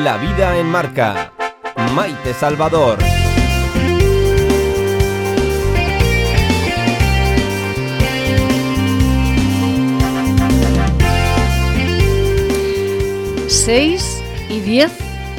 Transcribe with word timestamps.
La 0.00 0.16
vida 0.16 0.56
en 0.58 0.66
marca. 0.66 1.32
Maite 1.94 2.32
Salvador. 2.32 2.98
Seis 13.48 14.22
y 14.48 14.60
diez 14.60 14.90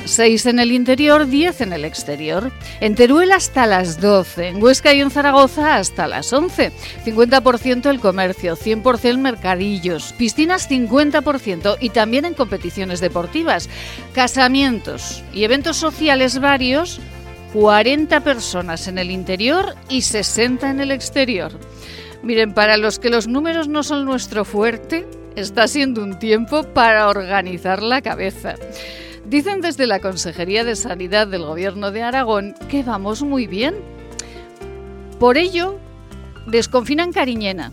6 0.06 0.46
en 0.48 0.60
el 0.60 0.72
interior, 0.72 1.28
10 1.28 1.62
en 1.62 1.74
el 1.74 1.86
exterior. 1.86 2.52
En 2.80 2.96
Teruel 2.96 3.32
hasta 3.32 3.66
las 3.66 4.00
12, 4.00 4.50
en 4.50 4.64
Huesca 4.64 4.94
y 4.94 5.02
en 5.02 5.12
Zaragoza 5.12 5.76
hasta 5.76 6.08
las 6.08 6.32
11. 6.32 6.72
50% 7.06 7.90
el 7.90 8.00
comercio, 8.00 8.56
100% 8.56 9.18
mercadillos, 9.18 10.14
piscinas 10.18 10.70
50% 10.70 11.78
y 11.80 11.90
también 11.90 12.26
en 12.26 12.34
competiciones 12.34 13.00
deportivas, 13.00 13.70
casamientos 14.14 15.24
y 15.34 15.44
eventos 15.44 15.78
sociales 15.78 16.40
varios, 16.40 17.00
40 17.54 18.22
personas 18.22 18.88
en 18.88 18.98
el 18.98 19.12
interior 19.12 19.76
y 19.90 20.02
60 20.02 20.70
en 20.70 20.82
el 20.82 20.92
exterior. 20.92 21.52
Miren, 22.24 22.54
para 22.54 22.78
los 22.78 23.00
que 23.00 23.10
los 23.10 23.28
números 23.28 23.68
no 23.68 23.84
son 23.84 24.06
nuestro 24.06 24.46
fuerte, 24.46 25.06
está 25.36 25.68
siendo 25.68 26.02
un 26.02 26.20
tiempo 26.20 26.64
para 26.64 27.10
organizar 27.10 27.84
la 27.84 28.02
cabeza. 28.02 28.56
Dicen 29.34 29.62
desde 29.62 29.88
la 29.88 30.00
Consejería 30.00 30.64
de 30.64 30.76
Sanidad 30.76 31.26
del 31.26 31.44
Gobierno 31.44 31.90
de 31.90 32.04
Aragón 32.04 32.54
que 32.70 32.84
vamos 32.84 33.24
muy 33.24 33.48
bien. 33.48 33.74
Por 35.20 35.40
ello, 35.40 35.80
desconfinan 36.46 37.12
Cariñena. 37.12 37.72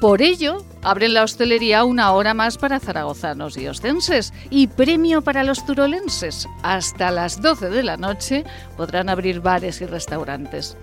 Por 0.00 0.22
ello, 0.22 0.64
abren 0.80 1.12
la 1.12 1.24
hostelería 1.24 1.84
una 1.84 2.12
hora 2.12 2.32
más 2.32 2.56
para 2.56 2.80
zaragozanos 2.80 3.58
y 3.58 3.68
ostenses 3.68 4.32
y 4.48 4.68
premio 4.68 5.20
para 5.20 5.44
los 5.44 5.66
turolenses. 5.66 6.48
Hasta 6.62 7.10
las 7.10 7.42
12 7.42 7.68
de 7.68 7.82
la 7.82 7.98
noche 7.98 8.46
podrán 8.78 9.10
abrir 9.10 9.40
bares 9.40 9.82
y 9.82 9.84
restaurantes. 9.84 10.78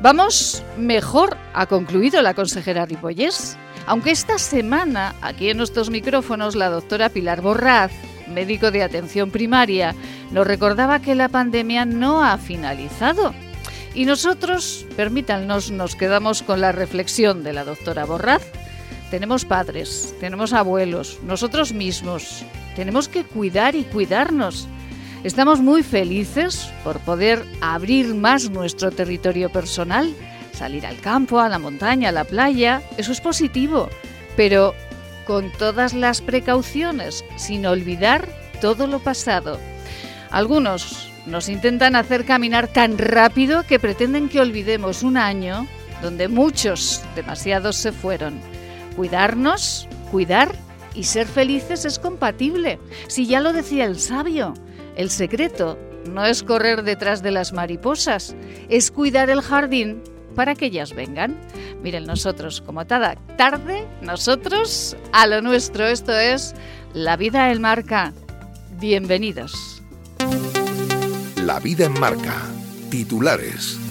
Vamos 0.00 0.62
mejor, 0.78 1.36
ha 1.52 1.66
concluido 1.66 2.22
la 2.22 2.34
consejera 2.34 2.86
Ripollés. 2.86 3.58
Aunque 3.86 4.12
esta 4.12 4.38
semana, 4.38 5.16
aquí 5.20 5.50
en 5.50 5.56
nuestros 5.56 5.90
micrófonos, 5.90 6.54
la 6.54 6.70
doctora 6.70 7.08
Pilar 7.08 7.40
Borraz 7.40 7.90
médico 8.28 8.70
de 8.70 8.82
atención 8.82 9.30
primaria, 9.30 9.94
nos 10.30 10.46
recordaba 10.46 11.00
que 11.00 11.14
la 11.14 11.28
pandemia 11.28 11.84
no 11.84 12.24
ha 12.24 12.38
finalizado. 12.38 13.34
Y 13.94 14.04
nosotros, 14.04 14.86
permítanos, 14.94 15.70
nos 15.70 15.96
quedamos 15.96 16.42
con 16.42 16.60
la 16.60 16.72
reflexión 16.72 17.42
de 17.42 17.54
la 17.54 17.64
doctora 17.64 18.04
Borraz. 18.04 18.42
Tenemos 19.10 19.44
padres, 19.44 20.14
tenemos 20.20 20.52
abuelos, 20.52 21.18
nosotros 21.24 21.72
mismos. 21.72 22.44
Tenemos 22.74 23.08
que 23.08 23.24
cuidar 23.24 23.74
y 23.74 23.84
cuidarnos. 23.84 24.68
Estamos 25.24 25.60
muy 25.60 25.82
felices 25.82 26.70
por 26.84 27.00
poder 27.00 27.44
abrir 27.60 28.14
más 28.14 28.50
nuestro 28.50 28.90
territorio 28.90 29.50
personal, 29.50 30.14
salir 30.52 30.86
al 30.86 31.00
campo, 31.00 31.40
a 31.40 31.48
la 31.48 31.58
montaña, 31.58 32.10
a 32.10 32.12
la 32.12 32.24
playa. 32.24 32.82
Eso 32.98 33.12
es 33.12 33.20
positivo. 33.20 33.88
Pero 34.36 34.74
con 35.26 35.50
todas 35.52 35.92
las 35.92 36.20
precauciones, 36.20 37.24
sin 37.36 37.66
olvidar 37.66 38.28
todo 38.60 38.86
lo 38.86 39.00
pasado. 39.00 39.58
Algunos 40.30 41.10
nos 41.26 41.48
intentan 41.48 41.96
hacer 41.96 42.24
caminar 42.24 42.68
tan 42.68 42.98
rápido 42.98 43.64
que 43.64 43.78
pretenden 43.78 44.28
que 44.28 44.40
olvidemos 44.40 45.02
un 45.02 45.16
año 45.16 45.66
donde 46.02 46.28
muchos, 46.28 47.02
demasiados, 47.14 47.76
se 47.76 47.92
fueron. 47.92 48.38
Cuidarnos, 48.96 49.88
cuidar 50.10 50.54
y 50.94 51.04
ser 51.04 51.26
felices 51.26 51.84
es 51.84 51.98
compatible. 51.98 52.78
Si 53.08 53.26
ya 53.26 53.40
lo 53.40 53.52
decía 53.52 53.84
el 53.84 53.98
sabio, 53.98 54.54
el 54.96 55.10
secreto 55.10 55.78
no 56.08 56.24
es 56.24 56.42
correr 56.42 56.82
detrás 56.82 57.22
de 57.22 57.32
las 57.32 57.52
mariposas, 57.52 58.36
es 58.68 58.90
cuidar 58.90 59.28
el 59.30 59.42
jardín 59.42 60.02
para 60.36 60.54
que 60.54 60.66
ellas 60.66 60.94
vengan. 60.94 61.34
Miren, 61.82 62.04
nosotros, 62.04 62.60
como 62.60 62.86
cada 62.86 63.16
tarde, 63.36 63.84
nosotros 64.02 64.96
a 65.12 65.26
lo 65.26 65.42
nuestro. 65.42 65.86
Esto 65.86 66.16
es 66.16 66.54
La 66.94 67.16
vida 67.16 67.50
en 67.50 67.60
marca. 67.60 68.12
Bienvenidos. 68.78 69.82
La 71.44 71.58
vida 71.58 71.86
en 71.86 71.98
marca. 71.98 72.34
Titulares. 72.90 73.85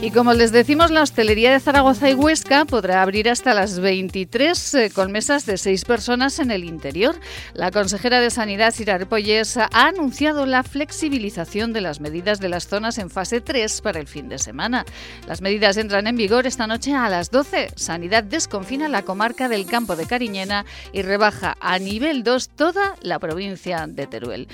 Y 0.00 0.12
como 0.12 0.32
les 0.32 0.52
decimos, 0.52 0.92
la 0.92 1.02
hostelería 1.02 1.50
de 1.50 1.58
Zaragoza 1.58 2.08
y 2.08 2.14
Huesca 2.14 2.64
podrá 2.64 3.02
abrir 3.02 3.28
hasta 3.28 3.52
las 3.52 3.80
23 3.80 4.74
eh, 4.74 4.90
con 4.94 5.10
mesas 5.10 5.44
de 5.44 5.58
seis 5.58 5.84
personas 5.84 6.38
en 6.38 6.52
el 6.52 6.62
interior. 6.62 7.16
La 7.52 7.72
consejera 7.72 8.20
de 8.20 8.30
Sanidad, 8.30 8.72
Sira 8.72 8.96
Pollesa, 9.00 9.68
ha 9.72 9.88
anunciado 9.88 10.46
la 10.46 10.62
flexibilización 10.62 11.72
de 11.72 11.80
las 11.80 12.00
medidas 12.00 12.38
de 12.38 12.48
las 12.48 12.68
zonas 12.68 12.98
en 12.98 13.10
fase 13.10 13.40
3 13.40 13.80
para 13.80 13.98
el 13.98 14.06
fin 14.06 14.28
de 14.28 14.38
semana. 14.38 14.84
Las 15.26 15.42
medidas 15.42 15.76
entran 15.76 16.06
en 16.06 16.16
vigor 16.16 16.46
esta 16.46 16.68
noche 16.68 16.94
a 16.94 17.08
las 17.08 17.32
12. 17.32 17.70
Sanidad 17.74 18.22
desconfina 18.22 18.88
la 18.88 19.02
comarca 19.02 19.48
del 19.48 19.66
campo 19.66 19.96
de 19.96 20.06
Cariñena 20.06 20.64
y 20.92 21.02
rebaja 21.02 21.56
a 21.60 21.76
nivel 21.80 22.22
2 22.22 22.50
toda 22.50 22.94
la 23.02 23.18
provincia 23.18 23.86
de 23.88 24.06
Teruel. 24.06 24.46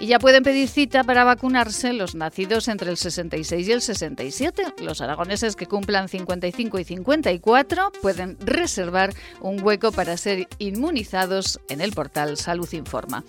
Y 0.00 0.06
ya 0.06 0.18
pueden 0.18 0.42
pedir 0.42 0.66
cita 0.66 1.04
para 1.04 1.24
vacunarse 1.24 1.92
los 1.92 2.14
nacidos 2.14 2.68
entre 2.68 2.90
el 2.90 2.96
66 2.96 3.68
y 3.68 3.72
el 3.72 3.82
67 3.82 4.62
los 4.80 5.02
aragoneses 5.02 5.56
que 5.56 5.66
cumplan 5.66 6.08
55 6.08 6.78
y 6.78 6.84
54 6.84 7.92
pueden 8.00 8.38
reservar 8.40 9.12
un 9.42 9.62
hueco 9.62 9.92
para 9.92 10.16
ser 10.16 10.48
inmunizados 10.58 11.60
en 11.68 11.82
el 11.82 11.92
portal 11.92 12.38
Salud 12.38 12.72
Informa. 12.72 13.24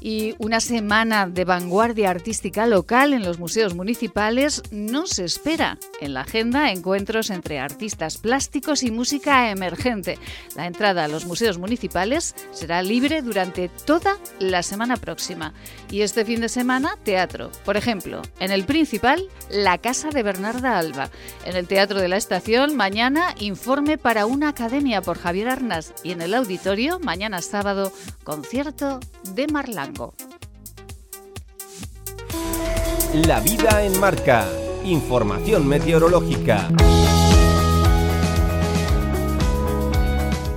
Y 0.00 0.34
una 0.38 0.60
semana 0.60 1.26
de 1.26 1.44
vanguardia 1.44 2.10
artística 2.10 2.66
local 2.66 3.12
en 3.12 3.24
los 3.24 3.38
museos 3.38 3.74
municipales 3.74 4.62
no 4.70 5.06
se 5.06 5.24
espera. 5.24 5.78
En 6.00 6.14
la 6.14 6.22
agenda 6.22 6.70
encuentros 6.70 7.28
entre 7.30 7.58
artistas 7.58 8.16
plásticos 8.18 8.82
y 8.82 8.90
música 8.90 9.50
emergente. 9.50 10.18
La 10.54 10.66
entrada 10.66 11.04
a 11.04 11.08
los 11.08 11.26
museos 11.26 11.58
municipales 11.58 12.34
será 12.52 12.82
libre 12.82 13.20
durante 13.20 13.68
toda 13.68 14.16
la 14.38 14.62
semana 14.62 14.96
próxima. 14.96 15.52
Y 15.90 16.05
este 16.06 16.24
fin 16.24 16.40
de 16.40 16.48
semana, 16.48 16.96
teatro. 17.02 17.50
Por 17.64 17.76
ejemplo, 17.76 18.22
en 18.38 18.52
el 18.52 18.64
principal, 18.64 19.28
la 19.50 19.78
Casa 19.78 20.10
de 20.10 20.22
Bernarda 20.22 20.78
Alba 20.78 21.10
en 21.44 21.56
el 21.56 21.66
Teatro 21.66 22.00
de 22.00 22.06
la 22.08 22.16
Estación, 22.16 22.76
mañana, 22.76 23.34
informe 23.40 23.98
para 23.98 24.24
una 24.24 24.48
academia 24.48 25.02
por 25.02 25.18
Javier 25.18 25.48
Arnas. 25.48 25.92
Y 26.04 26.12
en 26.12 26.22
el 26.22 26.34
auditorio, 26.34 27.00
mañana 27.00 27.42
sábado, 27.42 27.92
concierto 28.22 29.00
de 29.34 29.48
Marlango. 29.48 30.14
La 33.12 33.40
vida 33.40 33.82
en 33.82 33.98
marca. 33.98 34.46
Información 34.84 35.66
meteorológica. 35.66 36.68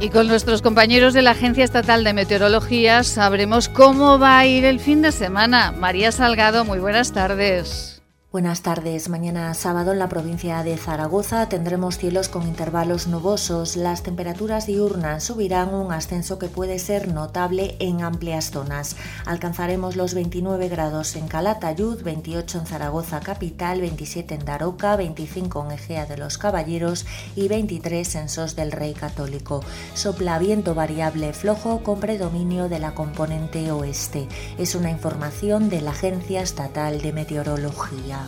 Y 0.01 0.09
con 0.11 0.27
nuestros 0.27 0.61
compañeros 0.61 1.13
de 1.13 1.21
la 1.21 1.31
Agencia 1.31 1.65
Estatal 1.65 2.05
de 2.05 2.13
Meteorología 2.13 3.03
sabremos 3.03 3.67
cómo 3.67 4.17
va 4.17 4.39
a 4.39 4.45
ir 4.45 4.63
el 4.63 4.79
fin 4.79 5.01
de 5.01 5.11
semana. 5.11 5.73
María 5.73 6.13
Salgado, 6.13 6.63
muy 6.63 6.79
buenas 6.79 7.11
tardes. 7.11 7.98
Buenas 8.31 8.61
tardes. 8.61 9.09
Mañana 9.09 9.51
sábado 9.55 9.91
en 9.91 9.97
la 9.97 10.07
provincia 10.07 10.61
de 10.61 10.77
Zaragoza 10.77 11.49
tendremos 11.49 11.97
cielos 11.97 12.29
con 12.29 12.47
intervalos 12.47 13.07
nubosos. 13.07 13.75
Las 13.75 14.03
temperaturas 14.03 14.67
diurnas 14.67 15.23
subirán 15.23 15.73
un 15.73 15.91
ascenso 15.91 16.37
que 16.37 16.47
puede 16.47 16.77
ser 16.77 17.11
notable 17.11 17.75
en 17.79 18.03
amplias 18.03 18.51
zonas. 18.51 18.97
Alcanzaremos 19.25 19.95
los 19.95 20.13
29 20.13 20.69
grados 20.69 21.15
en 21.15 21.27
Calatayud, 21.27 22.03
28 22.03 22.59
en 22.59 22.65
Zaragoza 22.67 23.19
capital, 23.19 23.81
27 23.81 24.35
en 24.35 24.45
Daroca, 24.45 24.95
25 24.95 25.65
en 25.65 25.71
Egea 25.71 26.05
de 26.05 26.17
los 26.17 26.37
Caballeros 26.37 27.07
y 27.35 27.47
23 27.47 28.13
en 28.13 28.29
Sos 28.29 28.55
del 28.55 28.71
Rey 28.71 28.93
Católico. 28.93 29.63
Sopla 29.95 30.37
viento 30.37 30.75
variable 30.75 31.33
flojo 31.33 31.81
con 31.81 31.99
predominio 31.99 32.69
de 32.69 32.77
la 32.77 32.93
componente 32.93 33.71
oeste. 33.71 34.27
Es 34.59 34.75
una 34.75 34.91
información 34.91 35.67
de 35.69 35.81
la 35.81 35.89
Agencia 35.89 36.43
Estatal 36.43 37.01
de 37.01 37.11
Meteorología. 37.11 38.19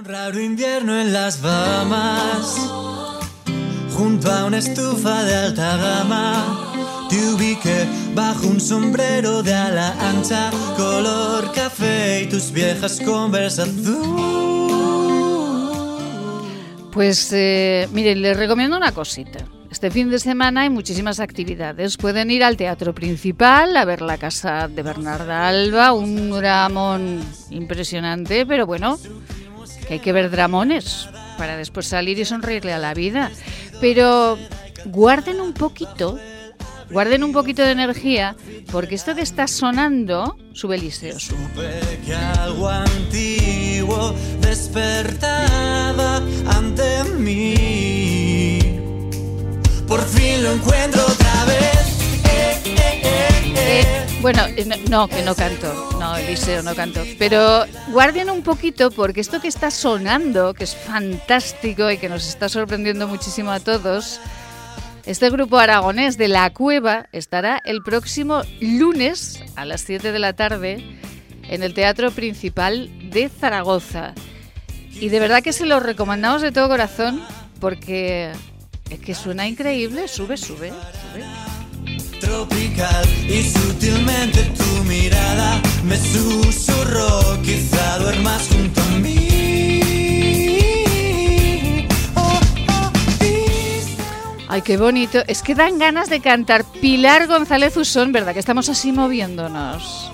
Un 0.00 0.06
raro 0.06 0.40
invierno 0.40 0.98
en 0.98 1.12
las 1.12 1.42
Bahamas, 1.42 2.56
junto 3.92 4.30
a 4.30 4.46
una 4.46 4.56
estufa 4.58 5.24
de 5.24 5.34
alta 5.34 5.76
gama. 5.76 7.06
Te 7.10 7.16
ubiqué 7.34 7.86
bajo 8.14 8.46
un 8.46 8.60
sombrero 8.60 9.42
de 9.42 9.52
ala 9.52 9.94
ancha, 10.00 10.50
color 10.76 11.52
café 11.52 12.22
y 12.22 12.26
tus 12.28 12.50
viejas 12.50 12.98
conversaciones. 13.04 13.90
Pues 16.92 17.30
eh, 17.32 17.86
miren, 17.92 18.22
les 18.22 18.36
recomiendo 18.36 18.78
una 18.78 18.92
cosita. 18.92 19.44
Este 19.70 19.90
fin 19.90 20.10
de 20.10 20.18
semana 20.18 20.62
hay 20.62 20.70
muchísimas 20.70 21.20
actividades. 21.20 21.98
Pueden 21.98 22.30
ir 22.30 22.42
al 22.42 22.56
teatro 22.56 22.94
principal 22.94 23.76
a 23.76 23.84
ver 23.84 24.00
la 24.00 24.16
casa 24.16 24.66
de 24.66 24.82
Bernarda 24.82 25.46
Alba, 25.46 25.92
un 25.92 26.30
dramón 26.30 27.20
impresionante, 27.50 28.46
pero 28.46 28.66
bueno, 28.66 28.98
hay 29.94 30.00
que 30.00 30.12
ver 30.12 30.30
dramones 30.30 31.08
para 31.36 31.56
después 31.56 31.86
salir 31.86 32.18
y 32.18 32.24
sonreírle 32.24 32.72
a 32.72 32.78
la 32.78 32.94
vida. 32.94 33.30
Pero 33.80 34.38
guarden 34.84 35.40
un 35.40 35.52
poquito, 35.52 36.18
guarden 36.90 37.24
un 37.24 37.32
poquito 37.32 37.62
de 37.62 37.72
energía, 37.72 38.36
porque 38.70 38.94
esto 38.94 39.14
que 39.14 39.22
está 39.22 39.46
sonando 39.46 40.36
sube 40.52 40.76
Eliseo. 40.76 41.18
Supe 41.18 41.80
que 42.04 42.14
algo 42.14 42.68
antiguo 42.68 44.14
despertaba 44.40 46.16
ante 46.46 47.04
mí. 47.16 48.58
Por 49.88 50.02
fin 50.02 50.42
lo 50.42 50.52
encuentro 50.52 51.02
otra 51.02 51.44
vez. 51.46 51.79
Eh. 53.02 54.06
Bueno, 54.20 54.44
eh, 54.56 54.66
no, 54.66 54.76
no, 54.88 55.08
que 55.08 55.22
no 55.22 55.34
canto, 55.34 55.90
no, 55.98 56.16
Eliseo, 56.16 56.62
no 56.62 56.74
canto. 56.74 57.02
Pero 57.18 57.64
guarden 57.88 58.28
un 58.28 58.42
poquito 58.42 58.90
porque 58.90 59.20
esto 59.20 59.40
que 59.40 59.48
está 59.48 59.70
sonando, 59.70 60.52
que 60.52 60.64
es 60.64 60.74
fantástico 60.74 61.90
y 61.90 61.96
que 61.96 62.08
nos 62.08 62.28
está 62.28 62.48
sorprendiendo 62.48 63.08
muchísimo 63.08 63.50
a 63.50 63.60
todos, 63.60 64.20
este 65.06 65.30
grupo 65.30 65.58
aragonés 65.58 66.18
de 66.18 66.28
La 66.28 66.50
Cueva 66.50 67.06
estará 67.12 67.60
el 67.64 67.82
próximo 67.82 68.42
lunes 68.60 69.42
a 69.56 69.64
las 69.64 69.80
7 69.80 70.12
de 70.12 70.18
la 70.18 70.34
tarde 70.34 70.84
en 71.48 71.62
el 71.62 71.72
Teatro 71.72 72.10
Principal 72.10 72.90
de 73.10 73.28
Zaragoza. 73.28 74.14
Y 74.92 75.08
de 75.08 75.18
verdad 75.18 75.42
que 75.42 75.54
se 75.54 75.64
lo 75.64 75.80
recomendamos 75.80 76.42
de 76.42 76.52
todo 76.52 76.68
corazón 76.68 77.22
porque 77.58 78.32
es 78.90 79.00
que 79.00 79.14
suena 79.14 79.48
increíble, 79.48 80.08
sube, 80.08 80.36
sube, 80.36 80.68
sube. 80.68 81.49
Tropical 82.20 83.04
y 83.28 83.42
sutilmente 83.42 84.42
tu 84.56 84.84
mirada 84.84 85.60
me 85.84 85.96
susurró, 85.96 87.40
quizá 87.42 87.98
duermas 87.98 88.48
junto 88.48 88.80
a 88.80 88.98
mí. 88.98 89.30
Oh, 92.14 92.40
oh, 92.68 92.90
Ay, 94.48 94.62
qué 94.62 94.76
bonito. 94.76 95.20
Es 95.26 95.42
que 95.42 95.54
dan 95.54 95.78
ganas 95.78 96.08
de 96.10 96.20
cantar 96.20 96.64
Pilar 96.80 97.26
González 97.26 97.76
Usón, 97.76 98.12
¿verdad? 98.12 98.32
Que 98.34 98.40
estamos 98.40 98.68
así 98.68 98.92
moviéndonos. 98.92 100.12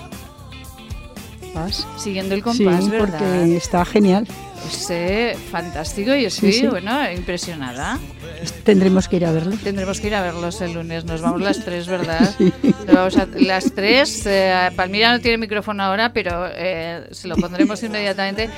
¿Vas? 1.53 1.87
Siguiendo 1.97 2.35
el 2.35 2.41
Sí, 2.41 2.43
compás, 2.43 2.89
¿verdad? 2.89 3.17
porque 3.19 3.57
está 3.57 3.83
genial. 3.85 4.27
Es 4.65 4.89
eh, 4.89 5.37
fantástico 5.51 6.13
y 6.15 6.25
estoy, 6.25 6.51
Sí, 6.51 6.59
sí. 6.61 6.67
bueno, 6.67 7.09
impresionada. 7.11 7.99
Tendremos 8.63 9.07
que 9.07 9.17
ir 9.17 9.25
a 9.25 9.31
verlo. 9.31 9.55
Tendremos 9.63 9.99
que 10.01 10.07
ir 10.07 10.15
a 10.15 10.21
verlos 10.21 10.59
el 10.61 10.73
lunes. 10.73 11.05
Nos 11.05 11.21
vamos 11.21 11.41
las 11.41 11.63
tres, 11.63 11.87
¿verdad? 11.87 12.33
Nos 12.85 12.95
vamos 12.95 13.17
a- 13.17 13.27
las 13.37 13.73
tres. 13.73 14.23
eh, 14.25 14.71
Palmira 14.75 15.11
no 15.11 15.19
tiene 15.21 15.37
micrófono 15.37 15.83
ahora, 15.83 16.11
pero 16.11 16.47
eh, 16.53 17.07
se 17.11 17.27
lo 17.27 17.35
pondremos 17.35 17.81
inmediatamente. 17.83 18.49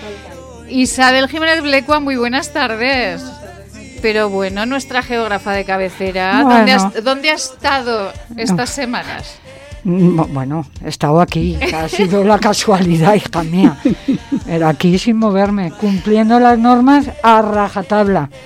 Isabel 0.70 1.28
Jiménez 1.28 1.62
Blecua, 1.62 2.00
muy 2.00 2.16
buenas 2.16 2.54
tardes. 2.54 3.22
Pero 4.02 4.30
bueno, 4.30 4.66
nuestra 4.66 5.02
geógrafa 5.04 5.52
de 5.52 5.66
cabecera, 5.66 6.42
¿dónde, 6.44 6.72
has, 6.72 7.04
dónde 7.04 7.30
ha 7.32 7.34
estado 7.34 8.14
estas 8.38 8.70
semanas? 8.70 9.36
Mm, 9.84 10.34
Bueno, 10.34 10.66
he 10.84 10.90
estado 10.90 11.22
aquí. 11.22 11.58
Ha 11.74 11.88
sido 11.88 12.24
la 12.24 12.38
casualidad, 12.40 13.16
hija 13.16 13.44
mía. 13.44 13.78
Pero 14.46 14.68
aquí 14.68 14.98
sin 15.00 15.18
moverme, 15.18 15.72
cumpliendo 15.72 16.40
las 16.40 16.58
normas 16.60 17.06
a 17.24 17.42
rajatabla. 17.42 18.30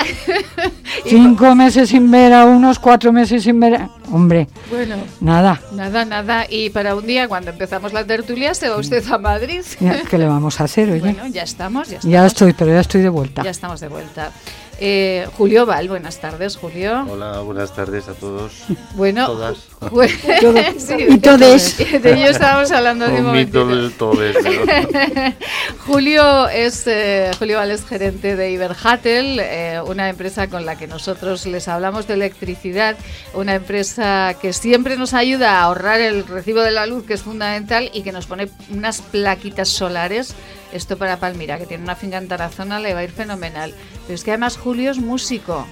Cinco 1.06 1.53
meses 1.56 1.89
sin 1.89 2.09
ver 2.12 2.33
a 2.33 2.45
unos, 2.45 2.80
cuatro 2.80 3.12
meses 3.12 3.44
sin 3.44 3.59
ver 3.59 3.75
a... 3.75 3.89
Hombre, 4.12 4.47
Bueno, 4.69 4.95
nada. 5.21 5.59
nada, 5.74 6.06
nada. 6.06 6.45
Y 6.50 6.69
para 6.69 6.95
un 6.95 7.06
día, 7.07 7.27
cuando 7.27 7.50
empezamos 7.51 7.94
la 7.94 8.06
tertulia, 8.06 8.53
se 8.53 8.69
va 8.69 8.77
usted 8.77 9.03
a 9.12 9.18
Madrid. 9.18 9.62
¿Qué 10.09 10.18
le 10.18 10.27
vamos 10.27 10.62
a 10.62 10.65
hacer, 10.65 10.89
oye? 10.91 11.00
Bueno, 11.00 11.27
ya 11.27 11.44
estamos, 11.44 11.89
ya 11.89 11.97
estamos. 11.97 12.12
ya 12.13 12.25
estoy, 12.25 12.53
pero 12.53 12.71
ya 12.71 12.80
estoy 12.81 13.01
de 13.01 13.09
vuelta. 13.09 13.44
Ya 13.44 13.50
estamos 13.50 13.80
de 13.81 13.88
vuelta. 13.88 14.31
Eh, 14.80 15.28
Julio 15.38 15.66
Val, 15.66 15.88
buenas 15.88 16.20
tardes, 16.20 16.58
Julio. 16.58 17.06
Hola, 17.10 17.40
buenas 17.40 17.74
tardes 17.74 18.08
a 18.08 18.14
todos. 18.14 18.64
Bueno, 18.96 19.28
Todas. 19.28 19.58
sí, 20.78 20.96
Y 21.10 21.18
todes. 21.20 21.78
De 21.78 22.14
ello 22.14 22.30
estábamos 22.31 22.72
hablando 22.72 23.06
hace 23.06 23.18
un 23.20 23.25
momentito. 23.25 23.68
del 23.68 23.94
todes. 23.94 24.36
¿no? 24.44 24.52
Julio 25.86 26.48
es 26.50 26.88
eh, 26.88 27.31
Julio 27.38 27.58
Val 27.58 27.72
es 27.72 27.86
gerente 27.86 28.36
de 28.36 28.52
Iberhatel, 28.52 29.40
eh, 29.40 29.80
una 29.86 30.10
empresa 30.10 30.50
con 30.50 30.66
la 30.66 30.76
que 30.76 30.88
nosotros 30.88 31.46
les 31.46 31.68
hablamos 31.68 32.08
de 32.08 32.16
electricidad, 32.16 32.98
una 33.34 33.56
empresa 33.56 34.36
que 34.42 34.54
siempre 34.54 34.98
nos 34.98 35.14
ayuda 35.14 35.60
a 35.60 35.64
ahorrar 35.64 36.02
el 36.02 36.26
recibo 36.26 36.62
de 36.62 36.72
la 36.72 36.86
luz, 36.88 37.06
que 37.06 37.14
es 37.14 37.22
fundamental, 37.22 37.90
y 37.94 38.02
que 38.02 38.12
nos 38.12 38.26
pone 38.26 38.50
unas 38.72 39.02
plaquitas 39.02 39.69
solares. 39.69 40.36
Esto 40.74 40.98
para 40.98 41.18
Palmira, 41.20 41.58
que 41.60 41.66
tiene 41.66 41.84
una 41.84 41.96
finca 41.96 42.18
en 42.18 42.28
Tarazona, 42.28 42.80
le 42.80 42.94
va 42.94 43.00
a 43.02 43.04
ir 43.04 43.12
fenomenal. 43.12 43.74
Pero 44.08 44.16
es 44.16 44.24
que 44.24 44.31
además 44.31 44.58
Julio 44.58 44.92
es 44.92 44.98
músico. 44.98 45.66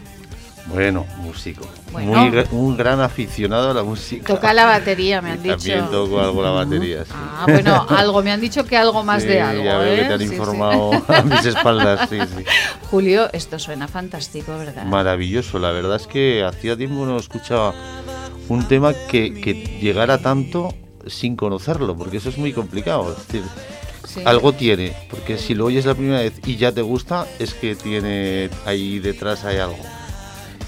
Bueno, 0.67 1.07
músico. 1.17 1.67
Bueno. 1.91 2.11
Muy 2.11 2.45
un 2.51 2.77
gran 2.77 3.01
aficionado 3.01 3.71
a 3.71 3.73
la 3.73 3.81
música. 3.83 4.27
Toca 4.27 4.53
la 4.53 4.65
batería, 4.65 5.19
me 5.19 5.31
han 5.31 5.41
dicho. 5.43 5.55
También 5.57 5.89
toco 5.89 6.21
algo 6.21 6.43
la 6.43 6.51
batería. 6.51 7.03
sí. 7.03 7.11
Ah, 7.15 7.45
bueno, 7.47 7.85
algo, 7.89 8.21
me 8.21 8.31
han 8.31 8.39
dicho 8.39 8.63
que 8.63 8.77
algo 8.77 9.03
más 9.03 9.23
Sí, 9.23 9.29
de 9.29 9.41
algo. 9.41 9.63
Ya 9.63 9.77
veo 9.79 9.93
¿eh? 9.93 9.95
que 9.97 10.03
te 10.05 10.13
han 10.13 10.19
Sí, 10.19 10.27
sí. 10.27 10.33
informado 10.35 10.91
a 11.07 11.21
mis 11.23 11.45
espaldas. 11.45 12.07
Sí, 12.09 12.19
sí. 12.21 12.43
Julio, 12.91 13.27
esto 13.33 13.57
suena 13.57 13.87
fantástico, 13.87 14.55
¿verdad? 14.55 14.85
Maravilloso. 14.85 15.57
La 15.57 15.71
verdad 15.71 15.95
es 15.95 16.05
que 16.05 16.43
hacía 16.43 16.77
tiempo 16.77 17.07
no 17.07 17.17
escuchaba 17.17 17.73
un 18.47 18.67
tema 18.67 18.93
que, 18.93 19.33
que 19.33 19.53
llegara 19.81 20.19
tanto 20.19 20.75
sin 21.07 21.35
conocerlo, 21.35 21.97
porque 21.97 22.17
eso 22.17 22.29
es 22.29 22.37
muy 22.37 22.53
complicado. 22.53 23.11
Es 23.17 23.27
decir, 23.27 23.41
Sí. 24.07 24.21
algo 24.25 24.51
tiene, 24.53 24.93
porque 25.09 25.37
si 25.37 25.53
lo 25.53 25.65
oyes 25.65 25.85
la 25.85 25.93
primera 25.95 26.19
vez 26.19 26.33
y 26.45 26.57
ya 26.57 26.71
te 26.71 26.81
gusta, 26.81 27.27
es 27.39 27.53
que 27.53 27.75
tiene 27.75 28.49
ahí 28.65 28.99
detrás 28.99 29.45
hay 29.45 29.57
algo. 29.57 29.77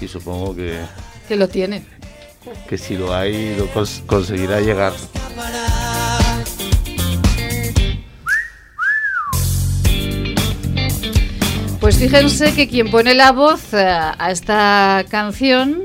Y 0.00 0.08
supongo 0.08 0.54
que, 0.56 0.78
Que 1.28 1.36
lo 1.36 1.48
tiene. 1.48 1.84
que 2.68 2.78
si 2.78 2.96
lo 2.96 3.14
hay, 3.14 3.54
lo 3.56 3.66
cons- 3.74 4.04
conseguirá 4.06 4.60
llegar. 4.60 4.92
Pues 11.80 11.98
fíjense 11.98 12.54
que 12.54 12.68
quien 12.68 12.90
pone 12.90 13.14
la 13.14 13.32
voz 13.32 13.74
eh, 13.74 13.84
a 13.86 14.30
esta 14.30 15.04
canción 15.10 15.82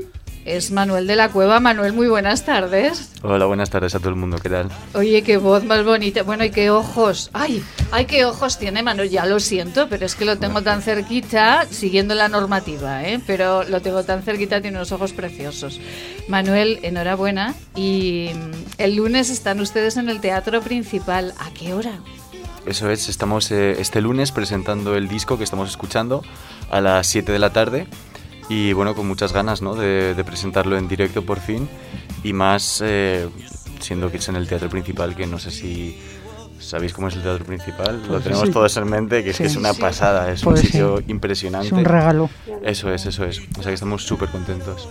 es 0.56 0.72
Manuel 0.72 1.06
de 1.06 1.14
la 1.14 1.28
Cueva. 1.28 1.60
Manuel, 1.60 1.92
muy 1.92 2.08
buenas 2.08 2.44
tardes. 2.44 3.12
Hola, 3.22 3.46
buenas 3.46 3.70
tardes 3.70 3.94
a 3.94 3.98
todo 3.98 4.08
el 4.08 4.16
mundo, 4.16 4.38
¿qué 4.38 4.48
tal? 4.48 4.68
Oye, 4.94 5.22
qué 5.22 5.36
voz 5.36 5.64
más 5.64 5.84
bonita. 5.84 6.24
Bueno, 6.24 6.44
y 6.44 6.50
qué 6.50 6.70
ojos. 6.70 7.30
Ay, 7.32 7.62
ay, 7.92 8.06
qué 8.06 8.24
ojos 8.24 8.58
tiene 8.58 8.82
Manuel. 8.82 9.10
Ya 9.10 9.26
lo 9.26 9.38
siento, 9.38 9.88
pero 9.88 10.04
es 10.04 10.16
que 10.16 10.24
lo 10.24 10.38
tengo 10.38 10.62
tan 10.62 10.82
cerquita, 10.82 11.66
siguiendo 11.70 12.14
la 12.14 12.28
normativa, 12.28 13.04
¿eh? 13.04 13.20
Pero 13.26 13.62
lo 13.64 13.80
tengo 13.80 14.02
tan 14.02 14.22
cerquita, 14.22 14.60
tiene 14.60 14.76
unos 14.76 14.90
ojos 14.90 15.12
preciosos. 15.12 15.80
Manuel, 16.28 16.80
enhorabuena. 16.82 17.54
Y 17.76 18.30
mm, 18.34 18.50
el 18.78 18.96
lunes 18.96 19.30
están 19.30 19.60
ustedes 19.60 19.96
en 19.96 20.08
el 20.08 20.20
teatro 20.20 20.60
principal. 20.62 21.32
¿A 21.38 21.50
qué 21.52 21.74
hora? 21.74 22.00
Eso 22.66 22.90
es, 22.90 23.08
estamos 23.08 23.50
eh, 23.52 23.80
este 23.80 24.00
lunes 24.00 24.32
presentando 24.32 24.96
el 24.96 25.08
disco 25.08 25.38
que 25.38 25.44
estamos 25.44 25.70
escuchando 25.70 26.22
a 26.70 26.80
las 26.80 27.06
7 27.06 27.30
de 27.32 27.38
la 27.38 27.50
tarde 27.50 27.86
y 28.50 28.74
bueno, 28.74 28.94
con 28.94 29.06
muchas 29.08 29.32
ganas 29.32 29.62
¿no? 29.62 29.74
de, 29.74 30.14
de 30.14 30.24
presentarlo 30.24 30.76
en 30.76 30.88
directo 30.88 31.22
por 31.24 31.40
fin 31.40 31.66
y 32.22 32.34
más 32.34 32.82
eh, 32.84 33.26
siendo 33.80 34.10
que 34.10 34.18
es 34.18 34.28
en 34.28 34.36
el 34.36 34.46
teatro 34.46 34.68
principal, 34.68 35.16
que 35.16 35.26
no 35.26 35.38
sé 35.38 35.50
si 35.50 35.96
sabéis 36.58 36.92
cómo 36.92 37.08
es 37.08 37.16
el 37.16 37.22
teatro 37.22 37.44
principal, 37.46 38.02
lo 38.02 38.08
Pues 38.08 38.24
tenemos 38.24 38.46
sí. 38.48 38.52
todos 38.52 38.76
en 38.76 38.86
mente, 38.90 39.24
que 39.24 39.30
es 39.30 39.38
que 39.38 39.44
Sí. 39.48 39.52
es 39.52 39.56
una 39.56 39.72
Sí. 39.72 39.80
pasada, 39.80 40.30
es 40.30 40.42
un 40.44 40.50
Pues 40.52 40.60
sí. 40.60 40.66
sitio 40.66 41.02
impresionante. 41.06 41.68
Es 41.68 41.72
un 41.72 41.84
regalo. 41.86 42.28
Eso 42.62 42.92
es, 42.92 43.06
eso 43.06 43.24
es, 43.24 43.38
o 43.58 43.62
sea 43.62 43.70
que 43.70 43.74
estamos 43.74 44.02
súper 44.04 44.28
contentos. 44.28 44.88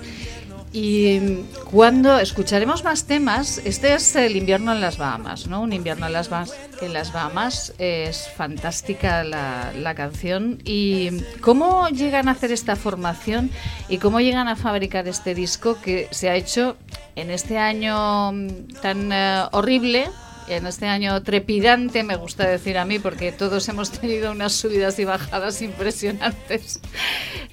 Y 0.72 1.20
mm, 1.20 1.66
cuando 1.72 2.20
escucharemos 2.20 2.84
más 2.84 3.06
temas, 3.06 3.60
este 3.66 3.94
es 3.94 4.16
el 4.16 4.36
invierno 4.36 4.72
en 4.72 4.82
las 4.82 4.98
Bahamas, 4.98 5.48
¿no? 5.48 5.62
Un 5.62 5.74
invierno 5.74 6.08
en 6.08 6.14
las 6.14 6.30
Bahamas, 6.30 6.54
en 6.82 6.94
las 6.94 7.12
Bahamas 7.12 7.74
es 7.80 8.28
fantástica 8.36 9.24
la, 9.24 9.72
la 9.76 9.96
canción. 9.96 10.60
¿Y 10.64 11.22
cómo 11.42 11.90
llegan 11.90 12.28
a 12.28 12.32
hacer 12.32 12.52
esta 12.52 12.76
formación 12.76 13.50
y 13.88 13.98
cómo 13.98 14.20
llegan 14.20 14.48
a 14.48 14.56
fabricar 14.56 15.08
este 15.08 15.34
disco 15.34 15.80
que 15.82 16.08
se 16.12 16.30
ha 16.30 16.36
hecho 16.36 16.78
en 17.16 17.32
este 17.32 17.58
año 17.58 18.32
mm, 18.32 18.74
tan 18.82 19.12
eh, 19.12 19.46
horrible? 19.52 20.10
En 20.50 20.66
este 20.66 20.88
año 20.88 21.22
trepidante, 21.22 22.04
me 22.04 22.16
gusta 22.16 22.48
decir 22.48 22.80
a 22.80 22.86
mí, 22.86 22.98
porque 22.98 23.32
todos 23.32 23.70
hemos 23.70 23.92
tenido 23.92 24.32
unas 24.32 24.54
subidas 24.54 24.98
y 24.98 25.06
bajadas 25.06 25.62
impresionantes. 25.62 26.82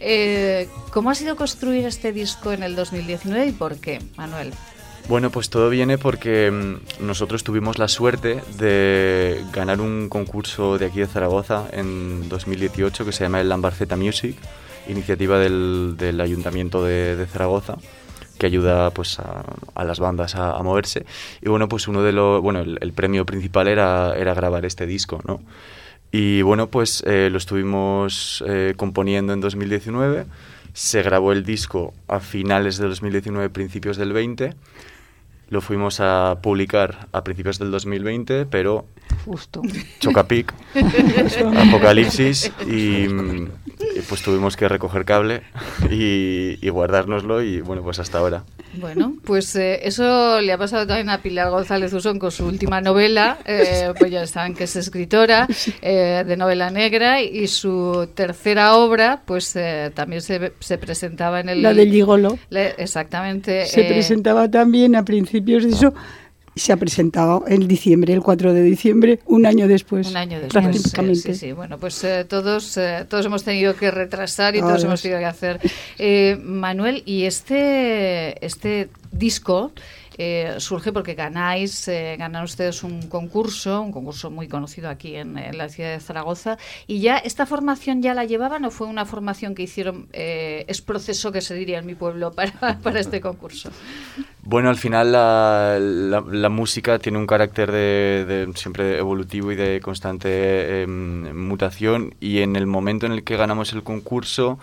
Eh, 0.00 0.68
¿Cómo 0.92 1.10
ha 1.10 1.14
sido 1.14 1.36
construir 1.36 1.84
este 1.84 2.12
disco 2.12 2.52
en 2.52 2.62
el 2.62 2.74
2019 2.74 3.46
y 3.48 3.52
por 3.52 3.76
qué, 3.76 4.00
Manuel? 4.16 4.52
Bueno, 5.08 5.30
pues 5.30 5.50
todo 5.50 5.68
viene 5.68 5.98
porque 5.98 6.50
mm, 6.50 7.06
nosotros 7.06 7.44
tuvimos 7.44 7.78
la 7.78 7.88
suerte 7.88 8.42
de 8.58 9.44
ganar 9.52 9.82
un 9.82 10.08
concurso 10.08 10.78
de 10.78 10.86
aquí 10.86 11.00
de 11.00 11.06
Zaragoza 11.06 11.64
en 11.72 12.28
2018 12.30 13.04
que 13.04 13.12
se 13.12 13.24
llama 13.24 13.42
el 13.42 13.50
Lambarceta 13.50 13.96
Music, 13.96 14.36
iniciativa 14.88 15.38
del, 15.38 16.20
Ayuntamiento 16.20 16.82
de 16.82 17.26
Zaragoza 17.30 17.76
que 18.38 18.46
ayuda 18.46 18.90
pues 18.90 19.18
a, 19.18 19.44
a 19.74 19.84
las 19.84 19.98
bandas 20.00 20.34
a, 20.34 20.52
a 20.56 20.62
moverse 20.62 21.06
y 21.42 21.48
bueno 21.48 21.68
pues 21.68 21.88
uno 21.88 22.02
de 22.02 22.12
los 22.12 22.40
bueno 22.42 22.60
el, 22.60 22.78
el 22.80 22.92
premio 22.92 23.24
principal 23.26 23.68
era 23.68 24.14
era 24.16 24.34
grabar 24.34 24.64
este 24.64 24.86
disco 24.86 25.20
no 25.26 25.40
y 26.12 26.42
bueno 26.42 26.68
pues 26.68 27.02
eh, 27.06 27.28
lo 27.30 27.38
estuvimos 27.38 28.44
eh, 28.46 28.74
componiendo 28.76 29.32
en 29.32 29.40
2019 29.40 30.26
Se 30.72 31.02
grabó 31.02 31.32
el 31.32 31.42
disco 31.42 31.94
a 32.06 32.20
finales 32.20 32.76
del 32.76 32.90
2019, 32.90 33.48
principios 33.48 33.96
del 33.96 34.12
20. 34.12 34.52
Lo 35.48 35.62
fuimos 35.62 36.00
a 36.00 36.40
publicar 36.42 37.08
a 37.12 37.24
principios 37.24 37.58
del 37.58 37.70
2020, 37.70 38.44
pero 38.44 38.84
Justo. 39.24 39.62
Chocapic, 40.00 40.52
Apocalipsis 41.68 42.52
y, 42.66 43.06
y 43.06 43.48
pues 44.08 44.22
tuvimos 44.22 44.56
que 44.56 44.68
recoger 44.68 45.04
cable 45.04 45.42
y, 45.90 46.58
y 46.60 46.68
guardárnoslo 46.70 47.42
y 47.42 47.60
bueno, 47.60 47.82
pues 47.82 47.98
hasta 47.98 48.18
ahora. 48.18 48.44
Bueno, 48.74 49.14
pues 49.24 49.54
eh, 49.56 49.80
eso 49.86 50.40
le 50.40 50.52
ha 50.52 50.58
pasado 50.58 50.86
también 50.86 51.08
a 51.08 51.22
Pilar 51.22 51.50
González 51.50 51.92
Usón 51.92 52.18
con 52.18 52.30
su 52.30 52.44
última 52.46 52.80
novela, 52.80 53.38
eh, 53.46 53.92
pues 53.98 54.10
ya 54.10 54.26
saben 54.26 54.54
que 54.54 54.64
es 54.64 54.76
escritora 54.76 55.46
eh, 55.82 56.24
de 56.26 56.36
novela 56.36 56.70
negra 56.70 57.22
y 57.22 57.46
su 57.46 58.08
tercera 58.14 58.76
obra 58.76 59.22
pues 59.24 59.54
eh, 59.56 59.90
también 59.94 60.20
se, 60.20 60.52
se 60.60 60.78
presentaba 60.78 61.40
en 61.40 61.48
el... 61.48 61.62
La 61.62 61.72
de 61.72 61.86
Gigolo. 61.86 62.38
Le- 62.50 62.74
exactamente. 62.78 63.66
Se 63.66 63.82
eh, 63.82 63.88
presentaba 63.88 64.50
también 64.50 64.94
a 64.96 65.04
principios 65.04 65.64
de 65.64 65.70
eso. 65.70 65.94
Se 66.56 66.72
ha 66.72 66.76
presentado 66.78 67.44
en 67.46 67.68
diciembre, 67.68 68.14
el 68.14 68.22
4 68.22 68.54
de 68.54 68.62
diciembre, 68.62 69.20
un 69.26 69.44
año 69.44 69.68
después. 69.68 70.08
Un 70.08 70.16
año 70.16 70.40
después. 70.40 70.64
Prácticamente. 70.64 71.30
eh, 71.30 71.34
sí, 71.34 71.40
sí. 71.48 71.52
Bueno, 71.52 71.76
pues 71.78 72.02
eh, 72.02 72.24
todos, 72.24 72.76
eh, 72.78 73.04
todos 73.08 73.26
hemos 73.26 73.44
tenido 73.44 73.76
que 73.76 73.90
retrasar 73.90 74.56
y 74.56 74.60
Oh, 74.60 74.62
todos 74.62 74.76
Dios. 74.78 74.84
hemos 74.84 75.02
tenido 75.02 75.20
que 75.20 75.26
hacer. 75.26 75.60
Eh, 75.98 76.38
Manuel, 76.42 77.02
y 77.04 77.24
este, 77.24 78.44
este 78.44 78.88
disco 79.12 79.72
eh, 80.18 80.54
surge 80.58 80.92
porque 80.92 81.14
ganáis, 81.14 81.86
eh, 81.88 82.16
ganan 82.18 82.44
ustedes 82.44 82.82
un 82.82 83.08
concurso, 83.08 83.82
un 83.82 83.92
concurso 83.92 84.30
muy 84.30 84.48
conocido 84.48 84.88
aquí 84.88 85.16
en, 85.16 85.36
en 85.38 85.56
la 85.58 85.68
ciudad 85.68 85.92
de 85.92 86.00
Zaragoza. 86.00 86.58
¿Y 86.86 87.00
ya 87.00 87.16
esta 87.18 87.46
formación 87.46 88.02
ya 88.02 88.14
la 88.14 88.24
llevaban 88.24 88.64
o 88.64 88.70
fue 88.70 88.86
una 88.86 89.04
formación 89.04 89.54
que 89.54 89.62
hicieron, 89.62 90.08
eh, 90.12 90.64
es 90.68 90.80
proceso 90.82 91.32
que 91.32 91.40
se 91.40 91.54
diría 91.54 91.78
en 91.78 91.86
mi 91.86 91.94
pueblo 91.94 92.32
para, 92.32 92.78
para 92.82 93.00
este 93.00 93.20
concurso? 93.20 93.70
Bueno, 94.42 94.70
al 94.70 94.76
final 94.76 95.10
la, 95.12 95.76
la- 95.80 96.20
la 96.26 96.48
música 96.48 96.98
tiene 97.00 97.18
un 97.18 97.26
carácter 97.26 97.72
de, 97.72 98.24
de 98.26 98.52
siempre 98.54 98.96
evolutivo 98.98 99.50
y 99.50 99.56
de 99.56 99.80
constante 99.80 100.82
em, 100.82 101.36
mutación 101.36 102.14
y 102.20 102.38
en 102.40 102.54
el 102.54 102.66
momento 102.66 103.06
en 103.06 103.12
el 103.12 103.24
que 103.24 103.36
ganamos 103.36 103.72
el 103.72 103.82
concurso 103.82 104.58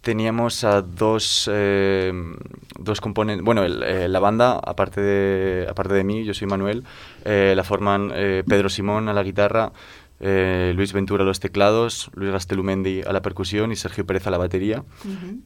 teníamos 0.00 0.64
a 0.64 0.80
dos, 0.82 1.50
em, 1.52 2.36
dos 2.78 3.00
componentes, 3.00 3.44
bueno, 3.44 3.64
el- 3.64 3.82
eh, 3.82 4.08
la 4.08 4.20
banda, 4.20 4.58
aparte 4.64 5.00
de, 5.00 5.66
aparte 5.68 5.94
de 5.94 6.04
mí, 6.04 6.24
yo 6.24 6.34
soy 6.34 6.46
Manuel, 6.46 6.84
eh, 7.24 7.52
la 7.56 7.64
forman 7.64 8.10
eh, 8.14 8.42
Pedro 8.46 8.68
Simón 8.68 9.08
a 9.08 9.12
la 9.12 9.22
guitarra, 9.22 9.72
eh, 10.20 10.72
Luis 10.74 10.92
Ventura 10.92 11.22
a 11.22 11.26
los 11.26 11.38
teclados, 11.38 12.10
Luis 12.14 12.32
Gastelumendi 12.32 13.02
a 13.02 13.12
la 13.12 13.22
percusión 13.22 13.70
y 13.70 13.76
Sergio 13.76 14.04
Pérez 14.04 14.26
a 14.26 14.30
la 14.30 14.38
batería. 14.38 14.82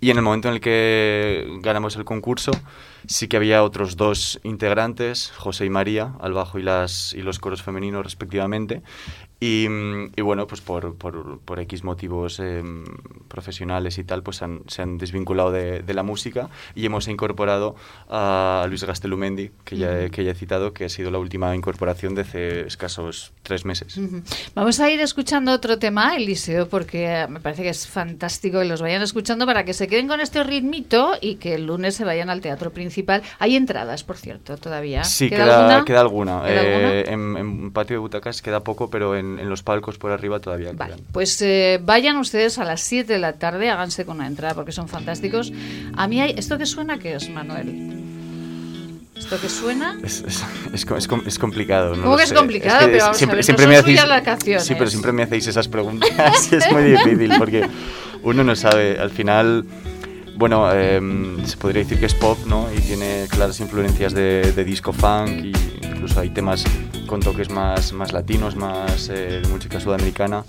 Y 0.01 0.11
en 0.11 0.17
el 0.17 0.23
momento 0.23 0.49
en 0.49 0.55
el 0.55 0.61
que 0.61 1.47
ganamos 1.61 1.97
el 1.97 2.05
concurso, 2.05 2.53
sí 3.07 3.29
que 3.29 3.37
había 3.37 3.65
otros 3.65 3.97
dos 3.97 4.41
integrantes, 4.45 5.31
José 5.37 5.67
y 5.67 5.71
María, 5.71 6.15
al 6.21 6.33
bajo 6.33 6.59
y, 6.59 6.63
las, 6.63 7.13
y 7.13 7.21
los 7.21 7.39
coros 7.39 7.63
femeninos 7.63 8.03
respectivamente. 8.03 8.83
Y, 9.45 9.67
y 10.15 10.21
bueno, 10.23 10.47
pues 10.47 10.61
por, 10.61 10.95
por, 10.95 11.41
por 11.41 11.59
X 11.59 11.83
motivos 11.83 12.39
em, 12.39 12.85
profesionales 13.27 13.99
y 13.99 14.05
tal, 14.05 14.23
pues 14.23 14.41
han- 14.41 14.61
se 14.69 14.83
han 14.83 14.99
desvinculado 14.99 15.51
de, 15.51 15.83
de 15.83 15.95
la 15.95 16.05
música 16.05 16.49
y 16.77 16.87
hemos 16.87 17.09
incorporado 17.09 17.75
a 18.09 18.65
Luis 18.69 18.85
Gastelumendi, 18.85 19.51
que 19.65 19.77
ya, 19.77 20.09
que 20.11 20.23
ya 20.25 20.31
he 20.31 20.35
citado, 20.37 20.73
que 20.73 20.85
ha 20.85 20.89
sido 20.89 21.11
la 21.11 21.19
última 21.19 21.57
incorporación 21.57 22.15
de 22.15 22.21
hace 22.23 22.61
escasos 22.69 23.33
tres 23.43 23.65
meses. 23.65 23.99
Vamos 24.55 24.79
a 24.79 24.89
ir 24.93 25.01
escuchando 25.01 25.51
otro 25.51 25.77
tema, 25.77 26.15
Eliseo, 26.15 26.69
porque 26.69 27.07
eh, 27.23 27.27
me 27.27 27.41
parece 27.41 27.65
que 27.65 27.71
es 27.71 27.89
fantástico 27.89 28.61
que 28.61 28.65
los 28.67 28.81
vayan 28.81 29.03
escuchando 29.03 29.45
para 29.45 29.65
que 29.65 29.75
se 29.75 29.89
queden 29.89 30.07
con 30.07 30.21
este 30.21 30.45
ritmito 30.45 31.15
y 31.21 31.35
que 31.37 31.55
el 31.57 31.67
lunes 31.67 31.97
se 31.97 32.05
vayan 32.05 32.31
al 32.31 32.41
teatro 32.41 32.71
principal. 32.71 33.23
Hay 33.41 33.57
entradas, 33.57 34.05
por 34.05 34.17
cierto, 34.19 34.57
todavía. 34.57 35.03
Sí, 35.03 35.29
queda, 35.29 35.45
queda 35.47 35.57
alguna. 35.67 35.85
¿Queda 35.85 36.01
alguna? 36.01 36.43
Eh, 36.47 37.05
En, 37.09 37.37
en 37.37 37.73
patio 37.73 37.97
de 37.97 37.99
butacas 37.99 38.41
queda 38.41 38.61
poco, 38.61 38.89
pero 38.89 39.17
en, 39.17 39.32
en 39.39 39.49
los 39.49 39.63
palcos 39.63 39.99
por 39.99 40.11
arriba 40.13 40.41
todavía 40.41 40.73
Vale, 40.75 40.95
quedan. 40.95 41.07
pues 41.13 41.41
eh, 41.43 41.81
vayan 41.83 42.17
ustedes 42.17 42.59
a 42.59 42.65
las 42.65 42.81
7 42.81 43.13
de 43.13 43.19
la 43.19 43.35
tarde, 43.35 43.71
háganse 43.71 44.05
con 44.05 44.17
una 44.17 44.27
entrada 44.27 44.55
porque 44.55 44.73
son 44.73 44.89
fantásticos. 44.89 45.53
A 45.97 46.07
mí 46.09 46.21
hay... 46.21 46.35
¿Esto 46.37 46.59
que 46.59 46.67
suena 46.67 46.99
qué 46.99 47.15
es, 47.15 47.29
Manuel? 47.31 48.01
¿Esto 49.17 49.41
que 49.41 49.49
suena? 49.49 49.99
Es, 50.03 50.23
es, 50.27 50.45
es 50.73 50.87
es 50.97 51.07
com- 51.09 51.23
es 51.25 51.39
complicado. 51.39 51.95
No 51.95 52.03
¿Cómo 52.03 52.17
que 52.17 52.25
es 52.25 52.33
complicado? 52.33 52.81
que 52.87 52.93
Pero 52.93 52.99
vamos 53.05 53.17
a 53.17 53.19
siempre, 53.19 53.37
ver, 53.37 53.45
siempre 53.45 53.67
no 53.67 53.71
me 53.73 53.77
hacéis, 53.79 53.97
las. 54.09 54.65
Sí, 54.65 54.75
pero 54.77 54.91
siempre 54.91 55.13
me 55.13 55.23
hacéis 55.23 55.47
esas 55.47 55.69
preguntas. 55.69 56.11
es 56.53 56.73
muy 56.73 56.83
difícil 56.85 57.33
porque 57.39 57.69
uno 58.25 58.43
no 58.43 58.57
sabe. 58.57 58.99
Al 58.99 59.11
final, 59.11 59.65
bueno, 60.37 60.73
em, 60.73 61.45
se 61.47 61.57
podría 61.57 61.83
decir 61.83 61.99
que 62.01 62.07
es 62.07 62.15
pop, 62.15 62.39
¿no? 62.47 62.67
Y 62.77 62.81
tiene 62.81 63.27
claras 63.29 63.61
influencias 63.61 64.13
de, 64.15 64.53
de 64.53 64.65
disco 64.65 64.93
funk 64.93 65.29
y 65.45 65.53
incluso 65.87 66.21
hay 66.21 66.31
temas 66.31 66.65
con 67.07 67.21
toques 67.21 67.51
más, 67.51 67.93
más 67.93 68.13
latinos, 68.13 68.57
más 68.57 69.09
eh, 69.09 69.41
de 69.43 69.49
música 69.49 69.79
sudamericana. 69.81 70.45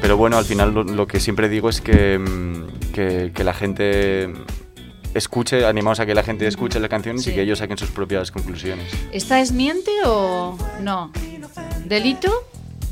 Pero 0.00 0.16
bueno, 0.16 0.36
al 0.38 0.44
final 0.44 0.72
lo, 0.72 0.84
lo 0.84 1.06
que 1.06 1.20
siempre 1.20 1.48
digo 1.48 1.68
es 1.68 1.80
que, 1.80 2.18
mm, 2.18 2.92
que, 2.92 3.32
que 3.34 3.44
la 3.44 3.52
gente 3.54 4.32
escuche, 5.14 5.64
animaos 5.66 5.98
a 6.00 6.06
que 6.06 6.14
la 6.14 6.22
gente 6.22 6.46
escuche 6.46 6.78
las 6.78 6.90
canciones 6.90 7.22
Sí. 7.22 7.30
y 7.30 7.34
que 7.34 7.42
ellos 7.42 7.58
saquen 7.58 7.78
sus 7.78 7.90
propias 7.90 8.30
conclusiones. 8.30 8.92
¿Esta 9.12 9.40
es 9.40 9.52
miente 9.52 9.90
o 10.04 10.56
no? 10.82 11.10
¿Delito? 11.86 12.30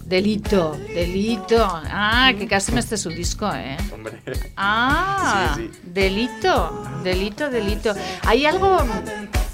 Delito, 0.07 0.77
delito. 0.95 1.67
Ah, 1.67 2.33
que 2.39 2.47
casi 2.47 2.73
me 2.73 2.81
esté 2.81 2.97
su 2.97 3.09
disco, 3.11 3.51
¿eh? 3.55 3.77
Hombre. 3.93 4.21
Ah, 4.57 5.55
Sí, 5.57 5.71
sí. 5.73 5.81
delito, 5.83 6.85
delito, 7.03 7.49
delito. 7.51 7.95
¿Hay 8.27 8.45
algo...? 8.45 8.79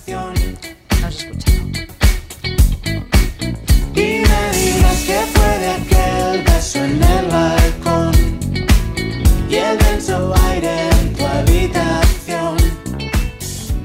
No 0.09 1.11
se 1.11 1.29
escucha. 1.29 1.53
Y 3.95 4.23
me 4.27 4.43
digas 4.53 5.03
que 5.07 5.19
fue 5.33 5.59
de 5.59 5.71
aquel 5.71 6.43
beso 6.43 6.85
en 6.85 7.03
el 7.03 7.27
balcón 7.27 8.13
y 9.49 9.55
el 9.55 9.79
denso 9.79 10.35
aire 10.49 10.89
en 10.91 11.15
tu 11.15 11.27
habitación. 11.27 12.57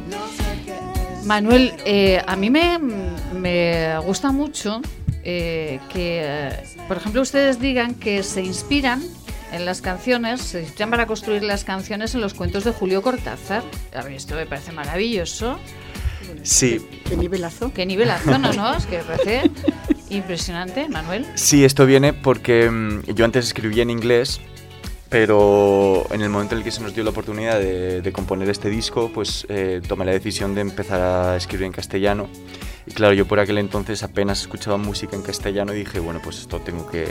No 0.09 0.27
sé 0.35 0.61
qué 0.65 0.73
es. 1.19 1.25
Manuel, 1.25 1.73
eh, 1.85 2.21
a 2.25 2.35
mí 2.35 2.49
me, 2.49 2.79
me 2.79 3.99
gusta 3.99 4.31
mucho 4.31 4.81
eh, 5.25 5.79
que, 5.91 6.21
eh, 6.23 6.63
por 6.87 6.97
ejemplo, 6.97 7.21
ustedes 7.21 7.59
digan 7.59 7.95
que 7.95 8.21
se 8.23 8.43
inspiran 8.43 9.03
en 9.51 9.65
las 9.65 9.81
canciones, 9.81 10.41
se 10.41 10.61
inspiran 10.61 10.91
para 10.91 11.07
construir 11.07 11.43
las 11.43 11.63
canciones 11.63 12.13
en 12.13 12.21
los 12.21 12.33
cuentos 12.33 12.63
de 12.63 12.71
Julio 12.71 13.01
Cortázar. 13.01 13.63
A 13.95 14.03
mí 14.03 14.15
esto 14.15 14.35
me 14.35 14.45
parece 14.45 14.71
maravilloso. 14.71 15.57
Sí, 16.43 16.85
Qué 17.07 17.17
nivelazo. 17.17 17.73
Qué 17.73 17.85
nivelazo, 17.85 18.37
¿no? 18.37 18.53
no? 18.53 18.73
Es 18.77 18.85
que 18.85 18.97
me 18.97 19.03
parece 19.03 19.49
impresionante, 20.09 20.87
Manuel. 20.89 21.25
sí, 21.35 21.65
esto 21.65 21.85
viene 21.85 22.13
porque 22.13 22.69
mm, 22.69 23.13
yo 23.13 23.25
antes 23.25 23.45
escribía 23.47 23.83
en 23.83 23.89
inglés, 23.89 24.39
pero 25.09 26.05
en 26.11 26.21
el 26.21 26.29
momento 26.29 26.53
en 26.53 26.59
el 26.59 26.63
que 26.63 26.71
se 26.71 26.81
nos 26.81 26.93
dio 26.93 27.03
la 27.03 27.09
oportunidad 27.09 27.59
de, 27.59 28.01
de 28.01 28.11
componer 28.11 28.49
este 28.49 28.69
disco, 28.69 29.11
pues 29.13 29.45
eh, 29.49 29.81
tomé 29.87 30.05
la 30.05 30.11
decisión 30.11 30.53
de 30.53 30.61
empezar 30.61 31.01
a 31.01 31.35
escribir 31.35 31.65
en 31.65 31.71
castellano. 31.71 32.27
Y 32.87 32.91
claro, 32.91 33.13
yo 33.13 33.25
por 33.25 33.39
aquel 33.39 33.57
entonces 33.57 34.03
apenas 34.03 34.41
escuchaba 34.41 34.77
música 34.77 35.15
en 35.15 35.21
castellano 35.23 35.73
y 35.73 35.77
dije, 35.79 35.99
bueno, 35.99 36.19
pues 36.23 36.39
esto 36.39 36.59
tengo 36.59 36.87
que, 36.87 37.07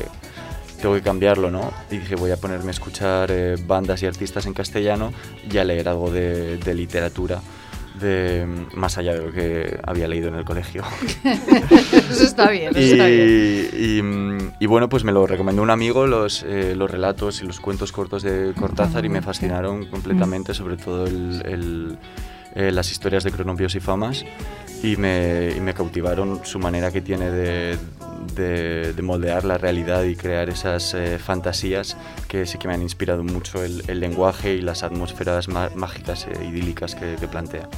tengo 0.81 0.95
que 0.95 1.03
cambiarlo, 1.03 1.51
¿no? 1.51 1.73
Y 1.91 1.99
dije, 1.99 2.15
voy 2.17 2.31
a 2.31 2.37
ponerme 2.37 2.69
a 2.69 2.71
escuchar 2.71 3.31
eh, 3.33 3.57
bandas 3.67 4.03
y 4.03 4.07
artistas 4.07 4.47
en 4.47 4.55
castellano 4.55 5.13
y 5.51 5.59
a 5.59 5.65
leer 5.65 5.89
algo 5.89 6.11
de, 6.11 6.59
de 6.59 6.75
literatura. 6.75 7.41
De, 8.01 8.45
más 8.75 8.99
allá 8.99 9.15
de 9.15 9.25
lo 9.25 9.31
que 9.33 9.79
había 9.85 10.09
leído 10.09 10.27
en 10.27 10.35
el 10.35 10.45
colegio. 10.45 10.83
Eso 12.11 12.25
está 12.25 12.51
bien, 12.51 12.71
eso 12.75 12.93
está 12.93 13.07
bien. 13.07 13.69
Y, 13.73 13.99
y, 13.99 14.03
mm, 14.03 14.53
y 14.59 14.67
bueno, 14.67 14.89
pues 14.89 15.05
me 15.05 15.13
lo 15.13 15.29
recomendó 15.29 15.63
un 15.63 15.71
amigo, 15.71 16.05
los, 16.09 16.43
eh, 16.43 16.75
los 16.77 16.91
relatos 16.91 17.41
y 17.43 17.47
los 17.47 17.61
cuentos 17.61 17.93
cortos 17.93 18.25
de 18.25 18.53
Cortázar, 18.59 19.05
y 19.05 19.09
me 19.09 19.23
fascinaron 19.23 19.85
completamente, 19.87 20.55
sobre 20.55 20.77
todo 20.77 21.07
el- 21.07 21.43
el, 21.47 21.99
eh, 22.57 22.73
las 22.73 22.91
historias 22.91 23.23
de 23.23 23.31
cronopios 23.31 23.77
y 23.77 23.81
famas, 23.81 24.25
y 24.85 24.97
me, 24.97 25.53
y 25.57 25.61
me 25.61 25.73
cautivaron 25.73 26.41
su 26.45 26.59
manera 26.59 26.91
que 26.93 27.01
tiene 27.01 27.31
de, 27.31 27.79
de- 28.37 28.93
de 28.93 29.03
moldear 29.03 29.45
la 29.45 29.57
realidad 29.57 30.03
y 30.05 30.15
crear 30.15 30.49
esas 30.51 30.93
eh, 30.95 31.19
fantasías 31.19 31.97
que 32.29 32.45
sí 32.47 32.59
que 32.59 32.69
me 32.69 32.75
han 32.75 32.83
inspirado 32.83 33.23
mucho 33.25 33.65
el, 33.65 33.83
el 33.89 34.01
lenguaje 34.01 34.55
y 34.55 34.61
las 34.61 34.83
atmósferas 34.83 35.49
má- 35.49 35.71
mágicas 35.75 36.27
e 36.27 36.45
idílicas 36.45 36.95
que, 36.95 37.17
que 37.19 37.27
plantea. 37.29 37.69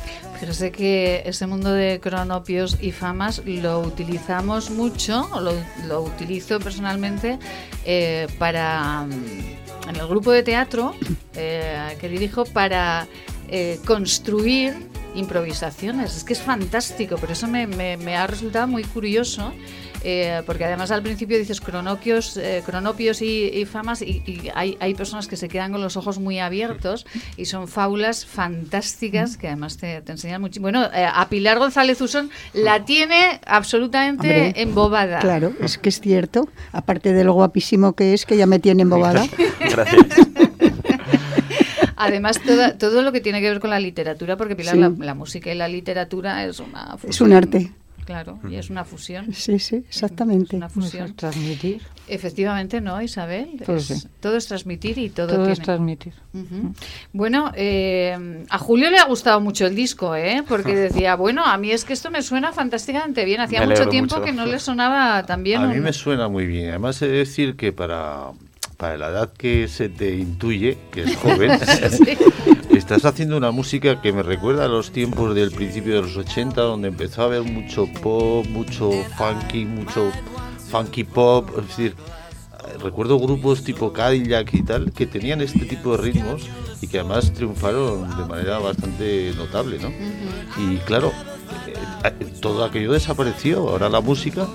Fíjese 0.41 0.73
que 0.73 1.23
ese 1.27 1.47
mundo 1.47 1.71
de 1.73 2.01
cronopios 2.01 2.77
y 2.81 2.91
famas 2.93 3.43
lo 3.47 3.81
utilizamos 3.81 4.71
mucho, 4.71 5.29
lo, 5.41 5.53
lo 5.87 6.03
utilizo 6.03 6.59
personalmente 6.59 7.39
eh, 7.85 8.27
para, 8.39 9.07
en 9.89 9.97
el 9.97 10.07
grupo 10.09 10.33
de 10.33 10.43
teatro 10.43 10.95
eh, 11.35 11.97
que 12.01 12.09
dirijo, 12.09 12.45
para 12.47 13.07
eh, 13.49 13.79
construir 13.87 14.75
improvisaciones. 15.17 16.17
Es 16.17 16.25
que 16.25 16.33
es 16.35 16.41
fantástico, 16.43 17.17
por 17.17 17.31
eso 17.31 17.47
me, 17.49 17.67
me- 17.67 17.97
me 17.97 18.17
ha 18.17 18.27
resultado 18.27 18.67
muy 18.69 18.85
curioso. 18.85 19.53
eh, 20.09 20.43
porque 20.47 20.65
además 20.65 20.93
al 20.93 21.03
principio 21.03 21.37
dices 21.37 21.61
cronopios, 21.61 22.37
eh, 22.37 22.63
cronopios 22.65 23.23
y, 23.23 23.47
y 23.49 23.65
famas 23.65 24.03
y, 24.03 24.23
y 24.25 24.51
hay, 24.55 24.77
hay 24.79 24.95
personas 24.95 25.27
que 25.27 25.37
se 25.37 25.49
quedan 25.49 25.73
con 25.73 25.81
los 25.81 25.97
ojos 25.97 26.21
muy 26.21 26.39
abiertos 26.39 27.07
y 27.37 27.47
son 27.47 27.67
fábulas 27.67 28.25
fantásticas 28.25 29.37
que 29.37 29.49
además 29.49 29.79
te, 29.79 30.03
te 30.03 30.13
enseñan 30.13 30.41
mucho. 30.41 30.61
Bueno, 30.61 30.85
eh, 30.95 31.09
a 31.13 31.29
Pilar 31.29 31.59
González 31.59 32.01
Usón 32.01 32.31
la 32.53 32.85
tiene 32.85 33.41
absolutamente 33.47 34.29
Hombre, 34.47 34.63
embobada. 34.63 35.19
Claro, 35.21 35.53
es 35.61 35.77
que 35.79 35.89
es 35.89 36.01
cierto. 36.01 36.49
Aparte 36.73 37.13
de 37.13 37.25
lo 37.25 37.33
guapísimo 37.33 37.95
que 37.95 38.15
es, 38.15 38.27
que 38.27 38.37
ya 38.37 38.47
me 38.47 38.59
tiene 38.61 38.83
embobada. 38.83 39.25
Gracias. 39.61 40.05
Además, 41.97 42.41
toda- 42.41 42.77
todo 42.79 43.03
lo 43.03 43.11
que 43.13 43.21
tiene 43.21 43.41
que 43.41 43.49
ver 43.49 43.61
con 43.61 43.71
la 43.71 43.81
literatura, 43.81 44.37
porque 44.37 44.55
Pilar, 44.57 44.75
Sí. 44.75 44.81
la, 44.81 44.89
la 44.99 45.15
música 45.15 45.51
y 45.53 45.57
la 45.57 45.69
literatura 45.69 46.45
es 46.45 46.61
una 46.61 46.93
fusión. 46.99 47.11
Es 47.11 47.21
un 47.21 47.33
arte. 47.33 47.73
Claro, 48.05 48.39
y 48.49 48.55
es 48.55 48.71
una 48.71 48.85
fusión. 48.85 49.35
Sí, 49.35 49.59
sí, 49.59 49.77
exactamente. 49.89 50.55
Una 50.55 50.69
fusión. 50.69 51.17
Transmitir. 51.17 51.83
Efectivamente, 52.07 52.81
¿no, 52.81 53.03
Isabel? 53.03 53.61
Pues 53.67 53.91
Es- 53.91 54.03
sí. 54.03 54.09
Todo 54.21 54.37
es 54.37 54.47
transmitir 54.47 54.97
y 54.99 55.11
todo, 55.11 55.27
Todo, 55.27 55.37
tiene. 55.39 55.53
es 55.55 55.61
transmitir. 55.61 56.13
Bueno, 57.13 57.51
eh, 57.57 58.45
a 58.49 58.59
Julio 58.59 58.91
le 58.91 58.99
ha 58.99 59.07
gustado 59.07 59.41
mucho 59.41 59.67
el 59.67 59.75
disco, 59.75 60.15
¿eh? 60.15 60.45
Porque 60.47 60.75
decía, 60.77 61.17
bueno, 61.17 61.45
a 61.45 61.57
mí 61.59 61.73
es 61.73 61.85
que 61.85 61.95
esto 61.95 62.13
me 62.13 62.23
suena 62.23 62.53
fantásticamente 62.53 63.25
bien. 63.25 63.41
Hacía 63.41 63.67
mucho 63.67 63.89
tiempo 63.89 64.17
mucho. 64.17 64.25
que 64.25 64.33
no 64.33 64.47
le 64.47 64.61
sonaba 64.61 65.25
tan 65.27 65.43
bien. 65.43 65.63
A 65.63 65.67
mí 65.67 65.81
me 65.81 65.93
suena 65.93 66.29
muy 66.29 66.47
bien. 66.47 66.69
Además, 66.71 67.03
he 67.03 67.09
de 67.09 67.19
decir 67.19 67.57
que 67.57 67.73
para, 67.73 68.29
para 68.77 68.99
la 68.99 69.09
edad 69.09 69.33
que 69.33 69.69
se 69.69 69.89
te 69.89 70.17
intuye, 70.17 70.79
que 70.93 71.05
es 71.05 71.17
joven, 71.17 71.53
estás 72.71 73.05
haciendo 73.05 73.37
una 73.37 73.51
música 73.51 74.01
que 74.01 74.13
me 74.13 74.23
recuerda 74.23 74.67
a 74.67 74.69
los 74.69 74.91
tiempos 74.91 75.35
del 75.35 75.51
principio 75.51 75.97
de 75.97 76.03
los 76.03 76.17
80, 76.17 76.61
donde 76.61 76.89
empezó 76.89 77.23
a 77.23 77.25
haber 77.27 77.43
mucho 77.43 77.87
pop, 78.03 78.47
mucho 78.47 78.91
funky, 79.17 79.65
mucho 79.65 80.11
funky 80.71 81.05
pop. 81.05 81.51
Es 81.59 81.69
decir, 81.69 81.95
recuerdo 82.83 83.19
grupos 83.19 83.65
tipo 83.65 83.93
Cadillac 83.93 84.53
y 84.55 84.63
tal 84.63 84.93
que 84.93 85.07
tenían 85.07 85.41
este 85.41 85.65
tipo 85.65 85.97
de 85.97 86.03
ritmos 86.03 86.49
y 86.81 86.89
que 86.89 86.99
además 87.01 87.33
triunfaron 87.33 88.17
de 88.17 88.25
manera 88.25 88.59
bastante 88.59 89.33
notable, 89.37 89.79
¿no? 89.79 89.91
Y 90.59 90.77
claro, 90.79 91.13
eh, 91.67 91.75
eh, 92.05 92.27
todo 92.41 92.65
aquello 92.65 92.93
desapareció. 92.93 93.69
Ahora 93.69 93.89
la 93.89 94.01
música 94.01 94.47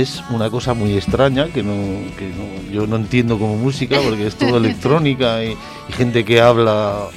es 0.00 0.22
una 0.30 0.48
cosa 0.50 0.74
muy 0.74 0.94
extraña 0.96 1.46
que 1.48 1.62
no, 1.62 1.74
que 2.16 2.28
no- 2.28 2.72
yo 2.72 2.86
no 2.86 2.96
entiendo 2.96 3.38
como 3.38 3.56
música 3.56 3.98
porque 4.02 4.26
es 4.26 4.34
todo 4.36 4.56
electrónica 4.64 5.44
y, 5.44 5.50
y 5.88 5.92
gente 5.92 6.24
que 6.24 6.40
habla 6.40 7.08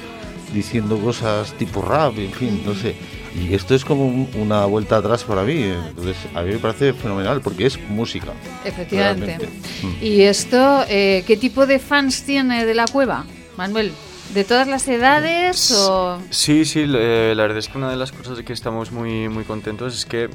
diciendo 0.52 0.98
cosas 0.98 1.52
tipo 1.54 1.82
rap, 1.82 2.18
en 2.18 2.32
fin, 2.32 2.62
no 2.64 2.74
sé. 2.74 2.94
Y 3.34 3.52
esto 3.54 3.74
es 3.74 3.84
como 3.84 4.06
un- 4.06 4.28
una 4.36 4.64
vuelta 4.64 4.96
atrás 4.96 5.24
para 5.24 5.42
mí. 5.42 5.62
Entonces, 5.62 6.16
a 6.34 6.42
mí 6.42 6.52
me 6.52 6.58
parece 6.58 6.92
fenomenal 6.94 7.40
porque 7.42 7.66
es 7.66 7.78
música. 7.90 8.28
Efectivamente. 8.64 9.26
realmente. 9.26 9.48
Mm. 9.82 10.04
¿Y 10.04 10.20
esto, 10.22 10.84
eh, 10.88 11.22
qué 11.26 11.36
tipo 11.36 11.66
de 11.66 11.78
fans 11.78 12.22
tiene 12.22 12.64
de 12.64 12.74
la 12.74 12.86
cueva, 12.86 13.24
Manuel? 13.58 13.92
¿De 14.34 14.42
todas 14.44 14.66
las 14.68 14.88
edades 14.88 15.70
o...? 15.72 16.18
Sí, 16.30 16.64
sí, 16.64 16.80
eh, 16.86 17.32
la 17.36 17.42
verdad 17.42 17.58
es 17.58 17.68
que 17.68 17.78
una 17.78 17.90
de 17.90 17.96
las 17.96 18.10
cosas 18.10 18.36
de 18.38 18.44
que 18.44 18.52
estamos 18.52 18.90
muy, 18.90 19.28
muy 19.28 19.44
contentos 19.44 19.94
es 19.94 20.04
que 20.06 20.28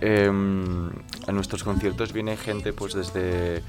em, 0.00 0.90
a 1.26 1.32
nuestros 1.32 1.62
conciertos 1.62 2.12
viene 2.12 2.36
gente 2.36 2.72
pues 2.72 2.94
desde, 2.94 3.62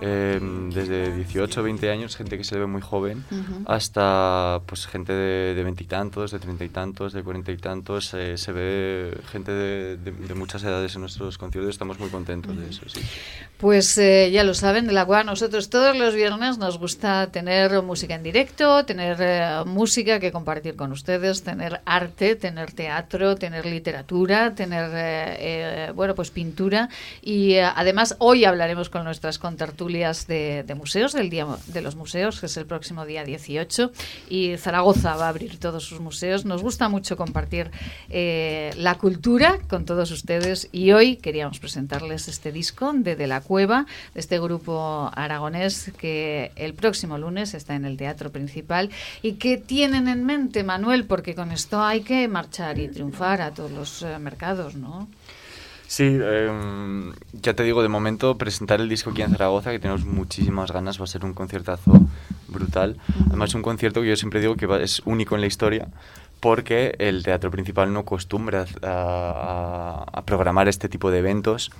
em, 0.00 0.70
desde 0.70 1.14
18 1.14 1.60
o 1.60 1.62
20 1.64 1.90
años, 1.90 2.16
gente 2.16 2.36
que 2.38 2.44
se 2.44 2.58
ve 2.58 2.66
muy 2.66 2.80
joven, 2.80 3.24
hasta 3.66 4.60
pues 4.66 4.86
gente 4.86 5.12
de 5.12 5.62
veintitantos, 5.64 6.30
de 6.32 6.38
treinta 6.38 6.64
y 6.64 6.68
tantos, 6.68 7.12
de 7.12 7.22
cuarenta 7.22 7.52
y 7.52 7.56
tantos, 7.56 8.14
eh, 8.14 8.36
se 8.36 8.52
ve 8.52 9.16
gente 9.30 9.52
de, 9.52 9.96
de- 9.96 10.12
de 10.12 10.34
muchas 10.34 10.62
edades 10.64 10.94
en 10.94 11.02
nuestros 11.02 11.38
conciertos, 11.38 11.70
estamos 11.70 11.98
muy 11.98 12.08
contentos 12.08 12.56
de 12.56 12.68
eso, 12.68 12.82
sí. 12.88 13.00
Pues 13.58 13.96
eh, 13.98 14.30
ya 14.32 14.42
lo 14.42 14.54
saben, 14.54 14.86
de 14.86 14.92
la 14.92 15.04
cual 15.04 15.26
nosotros 15.26 15.68
todos 15.68 15.94
los 15.96 16.14
viernes 16.14 16.56
nos 16.56 16.78
gusta 16.78 17.26
tener 17.30 17.82
música 17.82 18.14
en 18.14 18.22
directo, 18.22 18.84
tener 18.86 19.16
eh, 19.20 19.62
música 19.66 20.18
que 20.18 20.32
compartir 20.32 20.76
con 20.76 20.92
ustedes, 20.92 21.42
tener 21.42 21.80
arte, 21.84 22.36
tener 22.36 22.72
teatro, 22.72 23.36
tener 23.36 23.66
literatura, 23.66 24.54
tener, 24.54 24.90
eh, 24.94 25.36
eh, 25.88 25.92
bueno, 25.94 26.14
pues 26.14 26.30
pintura. 26.30 26.88
Y 27.20 27.52
eh, 27.54 27.64
además 27.64 28.16
hoy 28.18 28.44
hablaremos 28.46 28.88
con 28.88 29.04
nuestras 29.04 29.38
contertulias 29.38 29.89
de, 29.90 30.64
de 30.66 30.74
museos, 30.74 31.12
del 31.12 31.30
Día 31.30 31.46
de 31.66 31.82
los 31.82 31.96
Museos, 31.96 32.40
que 32.40 32.46
es 32.46 32.56
el 32.56 32.66
próximo 32.66 33.04
día 33.04 33.24
18. 33.24 33.90
Y 34.28 34.56
Zaragoza 34.56 35.16
va 35.16 35.26
a 35.26 35.28
abrir 35.30 35.58
todos 35.58 35.84
sus 35.84 36.00
museos. 36.00 36.44
Nos 36.44 36.62
gusta 36.62 36.88
mucho 36.88 37.16
compartir 37.16 37.70
eh, 38.08 38.70
la 38.76 38.96
cultura 38.98 39.58
con 39.68 39.84
todos 39.84 40.10
ustedes 40.12 40.68
y 40.70 40.92
hoy 40.92 41.16
queríamos 41.16 41.58
presentarles 41.58 42.28
este 42.28 42.52
disco 42.52 42.92
de 42.94 43.16
De 43.16 43.26
la 43.26 43.40
Cueva, 43.40 43.86
de 44.14 44.20
este 44.20 44.38
grupo 44.38 45.10
aragonés 45.14 45.92
que 45.98 46.52
el 46.56 46.74
próximo 46.74 47.18
lunes 47.18 47.54
está 47.54 47.74
en 47.74 47.84
el 47.84 47.96
teatro 47.96 48.30
principal 48.30 48.90
y 49.22 49.32
que 49.34 49.56
tienen 49.58 50.06
en 50.06 50.24
mente, 50.24 50.62
Manuel, 50.62 51.04
porque 51.04 51.34
con 51.34 51.50
esto 51.50 51.82
hay 51.82 52.02
que 52.02 52.28
marchar 52.28 52.78
y 52.78 52.88
triunfar 52.88 53.42
a 53.42 53.50
todos 53.50 53.72
los 53.72 54.02
eh, 54.02 54.18
mercados, 54.18 54.76
¿no? 54.76 55.08
Sí, 55.90 56.04
em, 56.22 57.12
ya 57.32 57.54
te 57.54 57.64
digo, 57.64 57.82
de 57.82 57.88
momento 57.88 58.38
presentar 58.38 58.80
el 58.80 58.88
disco 58.88 59.10
aquí 59.10 59.22
en 59.22 59.30
Zaragoza, 59.32 59.72
que 59.72 59.80
tenemos 59.80 60.04
muchísimas 60.04 60.70
ganas, 60.70 61.00
va 61.00 61.04
a 61.04 61.08
ser 61.08 61.24
un 61.24 61.34
conciertazo 61.34 61.90
brutal. 62.46 62.96
Además, 63.26 63.56
un 63.56 63.62
concierto 63.62 64.00
que 64.00 64.06
yo 64.10 64.14
siempre 64.14 64.38
digo 64.38 64.54
que 64.54 64.66
va- 64.66 64.80
es 64.80 65.02
único 65.04 65.34
en 65.34 65.40
la 65.40 65.48
historia, 65.48 65.88
porque 66.38 66.94
el 67.00 67.24
teatro 67.24 67.50
principal 67.50 67.92
no 67.92 67.98
acostumbra 68.00 68.66
a, 68.84 70.22
programar 70.26 70.68
este 70.68 70.88
tipo 70.88 71.10
de 71.10 71.18
eventos. 71.18 71.72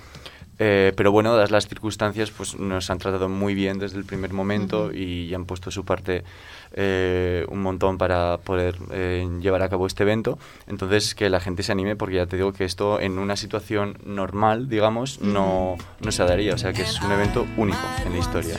Eh, 0.59 0.93
pero 0.95 1.11
bueno, 1.11 1.33
dadas 1.33 1.51
las 1.51 1.67
circunstancias, 1.67 2.31
pues 2.31 2.57
nos 2.57 2.89
han 2.89 2.99
tratado 2.99 3.29
muy 3.29 3.55
bien 3.55 3.79
desde 3.79 3.97
el 3.97 4.05
primer 4.05 4.31
momento 4.33 4.93
y 4.93 5.33
han 5.33 5.45
puesto 5.45 5.71
su 5.71 5.83
parte 5.85 6.23
eh, 6.73 7.45
un 7.49 7.61
montón 7.61 7.97
para 7.97 8.37
poder 8.37 8.77
eh, 8.91 9.27
llevar 9.41 9.63
a 9.63 9.69
cabo 9.69 9.87
este 9.87 10.03
evento. 10.03 10.37
Entonces, 10.67 11.15
que 11.15 11.29
la 11.29 11.39
gente 11.39 11.63
se 11.63 11.71
anime, 11.71 11.95
porque 11.95 12.15
ya 12.15 12.25
te 12.25 12.37
digo 12.37 12.53
que 12.53 12.65
esto 12.65 12.99
en 12.99 13.17
una 13.17 13.35
situación 13.35 13.97
normal, 14.05 14.69
digamos, 14.69 15.21
no, 15.21 15.77
no 15.99 16.11
se 16.11 16.23
daría. 16.23 16.53
O 16.53 16.57
sea, 16.57 16.73
que 16.73 16.83
es 16.83 17.01
un 17.01 17.11
evento 17.11 17.45
único 17.57 17.79
en 18.05 18.13
la 18.13 18.19
historia. 18.19 18.57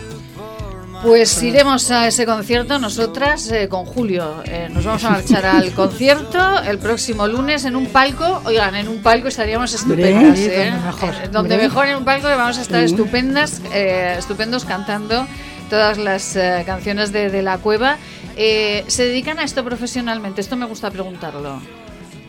Pues 1.03 1.43
iremos 1.43 1.91
a 1.91 2.07
ese 2.07 2.25
concierto 2.25 2.79
nosotras 2.79 3.51
eh, 3.51 3.69
con 3.69 3.85
Julio. 3.85 4.43
Eh, 4.45 4.69
nos 4.71 4.85
vamos 4.85 5.03
a 5.05 5.11
marchar 5.11 5.45
al 5.45 5.73
concierto 5.75 6.63
el 6.63 6.79
próximo 6.79 7.27
lunes 7.27 7.65
en 7.65 7.75
un 7.75 7.87
palco. 7.87 8.41
Oigan, 8.45 8.77
en 8.77 8.87
un 8.89 9.03
palco 9.03 9.27
estaríamos 9.29 9.75
estupendas. 9.75 10.39
¿eh? 10.39 10.71
donde 10.71 10.87
mejor. 10.87 11.15
Eh, 11.15 11.29
donde 11.31 11.57
mejor 11.57 11.87
en 11.89 11.97
un 11.97 12.05
palco 12.05 12.29
vamos 12.29 12.59
a 12.59 12.63
estar 12.63 12.83
estupendas, 12.85 13.61
eh, 13.73 14.15
estupendos 14.17 14.65
cantando 14.65 15.27
todas 15.69 15.99
las 15.99 16.37
eh, 16.37 16.63
canciones 16.67 17.13
de, 17.13 17.31
de 17.31 17.43
la 17.43 17.59
cueva. 17.59 17.97
Eh, 18.37 18.85
¿Se 18.87 19.05
dedican 19.05 19.39
a 19.39 19.45
esto 19.45 19.65
profesionalmente? 19.65 20.41
Esto 20.41 20.55
me 20.55 20.67
gusta 20.67 20.91
preguntarlo. 20.91 21.61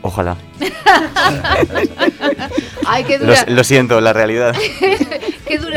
Ojalá. 0.02 0.36
Ay, 2.86 3.04
qué 3.06 3.20
Lo, 3.20 3.26
dura, 3.26 3.46
lo 3.48 3.64
siento, 3.64 4.02
la 4.02 4.14
realidad. 4.14 4.56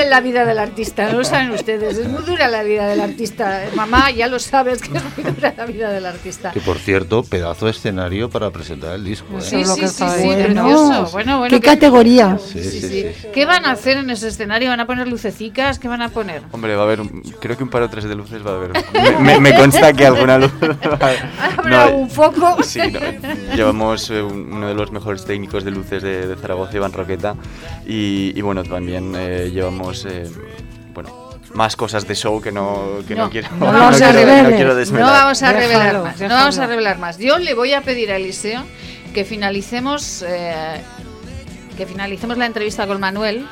es 0.07 0.11
la 0.11 0.21
vida 0.21 0.45
del 0.45 0.59
artista, 0.59 1.11
no 1.11 1.19
lo 1.19 1.25
saben 1.25 1.51
ustedes. 1.51 1.99
Es 1.99 2.09
muy 2.09 2.23
dura 2.23 2.49
la 2.49 2.63
vida 2.63 2.87
del 2.89 3.01
artista. 3.01 3.63
Mamá, 3.75 4.11
ya 4.11 4.29
lo 4.29 4.39
sabes 4.39 4.81
que 4.81 4.97
es 4.97 5.03
muy 5.17 5.33
dura 5.33 5.53
la 5.57 5.67
vida 5.67 5.91
del 5.93 6.07
artista. 6.07 6.53
Que 6.53 6.61
por 6.61 6.79
cierto, 6.79 7.23
pedazo 7.25 7.67
de 7.67 7.73
escenario 7.73 8.31
para 8.31 8.51
presentar 8.51 8.95
el 8.95 9.05
disco. 9.05 9.39
¿eh? 9.39 9.43
Sí, 9.43 9.57
es 9.57 9.69
lo 9.69 9.75
sí, 9.75 9.81
que 9.81 9.89
sí, 9.89 10.05
sí, 10.17 10.23
bien. 10.23 10.43
precioso. 10.55 11.09
Bueno, 11.13 11.39
bueno. 11.39 11.51
¿Qué 11.51 11.61
¿qué- 11.61 11.67
categoría? 11.71 12.39
Sí, 12.39 12.63
Sí, 12.63 12.71
sí, 12.71 12.81
sí. 12.81 12.89
sí, 12.89 13.07
sí. 13.23 13.29
¿Qué 13.35 13.45
van 13.47 13.67
a 13.67 13.73
hacer 13.73 13.97
en 13.99 14.11
ese 14.11 14.29
escenario? 14.29 14.71
¿Van 14.71 14.81
a 14.81 14.87
poner 14.87 15.09
lucecicas? 15.09 15.79
¿Qué 15.79 15.89
van 15.89 16.03
a 16.03 16.09
poner? 16.09 16.43
Hombre, 16.53 16.75
va 16.77 16.83
a 16.83 16.85
haber, 16.87 17.01
creo 17.41 17.57
que 17.57 17.63
un 17.65 17.71
par 17.71 17.83
o 17.83 17.91
tres 17.91 18.05
de 18.05 18.15
luces 18.15 18.45
va 18.47 18.53
a 18.53 18.55
haber. 18.57 18.73
Me, 18.93 19.19
me- 19.21 19.41
me 19.41 19.55
consta 19.57 19.93
que 19.93 20.07
alguna 20.07 20.39
luz. 20.39 20.53
¿Habrá 21.59 21.87
un 21.89 22.09
foco? 22.11 22.63
Sí, 22.63 22.81
no, 22.93 23.55
llevamos 23.55 24.11
eh, 24.11 24.23
un- 24.23 24.53
uno 24.53 24.69
de 24.69 24.75
los 24.75 24.91
mejores 24.93 25.25
técnicos 25.25 25.65
de 25.65 25.71
luces 25.71 26.03
de, 26.03 26.27
de 26.27 26.37
Zaragoza, 26.37 26.77
Iván 26.77 26.93
Roqueta, 26.93 27.35
y, 27.87 28.33
y 28.37 28.41
bueno, 28.43 28.63
también 28.63 29.13
eh, 29.17 29.51
llevamos, 29.53 29.96
eh, 30.05 30.31
bueno, 30.93 31.31
más 31.55 31.77
cosas 31.77 32.07
de 32.07 32.15
show 32.15 32.41
que 32.41 32.53
no, 32.53 32.99
que 33.07 33.15
no, 33.15 33.25
No, 33.25 33.31
quiero, 33.31 33.49
no 33.59 33.67
vamos 33.73 34.03
a 34.03 34.11
quiero, 34.13 34.43
no 34.43 34.57
quiero 34.57 34.75
No 34.75 35.01
vamos 35.01 35.43
a 35.43 35.53
Déjalo, 35.53 35.69
revelar 35.69 36.03
más. 36.03 36.21
No 36.21 36.29
vamos 36.29 36.59
a 36.59 36.67
revelar 36.67 36.99
más. 36.99 37.19
Yo 37.19 37.39
le 37.39 37.55
voy 37.55 37.73
a 37.73 37.81
pedir 37.81 38.11
a 38.13 38.17
Eliseo 38.17 38.65
que 39.15 39.25
finalicemos, 39.25 40.23
eh, 40.27 40.81
que 41.77 41.87
finalicemos 41.87 42.37
la 42.37 42.47
entrevista 42.47 42.87
con 42.87 43.01
Manuel 43.01 43.47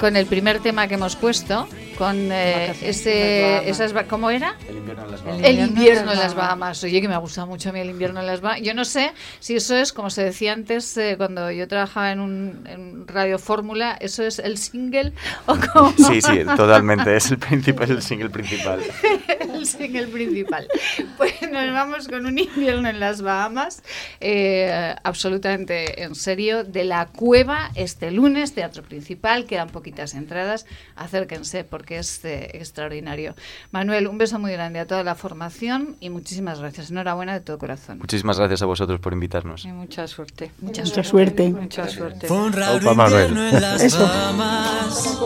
con 0.00 0.16
el 0.16 0.26
primer 0.26 0.60
tema 0.60 0.88
que 0.88 0.94
hemos 0.94 1.16
puesto 1.16 1.68
con 1.96 2.30
eh, 2.32 2.74
ese, 2.82 3.68
esas, 3.68 3.92
¿cómo 4.08 4.30
era? 4.30 4.56
El 4.68 4.76
invierno 4.76 5.04
en 5.04 5.10
las 5.10 5.24
Bahamas. 5.24 5.44
El 5.44 5.58
invierno 5.58 6.12
en 6.12 6.18
las 6.18 6.34
Bahamas. 6.34 6.84
Oye, 6.84 7.00
que 7.00 7.08
me 7.08 7.14
ha 7.14 7.18
gustado 7.18 7.46
mucho 7.46 7.70
a 7.70 7.72
mí 7.72 7.80
el 7.80 7.90
invierno 7.90 8.20
en 8.20 8.26
las 8.26 8.40
Bahamas. 8.40 8.62
Yo 8.62 8.74
no 8.74 8.84
sé 8.84 9.12
si 9.40 9.56
eso 9.56 9.76
es, 9.76 9.92
como 9.92 10.10
se 10.10 10.24
decía 10.24 10.52
antes, 10.52 10.96
eh, 10.96 11.14
cuando 11.16 11.50
yo 11.50 11.68
trabajaba 11.68 12.12
en 12.12 12.20
un 12.20 12.64
en 12.66 13.06
Radio 13.06 13.38
Fórmula, 13.38 13.96
¿eso 14.00 14.22
es 14.22 14.38
el 14.38 14.58
single 14.58 15.12
o 15.46 15.56
cómo? 15.72 15.92
Sí, 15.96 16.20
sí, 16.20 16.44
totalmente. 16.56 17.16
Es 17.16 17.30
el, 17.30 17.38
principal, 17.38 17.90
el 17.90 18.02
single 18.02 18.30
principal. 18.30 18.80
el 19.54 19.66
single 19.66 20.06
principal. 20.08 20.68
Pues 21.16 21.34
nos 21.42 21.72
vamos 21.72 22.08
con 22.08 22.26
un 22.26 22.38
invierno 22.38 22.88
en 22.88 23.00
las 23.00 23.22
Bahamas, 23.22 23.82
eh, 24.20 24.94
absolutamente 25.02 26.02
en 26.02 26.14
serio, 26.14 26.64
de 26.64 26.84
la 26.84 27.06
cueva 27.06 27.70
este 27.74 28.10
lunes, 28.10 28.54
teatro 28.54 28.82
principal, 28.82 29.46
quedan 29.46 29.68
poquitas 29.68 30.14
entradas, 30.14 30.66
acérquense 30.96 31.64
porque 31.64 31.83
es 31.90 32.24
eh, 32.24 32.50
extraordinario. 32.54 33.34
Manuel, 33.72 34.06
un 34.08 34.18
beso 34.18 34.38
muy 34.38 34.52
grande 34.52 34.78
a 34.80 34.86
toda 34.86 35.02
la 35.02 35.14
formación 35.14 35.96
y 36.00 36.10
muchísimas 36.10 36.60
gracias. 36.60 36.90
Enhorabuena 36.90 37.32
de 37.34 37.40
todo 37.40 37.58
corazón. 37.58 37.98
Muchísimas 37.98 38.38
gracias 38.38 38.62
a 38.62 38.66
vosotros 38.66 39.00
por 39.00 39.12
invitarnos. 39.12 39.64
Y 39.64 39.68
mucha 39.68 40.06
suerte. 40.06 40.50
Mucha 40.60 40.82
Mucha 40.82 41.04
suerte. 41.04 41.50
Mucha 41.50 41.88
suerte. 41.88 42.26
Fue 42.26 42.36
un 42.36 42.52
raro 42.52 42.76
Opa, 42.76 42.94
Manuel. 42.94 43.36
en 43.36 43.60
las. 43.60 43.98
Bahamas, 43.98 45.18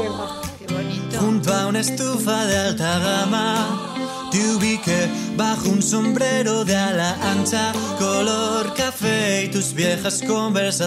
junto 1.19 1.53
a 1.55 1.67
una 1.67 1.81
estufa 1.81 2.47
de 2.47 2.57
alta 2.59 2.99
gama. 2.99 3.95
Te 4.31 4.39
ubiqué 4.51 5.09
bajo 5.37 5.69
un 5.71 5.81
sombrero 5.81 6.65
de 6.65 6.77
ala 6.77 7.17
ancha, 7.33 7.73
color 7.99 8.75
café 8.75 9.45
y 9.45 9.49
tus 9.49 9.73
viejas 9.73 10.23
conversa 10.27 10.87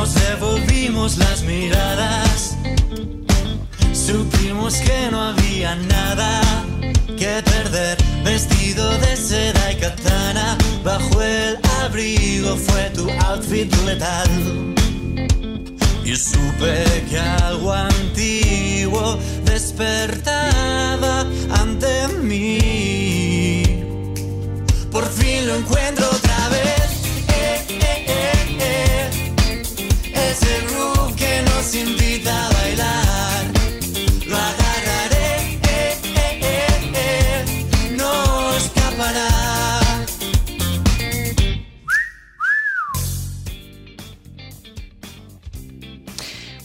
Nos 0.00 0.14
devolvimos 0.14 1.18
las 1.18 1.42
miradas. 1.42 2.56
Supimos 3.92 4.76
que 4.76 5.10
no 5.10 5.20
había 5.22 5.76
nada 5.76 6.40
que 7.18 7.42
perder. 7.44 7.98
Vestido 8.24 8.90
de 8.96 9.14
seda 9.14 9.72
y 9.72 9.76
katana, 9.76 10.56
bajo 10.82 11.20
el 11.20 11.58
abrigo 11.82 12.56
fue 12.56 12.88
tu 12.94 13.10
outfit 13.10 13.70
letal. 13.84 14.74
Y 16.02 16.16
supe 16.16 17.04
que 17.10 17.18
algo 17.18 17.70
antiguo 17.70 19.18
despertaba 19.44 21.26
ante 21.60 22.08
mí. 22.22 23.84
Por 24.90 25.06
fin 25.06 25.46
lo 25.46 25.56
encuentro 25.56 26.19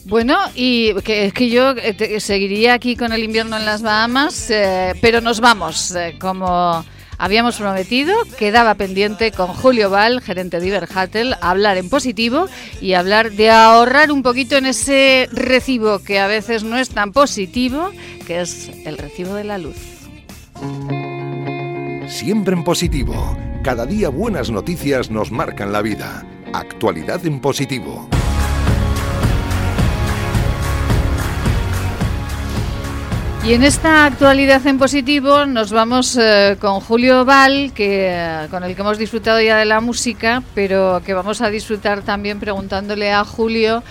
Bueno, 0.05 0.37
y 0.55 0.93
que, 1.01 1.31
que 1.31 1.49
yo 1.49 1.71
eh, 1.71 2.19
seguiría 2.19 2.73
aquí 2.73 2.95
con 2.95 3.11
el 3.11 3.23
invierno 3.23 3.57
en 3.57 3.65
las 3.65 3.83
Bahamas, 3.83 4.49
eh, 4.49 4.93
pero 5.01 5.21
nos 5.21 5.39
vamos, 5.39 5.91
eh, 5.95 6.15
como 6.19 6.85
habíamos 7.17 7.57
prometido, 7.57 8.15
quedaba 8.37 8.75
pendiente 8.75 9.31
con 9.31 9.47
Julio 9.47 9.89
Val, 9.89 10.21
gerente 10.21 10.59
de 10.59 10.67
Iberhatel, 10.67 11.35
hablar 11.41 11.77
en 11.77 11.89
positivo 11.89 12.47
y 12.81 12.93
hablar 12.93 13.31
de 13.31 13.49
ahorrar 13.49 14.11
un 14.11 14.23
poquito 14.23 14.57
en 14.57 14.65
ese 14.65 15.29
recibo 15.31 15.99
que 15.99 16.19
a 16.19 16.27
veces 16.27 16.63
no 16.63 16.77
es 16.77 16.89
tan 16.89 17.11
positivo, 17.11 17.91
que 18.25 18.41
es 18.41 18.69
el 18.85 18.97
recibo 18.97 19.33
de 19.33 19.43
la 19.43 19.57
luz. 19.57 19.77
Siempre 22.07 22.55
en 22.55 22.63
positivo. 22.63 23.37
Cada 23.63 23.85
día 23.85 24.09
buenas 24.09 24.51
noticias 24.51 25.09
nos 25.09 25.31
marcan 25.31 25.71
la 25.71 25.81
vida. 25.81 26.25
Actualidad 26.53 27.25
en 27.25 27.41
positivo. 27.41 28.07
Y 33.45 33.53
en 33.53 33.63
esta 33.63 34.07
actualidad 34.07 34.65
en 34.65 34.79
positivo 34.79 35.45
nos 35.45 35.71
vamos 35.71 36.17
eh, 36.19 36.57
con 36.59 36.79
Julio 36.79 37.25
Val, 37.25 37.73
que, 37.75 38.07
eh, 38.09 38.47
con 38.49 38.63
el 38.63 38.73
que 38.73 38.81
hemos 38.81 38.97
disfrutado 38.97 39.39
ya 39.39 39.57
de 39.57 39.65
la 39.65 39.81
música, 39.81 40.41
pero 40.55 41.03
que 41.05 41.13
vamos 41.13 41.41
a 41.41 41.51
disfrutar 41.51 42.01
también 42.01 42.39
preguntándole 42.39 43.11
a 43.11 43.23
Julio 43.23 43.83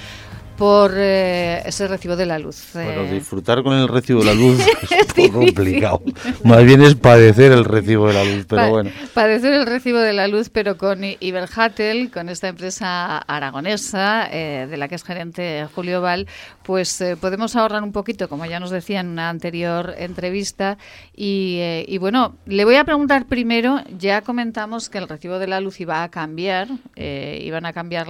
por 0.57 0.93
eh, 0.97 1.63
ese 1.67 1.89
recibo 1.89 2.15
de 2.17 2.27
la 2.27 2.39
luz. 2.39 2.71
Bueno, 2.75 3.03
Eh, 3.03 3.13
disfrutar 3.13 3.63
con 3.63 3.75
el 3.75 3.89
recibo 3.89 4.21
de 4.21 4.27
la 4.27 4.35
luz 4.35 4.61
es 4.91 5.01
un 5.19 5.29
poco 5.33 5.39
complicado. 5.41 6.03
Más 6.45 6.65
bien 6.65 6.83
es 6.83 6.95
padecer 6.95 7.53
el 7.53 7.65
recibo 7.65 8.07
de 8.09 8.15
la 8.15 8.25
luz, 8.25 8.47
pero 8.49 8.63
Pa- 8.63 8.69
bueno. 8.69 8.91
Padecer 9.15 9.53
el 9.53 9.67
recibo 9.67 9.99
de 9.99 10.13
la 10.13 10.29
luz, 10.29 10.51
pero 10.51 10.77
con 10.79 11.01
Iberhatel, 11.05 12.11
con 12.11 12.29
esta 12.29 12.49
empresa 12.49 13.19
aragonesa 13.19 14.29
eh, 14.31 14.67
de 14.71 14.77
la 14.77 14.89
que 14.89 14.95
es 14.95 15.03
gerente 15.05 15.67
Julio 15.75 16.01
Val, 16.01 16.27
pues 16.63 17.01
eh, 17.01 17.17
podemos 17.17 17.57
ahorrar 17.57 17.83
un 17.83 17.93
poquito, 17.93 18.29
como 18.29 18.47
ya 18.47 18.61
nos 18.61 18.71
decía 18.71 19.01
en 19.01 19.09
una 19.09 19.29
anterior 19.31 19.95
entrevista. 19.99 20.79
Y, 21.17 21.59
eh, 21.61 21.85
y 21.89 21.99
bueno, 21.99 22.37
le 22.47 22.65
voy 22.65 22.77
a 22.77 22.85
preguntar 22.85 23.27
primero, 23.27 23.81
ya 23.99 24.23
comentamos 24.23 24.89
que 24.89 24.99
el 24.99 25.09
recibo 25.09 25.39
de 25.39 25.47
la 25.49 25.61
luz 25.61 25.81
iba 25.81 26.03
a 26.03 26.11
cambiar, 26.11 26.69
iban 26.97 27.67
a 27.67 27.73
cambiar, 27.73 28.07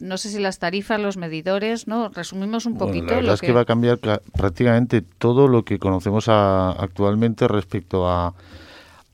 no 0.00 0.16
sé 0.18 0.30
si 0.30 0.38
las 0.38 0.58
tarifas, 0.58 0.98
los 1.00 1.16
medidores, 1.16 1.81
¿no? 1.86 2.08
Resumimos 2.08 2.66
un 2.66 2.74
Bueno, 2.74 2.86
poquito. 2.86 3.06
la 3.06 3.14
verdad 3.16 3.28
lo 3.28 3.34
es 3.34 3.40
que 3.40 3.52
va 3.52 3.60
a 3.62 3.64
cambiar 3.64 3.98
prácticamente 3.98 5.02
todo 5.02 5.48
lo 5.48 5.64
que 5.64 5.78
conocemos 5.78 6.28
a- 6.28 6.70
actualmente 6.72 7.46
respecto 7.48 8.08
a, 8.08 8.34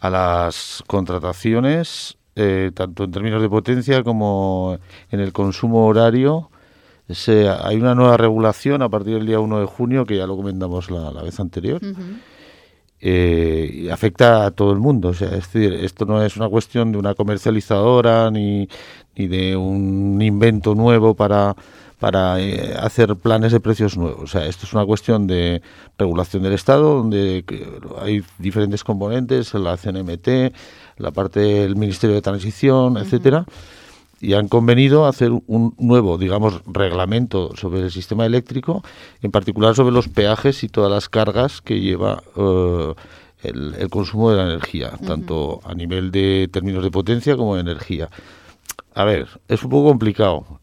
a 0.00 0.10
las 0.10 0.82
contrataciones, 0.86 2.16
eh, 2.36 2.70
tanto 2.74 3.04
en 3.04 3.10
términos 3.10 3.42
de 3.42 3.48
potencia 3.48 4.02
como 4.02 4.78
en 5.10 5.20
el 5.20 5.32
consumo 5.32 5.86
horario. 5.86 6.50
Se- 7.08 7.48
hay 7.48 7.76
una 7.76 7.94
nueva 7.94 8.16
regulación 8.16 8.82
a 8.82 8.88
partir 8.88 9.14
del 9.14 9.26
día 9.26 9.40
1 9.40 9.58
de 9.60 9.66
junio, 9.66 10.04
que 10.04 10.16
ya 10.16 10.26
lo 10.26 10.36
comentamos 10.36 10.90
la, 10.90 11.10
la 11.10 11.22
vez 11.22 11.40
anterior, 11.40 11.80
eh, 13.00 13.70
y 13.72 13.88
afecta 13.90 14.46
a 14.46 14.50
todo 14.50 14.72
el 14.72 14.78
mundo. 14.78 15.08
O 15.10 15.14
sea, 15.14 15.28
es 15.28 15.52
decir, 15.52 15.72
esto 15.72 16.04
no 16.04 16.22
es 16.22 16.36
una 16.36 16.48
cuestión 16.48 16.92
de 16.92 16.98
una 16.98 17.14
comercializadora 17.14 18.30
ni, 18.30 18.68
ni 19.16 19.26
de 19.28 19.56
un 19.56 20.20
invento 20.20 20.74
nuevo 20.74 21.14
para, 21.14 21.54
para 21.98 22.40
eh, 22.40 22.74
hacer 22.78 23.16
planes 23.16 23.52
de 23.52 23.60
precios 23.60 23.96
nuevos. 23.96 24.22
O 24.22 24.26
sea, 24.26 24.46
esto 24.46 24.66
es 24.66 24.72
una 24.72 24.86
cuestión 24.86 25.26
de 25.26 25.62
regulación 25.98 26.42
del 26.42 26.52
Estado, 26.52 26.94
donde 26.94 27.44
que 27.46 27.66
hay 28.00 28.22
diferentes 28.38 28.84
componentes, 28.84 29.54
la 29.54 29.76
CNMT, 29.76 30.54
la 30.98 31.10
parte 31.10 31.40
del 31.40 31.76
Ministerio 31.76 32.14
de 32.14 32.22
Transición, 32.22 32.96
etcétera 32.96 33.44
y 34.20 34.34
han 34.34 34.48
convenido 34.48 35.06
hacer 35.06 35.30
un 35.30 35.74
nuevo, 35.78 36.18
digamos, 36.18 36.62
reglamento 36.66 37.54
sobre 37.56 37.82
el 37.82 37.90
sistema 37.90 38.26
eléctrico, 38.26 38.82
en 39.22 39.30
particular 39.30 39.74
sobre 39.74 39.92
los 39.92 40.08
peajes 40.08 40.64
y 40.64 40.68
todas 40.68 40.90
las 40.90 41.08
cargas 41.08 41.60
que 41.60 41.80
lleva 41.80 42.22
eh, 42.36 42.94
el, 43.42 43.74
el 43.74 43.88
consumo 43.90 44.30
de 44.30 44.36
la 44.38 44.44
energía, 44.44 44.92
tanto 45.06 45.60
a 45.64 45.74
nivel 45.74 46.10
de 46.10 46.48
términos 46.52 46.82
de 46.82 46.90
potencia 46.90 47.36
como 47.36 47.54
de 47.54 47.60
energía. 47.60 48.08
A 48.94 49.04
ver, 49.04 49.28
es 49.46 49.62
un 49.62 49.70
poco 49.70 49.88
complicado. 49.88 50.60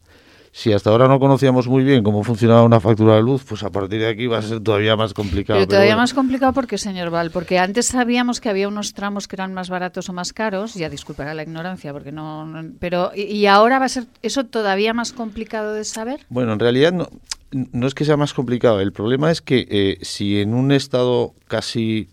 Si 0.58 0.72
hasta 0.72 0.88
ahora 0.88 1.06
no 1.06 1.20
conocíamos 1.20 1.68
muy 1.68 1.84
bien 1.84 2.02
cómo 2.02 2.24
funcionaba 2.24 2.62
una 2.62 2.80
factura 2.80 3.16
de 3.16 3.22
luz, 3.22 3.44
pues 3.46 3.62
a 3.62 3.68
partir 3.68 4.00
de 4.00 4.08
aquí 4.08 4.26
va 4.26 4.38
a 4.38 4.42
ser 4.42 4.60
todavía 4.60 4.96
más 4.96 5.12
complicado. 5.12 5.58
Pero 5.58 5.66
pero 5.66 5.76
todavía 5.76 5.90
bueno. 5.96 6.02
más 6.04 6.14
complicado 6.14 6.54
porque, 6.54 6.78
señor 6.78 7.10
Val, 7.10 7.30
porque 7.30 7.58
antes 7.58 7.84
sabíamos 7.88 8.40
que 8.40 8.48
había 8.48 8.66
unos 8.66 8.94
tramos 8.94 9.28
que 9.28 9.36
eran 9.36 9.52
más 9.52 9.68
baratos 9.68 10.08
o 10.08 10.14
más 10.14 10.32
caros, 10.32 10.72
ya 10.72 10.88
disculpará 10.88 11.34
la 11.34 11.42
ignorancia, 11.42 11.92
porque 11.92 12.10
no, 12.10 12.46
no- 12.46 12.70
pero 12.80 13.10
y, 13.14 13.24
y 13.24 13.46
ahora 13.46 13.78
va 13.78 13.84
a 13.84 13.88
ser 13.90 14.06
eso 14.22 14.44
todavía 14.44 14.94
más 14.94 15.12
complicado 15.12 15.74
de 15.74 15.84
saber. 15.84 16.20
Bueno, 16.30 16.54
en 16.54 16.58
realidad 16.58 16.90
no, 16.90 17.06
no 17.52 17.86
es 17.86 17.92
que 17.94 18.06
sea 18.06 18.16
más 18.16 18.32
complicado. 18.32 18.80
El 18.80 18.92
problema 18.92 19.30
es 19.30 19.42
que 19.42 19.66
eh, 19.70 19.98
si 20.00 20.40
en 20.40 20.54
un 20.54 20.72
estado 20.72 21.34
casi 21.48 22.08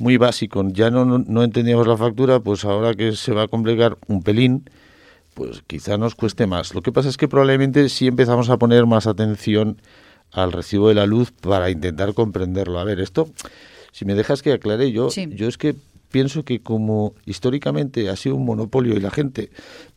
muy 0.00 0.16
básico 0.16 0.64
ya 0.66 0.90
no, 0.90 1.04
no, 1.04 1.18
no 1.24 1.44
entendíamos 1.44 1.86
la 1.86 1.96
factura, 1.96 2.40
pues 2.40 2.64
ahora 2.64 2.94
que 2.94 3.12
se 3.12 3.32
va 3.32 3.44
a 3.44 3.46
complicar 3.48 3.96
un 4.08 4.24
pelín, 4.24 4.68
pues 5.38 5.62
quizá 5.66 5.96
nos 5.96 6.14
cueste 6.16 6.46
más. 6.46 6.74
Lo 6.74 6.82
que 6.82 6.90
pasa 6.92 7.08
es 7.08 7.16
que 7.16 7.28
probablemente 7.28 7.88
sí 7.88 8.08
empezamos 8.08 8.50
a 8.50 8.58
poner 8.58 8.84
más 8.86 9.06
atención 9.06 9.80
al 10.32 10.52
recibo 10.52 10.88
de 10.88 10.94
la 10.94 11.06
luz 11.06 11.30
para 11.30 11.70
intentar 11.70 12.12
comprenderlo. 12.12 12.78
A 12.80 12.84
ver, 12.84 12.98
esto, 13.00 13.30
si 13.92 14.04
me 14.04 14.14
dejas 14.14 14.42
que 14.42 14.52
aclare 14.52 14.90
yo, 14.92 15.10
Sí. 15.10 15.28
yo 15.32 15.46
es 15.48 15.56
que 15.56 15.76
pienso 16.10 16.42
que 16.44 16.60
como 16.60 17.14
históricamente 17.26 18.08
ha 18.08 18.16
sido 18.16 18.34
un 18.34 18.44
monopolio 18.46 18.94
y 18.96 19.00
la 19.00 19.10
gente 19.10 19.50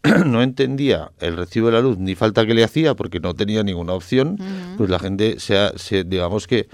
no 0.25 0.43
entendía 0.43 1.12
el 1.19 1.38
recibo 1.38 1.67
de 1.67 1.73
la 1.73 1.82
luz 1.82 1.97
ni 1.97 2.15
falta 2.15 2.45
que 2.45 2.54
le 2.54 2.63
hacía 2.63 2.95
porque 2.95 3.19
no 3.19 3.34
tenía 3.34 3.63
ninguna 3.63 3.93
opción, 3.93 4.38
pues 4.77 4.89
la 4.89 4.99
gente 4.99 5.39
se, 5.39 5.58
ha- 5.58 5.71
se- 5.77 6.04
digamos 6.04 6.47
que 6.47 6.67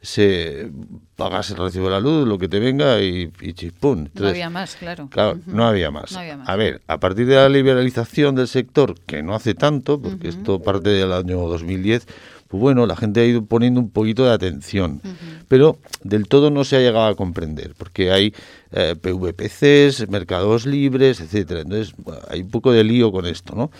se 0.00 0.70
pagas 1.16 1.50
el 1.50 1.56
recibo 1.56 1.86
de 1.86 1.90
la 1.90 2.00
luz, 2.00 2.26
lo 2.26 2.38
que 2.38 2.48
te 2.48 2.60
venga 2.60 3.00
y, 3.02 3.32
y 3.40 3.52
chispún. 3.52 4.10
no 4.14 4.28
había 4.28 4.48
más, 4.48 4.76
claro. 4.76 5.08
Claro, 5.10 5.40
no 5.46 5.66
había 5.66 5.90
más. 5.90 6.12
No 6.12 6.20
había 6.20 6.36
más. 6.36 6.48
A 6.48 6.56
ver, 6.56 6.80
a 6.86 7.00
partir 7.00 7.26
de 7.26 7.34
la 7.34 7.48
liberalización 7.48 8.36
del 8.36 8.46
sector, 8.46 8.94
que 9.06 9.22
no 9.22 9.34
hace 9.34 9.54
tanto, 9.54 10.00
porque 10.00 10.28
esto 10.28 10.62
parte 10.62 10.90
del 10.90 11.12
año 11.12 11.38
2010, 11.38 12.06
pues 12.46 12.60
bueno, 12.60 12.86
la 12.86 12.96
gente 12.96 13.20
ha 13.20 13.24
ido 13.24 13.44
poniendo 13.44 13.80
un 13.80 13.90
poquito 13.90 14.24
de 14.24 14.32
atención, 14.32 15.02
pero 15.48 15.78
del 16.02 16.28
todo 16.28 16.50
no 16.50 16.64
se 16.64 16.76
ha 16.76 16.80
llegado 16.80 17.06
a 17.06 17.14
comprender, 17.14 17.74
porque 17.76 18.10
hay 18.12 18.32
eh, 18.70 18.94
PVPCs, 18.94 20.08
mercados 20.08 20.64
libres, 20.64 21.20
etcétera. 21.20 21.60
Entonces, 21.60 21.92
bueno, 21.98 22.20
hay 22.30 22.42
un 22.42 22.50
poco 22.50 22.72
de 22.72 22.84
lío 22.84 23.10
con 23.12 23.26
esto, 23.26 23.54
¿no? 23.54 23.70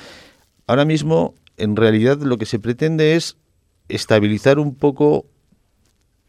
Ahora 0.66 0.84
mismo, 0.84 1.34
en 1.56 1.76
realidad, 1.76 2.18
lo 2.18 2.36
que 2.36 2.44
se 2.44 2.58
pretende 2.58 3.16
es 3.16 3.36
estabilizar 3.88 4.58
un 4.58 4.74
poco 4.74 5.24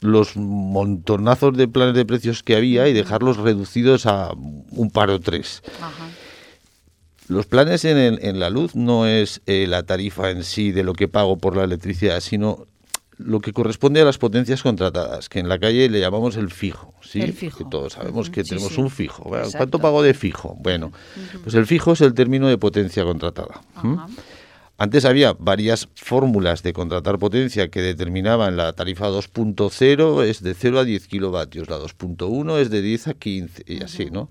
los 0.01 0.35
montonazos 0.37 1.55
de 1.57 1.67
planes 1.67 1.95
de 1.95 2.05
precios 2.05 2.41
que 2.43 2.55
había 2.55 2.87
y 2.87 2.93
dejarlos 2.93 3.37
reducidos 3.37 4.05
a 4.05 4.31
un 4.33 4.89
par 4.91 5.09
o 5.09 5.19
tres. 5.19 5.61
Ajá. 5.81 6.07
Los 7.27 7.45
planes 7.45 7.85
en, 7.85 7.97
el- 7.97 8.19
en 8.23 8.39
la 8.39 8.49
luz 8.49 8.75
no 8.75 9.05
es 9.05 9.41
eh, 9.45 9.67
la 9.67 9.83
tarifa 9.83 10.31
en 10.31 10.43
sí 10.43 10.71
de 10.71 10.83
lo 10.83 10.93
que 10.93 11.07
pago 11.07 11.37
por 11.37 11.55
la 11.55 11.63
electricidad, 11.63 12.21
sino 12.21 12.65
lo 13.17 13.41
que 13.41 13.51
corresponde 13.51 13.99
a 14.01 14.05
las 14.05 14.17
potencias 14.17 14.63
contratadas, 14.63 15.27
que 15.27 15.39
en 15.39 15.49
la 15.49 15.59
calle 15.59 15.89
le 15.89 15.99
llamamos 15.99 16.37
el 16.37 16.49
fijo. 16.49 16.93
¿sí? 17.01 17.21
El 17.21 17.33
fijo. 17.33 17.67
Todos 17.69 17.93
sabemos 17.93 18.29
que 18.29 18.43
sí, 18.43 18.51
tenemos 18.51 18.73
sí. 18.73 18.79
un 18.81 18.89
fijo. 18.89 19.29
¿Cuánto 19.57 19.77
pago 19.79 20.01
de 20.01 20.13
fijo? 20.13 20.55
Bueno, 20.61 20.91
pues 21.43 21.53
el 21.55 21.67
fijo 21.67 21.91
es 21.91 22.01
el 22.01 22.13
término 22.13 22.47
de 22.47 22.57
potencia 22.57 23.03
contratada. 23.03 23.61
¿m? 23.83 23.95
Ajá. 23.95 24.07
Antes 24.81 25.03
había 25.03 25.33
varias 25.37 25.89
fórmulas 25.95 26.63
de 26.63 26.71
contratar 26.71 27.19
potencia 27.19 27.67
que 27.69 27.81
determinaban 27.81 28.55
la 28.55 28.71
tarifa 28.71 29.09
2.0 29.09 30.23
es 30.23 30.41
de 30.41 30.53
0 30.53 30.79
a 30.79 30.85
10 30.85 31.07
kilovatios, 31.07 31.69
la 31.69 31.77
2.1 31.77 32.57
es 32.59 32.69
de 32.69 32.81
10 32.81 33.07
a 33.09 33.13
15 33.13 33.63
y 33.67 33.83
así, 33.83 34.05
¿no? 34.09 34.29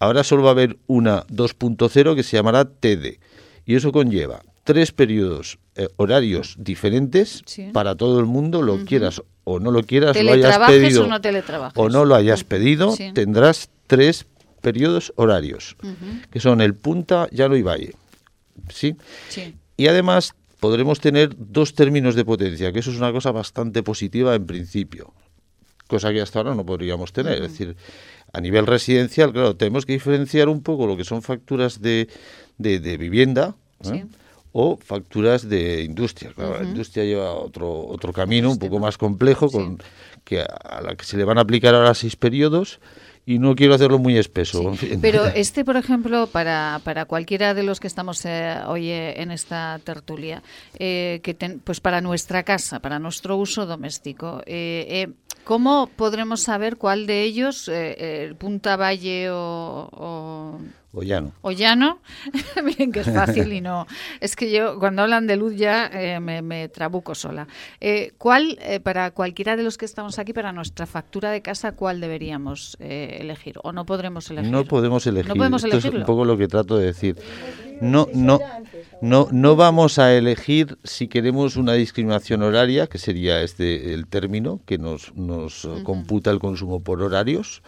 Ahora 0.00 0.24
solo 0.24 0.42
va 0.42 0.48
a 0.48 0.52
haber 0.52 0.78
una 0.88 1.24
2.0 1.28 2.16
que 2.16 2.24
se 2.24 2.36
llamará 2.36 2.64
TD 2.64 3.20
y 3.64 3.76
eso 3.76 3.92
conlleva 3.92 4.42
tres 4.64 4.90
periodos 4.90 5.60
eh, 5.76 5.88
horarios 5.96 6.56
diferentes 6.58 7.42
Sí. 7.46 7.70
para 7.72 7.94
todo 7.94 8.18
el 8.18 8.26
mundo, 8.26 8.62
lo 8.62 8.84
quieras 8.84 9.22
o 9.44 9.60
no 9.60 9.70
lo 9.70 9.84
quieras, 9.84 10.20
lo 10.20 10.32
hayas 10.32 10.58
pedido 10.58 11.04
o 11.04 11.06
no 11.06 11.20
teletrabajes. 11.20 11.78
o 11.78 11.88
no 11.88 12.04
lo 12.04 12.16
hayas 12.16 12.42
pedido, 12.42 12.96
Sí. 12.96 13.12
tendrás 13.14 13.70
tres 13.86 14.26
periodos 14.60 15.12
horarios, 15.16 15.76
que 16.30 16.40
son 16.40 16.60
el 16.60 16.74
punta, 16.74 17.28
llano 17.30 17.56
y 17.56 17.62
valle. 17.62 17.94
¿Sí? 18.68 18.96
Sí. 19.28 19.54
Y 19.76 19.86
además 19.86 20.34
podremos 20.60 21.00
tener 21.00 21.34
dos 21.36 21.74
términos 21.74 22.14
de 22.14 22.24
potencia, 22.24 22.72
que 22.72 22.78
eso 22.78 22.90
es 22.90 22.96
una 22.96 23.12
cosa 23.12 23.32
bastante 23.32 23.82
positiva 23.82 24.34
en 24.34 24.46
principio, 24.46 25.12
cosa 25.88 26.12
que 26.12 26.20
hasta 26.20 26.38
ahora 26.38 26.54
no 26.54 26.64
podríamos 26.64 27.12
tener. 27.12 27.34
Es 27.34 27.50
decir, 27.52 27.76
a 28.32 28.40
nivel 28.40 28.66
residencial, 28.66 29.32
claro, 29.32 29.56
tenemos 29.56 29.84
que 29.86 29.92
diferenciar 29.92 30.48
un 30.48 30.62
poco 30.62 30.86
lo 30.86 30.96
que 30.96 31.04
son 31.04 31.22
facturas 31.22 31.80
de, 31.80 32.08
de, 32.58 32.78
de 32.80 32.96
vivienda 32.96 33.56
¿eh? 33.84 34.04
O 34.52 34.76
facturas 34.76 35.48
de 35.48 35.82
industria. 35.82 36.32
Claro, 36.34 36.58
La 36.58 36.68
industria 36.68 37.04
lleva 37.04 37.32
otro, 37.32 37.86
otro 37.86 38.12
camino 38.12 38.50
un 38.50 38.58
poco 38.58 38.78
más 38.78 38.98
complejo, 38.98 39.50
con, 39.50 39.78
que 40.24 40.42
a 40.42 40.80
la 40.82 40.94
que 40.94 41.04
se 41.06 41.16
le 41.16 41.24
van 41.24 41.38
a 41.38 41.40
aplicar 41.40 41.74
ahora 41.74 41.94
seis 41.94 42.16
periodos. 42.16 42.78
Y 43.24 43.38
no 43.38 43.54
quiero 43.54 43.74
hacerlo 43.74 43.98
muy 44.00 44.18
espeso. 44.18 44.74
Pero 45.00 45.26
este, 45.26 45.64
por 45.64 45.76
ejemplo, 45.76 46.26
para, 46.26 46.80
para 46.82 47.04
cualquiera 47.04 47.54
de 47.54 47.62
los 47.62 47.78
que 47.78 47.86
estamos 47.86 48.24
eh, 48.24 48.56
hoy 48.66 48.88
eh, 48.90 49.22
en 49.22 49.30
esta 49.30 49.78
tertulia, 49.84 50.42
eh, 50.78 51.20
que 51.22 51.32
ten- 51.32 51.60
pues 51.60 51.78
para 51.80 52.00
nuestra 52.00 52.42
casa, 52.42 52.80
para 52.80 52.98
nuestro 52.98 53.36
uso 53.36 53.64
doméstico, 53.64 54.42
eh, 54.46 55.08
¿cómo 55.44 55.88
podremos 55.94 56.40
saber 56.42 56.76
cuál 56.78 57.06
de 57.06 57.22
ellos, 57.22 57.70
eh, 57.72 58.34
Punta 58.38 58.76
Valle 58.76 59.30
o, 59.30 59.88
o, 59.92 60.58
O 60.94 61.02
ya 61.02 61.22
no. 61.22 61.32
o 61.40 61.52
llano? 61.52 62.00
Miren 62.62 62.92
que 62.92 63.00
es 63.00 63.10
fácil 63.10 63.50
y 63.50 63.62
no. 63.62 63.86
Es 64.20 64.36
que 64.36 64.52
yo, 64.52 64.78
cuando 64.78 65.00
hablan 65.00 65.26
de 65.26 65.36
luz, 65.36 65.56
ya 65.56 65.86
eh, 65.86 66.20
me, 66.20 66.42
me 66.42 66.68
trabuco 66.68 67.14
sola. 67.14 67.48
Eh, 67.80 68.12
¿Cuál, 68.18 68.58
eh, 68.60 68.78
para 68.78 69.10
cualquiera 69.12 69.56
de 69.56 69.62
los 69.62 69.78
que 69.78 69.86
estamos 69.86 70.18
aquí, 70.18 70.34
para 70.34 70.52
nuestra 70.52 70.84
factura 70.84 71.30
de 71.30 71.40
casa, 71.40 71.72
cuál 71.72 72.00
deberíamos 72.00 72.76
eh, 72.78 73.18
elegir? 73.20 73.54
¿O 73.62 73.72
no 73.72 73.86
podremos 73.86 74.30
elegir? 74.30 74.52
No 74.52 74.66
podemos 74.66 75.06
elegir. 75.06 75.28
No 75.28 75.36
podemos 75.36 75.64
Esto 75.64 75.78
es 75.78 75.84
un 75.86 76.04
poco 76.04 76.26
lo 76.26 76.36
que 76.36 76.46
trato 76.46 76.76
de 76.76 76.86
decir. 76.86 77.16
No, 77.80 78.06
no, 78.12 78.38
no, 79.00 79.28
no 79.32 79.56
vamos 79.56 79.98
a 79.98 80.14
elegir 80.14 80.76
si 80.84 81.08
queremos 81.08 81.56
una 81.56 81.72
discriminación 81.72 82.42
horaria, 82.42 82.86
que 82.86 82.98
sería 82.98 83.40
este 83.40 83.94
el 83.94 84.06
término 84.06 84.60
que 84.66 84.76
nos, 84.76 85.14
nos 85.16 85.64
eh, 85.64 85.82
computa 85.82 86.30
el 86.30 86.38
consumo 86.38 86.80
por 86.80 87.02
horarios, 87.02 87.62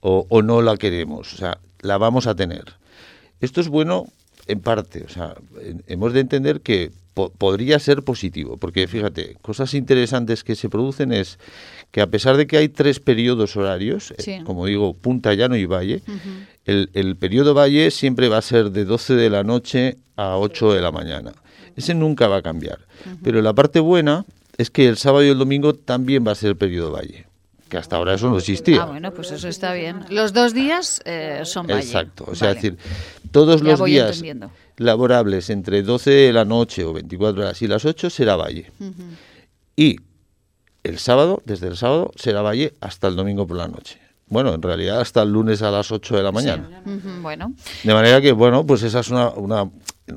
o, 0.00 0.26
o 0.28 0.42
no 0.42 0.62
la 0.62 0.76
queremos. 0.76 1.32
O 1.32 1.36
sea, 1.36 1.58
la 1.86 1.98
vamos 1.98 2.26
a 2.26 2.34
tener. 2.34 2.64
Esto 3.40 3.60
es 3.60 3.68
bueno 3.68 4.06
en 4.46 4.60
parte. 4.60 5.04
O 5.04 5.08
sea, 5.08 5.34
hemos 5.86 6.12
de 6.12 6.20
entender 6.20 6.60
que 6.60 6.90
po- 7.14 7.30
podría 7.30 7.78
ser 7.78 8.02
positivo, 8.02 8.56
porque 8.56 8.86
fíjate, 8.86 9.36
cosas 9.42 9.74
interesantes 9.74 10.44
que 10.44 10.54
se 10.54 10.68
producen 10.68 11.12
es 11.12 11.38
que 11.90 12.00
a 12.00 12.06
pesar 12.08 12.36
de 12.36 12.46
que 12.46 12.56
hay 12.58 12.68
tres 12.68 13.00
periodos 13.00 13.56
horarios, 13.56 14.12
eh, 14.12 14.22
como 14.44 14.66
digo, 14.66 14.94
punta, 14.94 15.32
llano 15.34 15.56
y 15.56 15.66
valle, 15.66 16.02
el, 16.64 16.90
el 16.94 17.16
periodo 17.16 17.54
valle 17.54 17.90
siempre 17.90 18.28
va 18.28 18.38
a 18.38 18.42
ser 18.42 18.70
de 18.70 18.84
12 18.84 19.14
de 19.14 19.30
la 19.30 19.44
noche 19.44 19.96
a 20.16 20.36
8 20.36 20.72
de 20.74 20.80
la 20.80 20.92
mañana. 20.92 21.32
Ese 21.76 21.94
nunca 21.94 22.26
va 22.28 22.36
a 22.38 22.42
cambiar. 22.42 22.78
Pero 23.22 23.42
la 23.42 23.52
parte 23.52 23.80
buena 23.80 24.24
es 24.56 24.70
que 24.70 24.88
el 24.88 24.96
sábado 24.96 25.22
y 25.24 25.28
el 25.28 25.36
domingo 25.38 25.74
también 25.74 26.26
va 26.26 26.32
a 26.32 26.34
ser 26.34 26.50
el 26.50 26.56
periodo 26.56 26.92
valle, 26.92 27.25
que 27.68 27.76
hasta 27.78 27.96
ahora 27.96 28.14
eso 28.14 28.28
no 28.30 28.38
existía. 28.38 28.82
Ah, 28.82 28.86
bueno, 28.86 29.12
pues 29.12 29.30
eso 29.32 29.48
está 29.48 29.72
bien. 29.72 30.00
Los 30.10 30.32
dos 30.32 30.54
días 30.54 31.00
eh, 31.04 31.40
son 31.44 31.66
valle. 31.66 31.80
Exacto, 31.80 32.24
o 32.28 32.34
sea, 32.34 32.48
Vale. 32.48 32.58
es 32.58 32.62
decir, 32.62 32.78
todos 33.30 33.60
Ya 33.62 33.68
los 33.70 33.84
días 33.84 34.06
entendiendo. 34.10 34.50
laborables 34.76 35.50
entre 35.50 35.82
12 35.82 36.10
de 36.10 36.32
la 36.32 36.44
noche 36.44 36.84
o 36.84 36.92
24 36.92 37.42
horas 37.42 37.60
y 37.62 37.66
las 37.66 37.84
8 37.84 38.08
será 38.10 38.36
valle. 38.36 38.70
Y 39.76 39.96
el 40.84 40.98
sábado, 40.98 41.42
desde 41.44 41.66
el 41.68 41.76
sábado, 41.76 42.12
será 42.16 42.42
valle 42.42 42.74
hasta 42.80 43.08
el 43.08 43.16
domingo 43.16 43.46
por 43.46 43.56
la 43.56 43.68
noche. 43.68 43.98
Bueno, 44.28 44.54
en 44.54 44.62
realidad 44.62 45.00
hasta 45.00 45.22
el 45.22 45.30
lunes 45.32 45.62
a 45.62 45.70
las 45.70 45.90
8 45.92 46.16
de 46.16 46.22
la 46.22 46.32
mañana. 46.32 46.82
Bueno, 47.22 47.52
De 47.84 47.94
manera 47.94 48.20
que, 48.20 48.32
bueno, 48.32 48.64
pues 48.66 48.82
esa 48.82 49.00
es 49.00 49.08
una, 49.10 49.28
una 49.30 49.70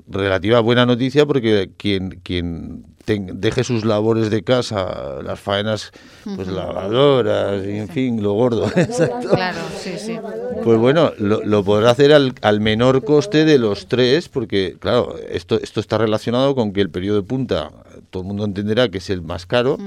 relativa 0.08 0.60
buena 0.60 0.86
noticia 0.86 1.26
porque 1.26 1.72
quien, 1.78 2.20
quien 2.24 2.86
deje 3.18 3.64
sus 3.64 3.86
labores 3.86 4.30
de 4.30 4.44
casa, 4.44 5.22
las 5.24 5.40
faenas, 5.40 5.92
pues 6.36 6.48
lavadoras, 6.48 7.66
y 7.66 7.78
en 7.78 7.90
fin, 7.90 8.22
lo 8.22 8.34
gordo, 8.34 8.66
exacto. 8.76 9.30
claro, 9.30 9.60
sí, 9.78 9.94
sí. 9.98 10.20
Pues 10.64 10.78
bueno, 10.78 11.12
lo, 11.18 11.44
lo 11.44 11.64
podrá 11.64 11.92
hacer 11.92 12.14
al, 12.14 12.36
al 12.42 12.60
menor 12.60 13.04
coste 13.04 13.46
de 13.46 13.58
los 13.58 13.88
tres, 13.88 14.30
porque 14.30 14.76
claro, 14.80 15.16
esto, 15.30 15.60
esto 15.60 15.80
está 15.80 15.98
relacionado 15.98 16.54
con 16.54 16.72
que 16.72 16.82
el 16.82 16.90
periodo 16.90 17.22
de 17.22 17.28
punta, 17.28 17.72
todo 18.12 18.22
el 18.24 18.28
mundo 18.28 18.46
entenderá 18.46 18.90
que 18.90 19.00
es 19.00 19.10
el 19.10 19.22
más 19.22 19.46
caro, 19.46 19.78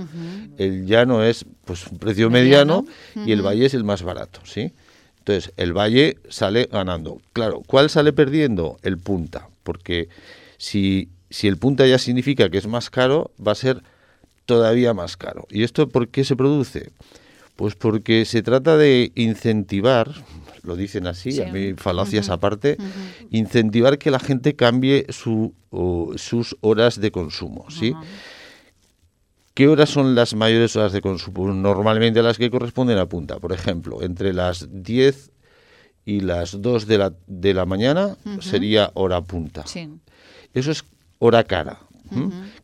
el 0.58 0.86
llano 0.86 1.22
es 1.22 1.44
pues 1.64 1.86
un 1.86 1.98
precio 1.98 2.28
mediano, 2.30 2.84
y 3.14 3.32
el 3.32 3.42
valle 3.42 3.66
es 3.66 3.74
el 3.74 3.84
más 3.84 4.02
barato, 4.02 4.40
¿sí? 4.44 4.72
Entonces, 5.18 5.52
el 5.56 5.72
valle 5.72 6.16
sale 6.28 6.68
ganando. 6.72 7.20
Claro, 7.32 7.62
¿cuál 7.64 7.88
sale 7.90 8.12
perdiendo? 8.12 8.78
El 8.82 8.98
punta, 8.98 9.48
porque 9.62 10.08
si, 10.58 11.08
si 11.30 11.48
el 11.48 11.56
punta 11.58 11.86
ya 11.86 11.98
significa 11.98 12.48
que 12.50 12.58
es 12.58 12.66
más 12.66 12.90
caro, 12.90 13.30
va 13.44 13.52
a 13.52 13.56
ser 13.56 13.82
todavía 14.46 14.92
más 14.94 15.16
caro. 15.16 15.46
¿Y 15.50 15.62
esto 15.62 15.88
por 15.88 16.08
qué 16.08 16.24
se 16.24 16.36
produce? 16.36 16.90
Pues 17.56 17.74
porque 17.74 18.24
se 18.24 18.42
trata 18.42 18.76
de 18.76 19.12
incentivar, 19.14 20.10
lo 20.62 20.74
dicen 20.74 21.06
así, 21.06 21.32
Sí. 21.32 21.42
a 21.42 21.46
mí 21.52 21.74
falacias 21.76 22.28
aparte, 22.30 22.76
incentivar 23.30 23.98
que 23.98 24.10
la 24.10 24.18
gente 24.18 24.56
cambie 24.56 25.06
su, 25.10 25.54
o 25.70 26.12
sus 26.16 26.56
horas 26.60 27.00
de 27.00 27.10
consumo, 27.10 27.66
¿sí? 27.70 27.94
¿Qué 29.54 29.68
horas 29.68 29.90
son 29.90 30.14
las 30.14 30.34
mayores 30.34 30.74
horas 30.76 30.92
de 30.92 31.02
consumo? 31.02 31.52
Normalmente 31.52 32.22
las 32.22 32.38
que 32.38 32.50
corresponden 32.50 32.96
a 32.96 33.04
punta. 33.06 33.38
Por 33.38 33.52
ejemplo, 33.52 34.02
entre 34.02 34.32
las 34.32 34.66
10 34.72 35.30
y 36.04 36.20
las 36.20 36.60
2 36.60 36.86
de 36.86 36.98
la, 36.98 37.12
de 37.26 37.54
la 37.54 37.64
mañana 37.66 38.16
sería 38.40 38.90
hora 38.94 39.20
punta. 39.20 39.66
sí. 39.66 39.88
Eso 40.54 40.70
es 40.70 40.84
hora 41.18 41.44
cara. 41.44 41.78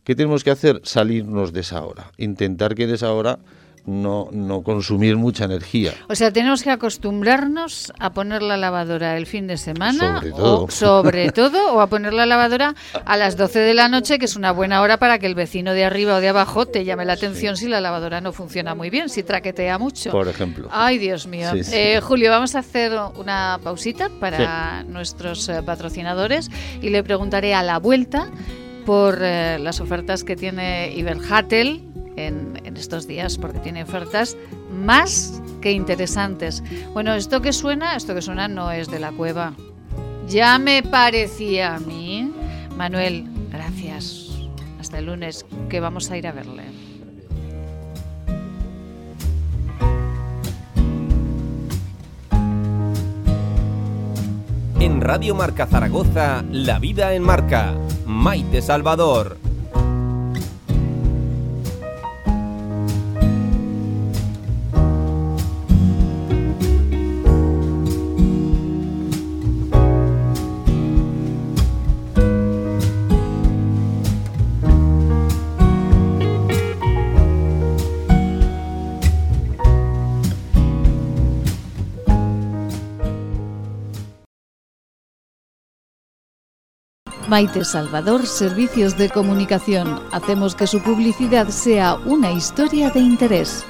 ¿Qué 0.03 0.15
tenemos 0.15 0.43
que 0.43 0.51
hacer? 0.51 0.79
Salirnos 0.83 1.53
de 1.53 1.61
esa 1.61 1.83
hora. 1.83 2.11
Intentar 2.17 2.75
que 2.75 2.83
en 2.83 2.91
esa 2.91 3.11
hora 3.11 3.39
no, 3.85 4.29
no 4.31 4.61
consumir 4.63 5.17
mucha 5.17 5.45
energía. 5.45 5.93
O 6.07 6.15
sea, 6.15 6.31
tenemos 6.31 6.63
que 6.63 6.71
acostumbrarnos 6.71 7.91
a 7.99 8.13
poner 8.13 8.41
la 8.41 8.57
lavadora 8.57 9.17
el 9.17 9.25
fin 9.25 9.47
de 9.47 9.57
semana, 9.57 10.17
Sobre 10.17 10.31
todo. 10.31 10.63
o 10.63 10.71
sobre 10.71 11.31
todo, 11.33 11.73
o 11.73 11.81
a 11.81 11.87
poner 11.87 12.13
la 12.13 12.25
lavadora 12.25 12.75
a 13.05 13.17
las 13.17 13.37
12 13.37 13.59
de 13.59 13.73
la 13.73 13.87
noche, 13.89 14.19
que 14.19 14.25
es 14.25 14.35
una 14.35 14.51
buena 14.51 14.81
hora 14.81 14.97
para 14.97 15.19
que 15.19 15.25
el 15.25 15.35
vecino 15.35 15.73
de 15.73 15.85
arriba 15.85 16.15
o 16.15 16.21
de 16.21 16.29
abajo 16.29 16.65
te 16.65 16.85
llame 16.85 17.05
la 17.05 17.13
atención 17.13 17.57
si 17.57 17.67
la 17.67 17.81
lavadora 17.81 18.21
no 18.21 18.31
funciona 18.33 18.75
muy 18.75 18.89
bien, 18.89 19.09
si 19.09 19.23
traquetea 19.23 19.77
mucho. 19.77 20.11
Por 20.11 20.27
ejemplo. 20.27 20.69
Ay, 20.71 20.97
Dios 20.97 21.27
mío. 21.27 21.49
Sí, 21.53 21.63
sí. 21.63 21.71
Eh, 21.75 22.01
Julio, 22.01 22.29
vamos 22.31 22.55
a 22.55 22.59
hacer 22.59 22.91
una 23.17 23.59
pausita 23.63 24.09
para 24.19 24.83
nuestros 24.83 25.47
eh, 25.49 25.61
patrocinadores 25.63 26.49
y 26.81 26.89
le 26.89 27.03
preguntaré 27.03 27.53
a 27.53 27.63
la 27.63 27.79
vuelta 27.79 28.29
por 28.85 29.19
eh, 29.21 29.59
las 29.59 29.79
ofertas 29.81 30.23
que 30.23 30.35
tiene 30.35 30.91
Iberhatel 30.95 31.88
en, 32.27 32.61
estos 32.77 33.07
días 33.07 33.37
porque 33.37 33.59
tiene 33.59 33.83
ofertas 33.83 34.37
más 34.71 35.41
que 35.61 35.71
interesantes. 35.71 36.63
Bueno, 36.93 37.13
esto 37.13 37.41
que 37.41 37.51
suena, 37.51 37.95
esto 37.95 38.15
que 38.15 38.21
suena 38.21 38.47
no 38.47 38.71
es 38.71 38.89
de 38.89 38.99
la 38.99 39.11
cueva. 39.11 39.53
Ya 40.27 40.57
me 40.59 40.83
parecía 40.83 41.75
a 41.75 41.79
mí. 41.79 42.31
Manuel, 42.77 43.25
gracias. 43.51 44.27
Hasta 44.79 44.99
el 44.99 45.07
lunes, 45.07 45.45
que 45.69 45.79
vamos 45.79 46.09
a 46.11 46.17
ir 46.17 46.27
a 46.27 46.31
verle. 46.31 46.63
En 54.79 55.01
Radio 55.01 55.35
Marca 55.35 55.67
Zaragoza, 55.67 56.45
La 56.51 56.79
Vida 56.79 57.13
en 57.13 57.23
Marca. 57.23 57.75
Maite 58.05 58.61
Salvador. 58.61 59.48
Maite 87.29 87.63
Salvador, 87.63 88.25
Servicios 88.25 88.97
de 88.97 89.07
Comunicación. 89.07 90.01
Hacemos 90.11 90.55
que 90.55 90.65
su 90.65 90.81
publicidad 90.81 91.47
sea 91.49 91.93
una 91.93 92.31
historia 92.31 92.89
de 92.89 93.01
interés. 93.01 93.63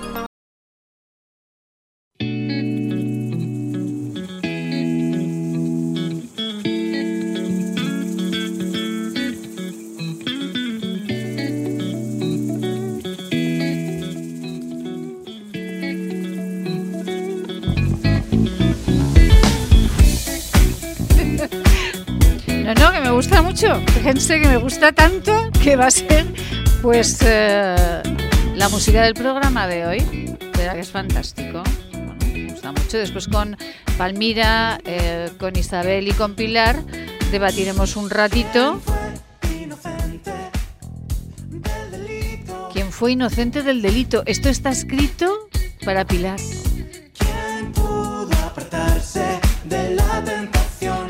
Que 24.09 24.39
me 24.39 24.57
gusta 24.57 24.91
tanto 24.91 25.51
que 25.63 25.75
va 25.75 25.85
a 25.85 25.91
ser, 25.91 26.25
pues, 26.81 27.19
eh, 27.21 28.01
la 28.55 28.67
música 28.69 29.03
del 29.03 29.13
programa 29.13 29.67
de 29.67 29.85
hoy. 29.85 30.35
Que 30.51 30.79
es 30.79 30.89
fantástico. 30.89 31.61
Me 32.33 32.51
gusta 32.51 32.71
mucho. 32.71 32.97
Después 32.97 33.27
con 33.27 33.55
Palmira, 33.99 34.79
eh, 34.83 35.29
con 35.37 35.55
Isabel 35.55 36.07
y 36.07 36.11
con 36.13 36.33
Pilar 36.33 36.83
debatiremos 37.31 37.95
un 37.95 38.09
ratito. 38.09 38.81
¿Quién 42.73 42.91
fue 42.91 43.11
inocente 43.11 43.61
del 43.61 43.83
delito? 43.83 44.23
Esto 44.25 44.49
está 44.49 44.71
escrito 44.71 45.49
para 45.85 46.05
Pilar. 46.05 46.39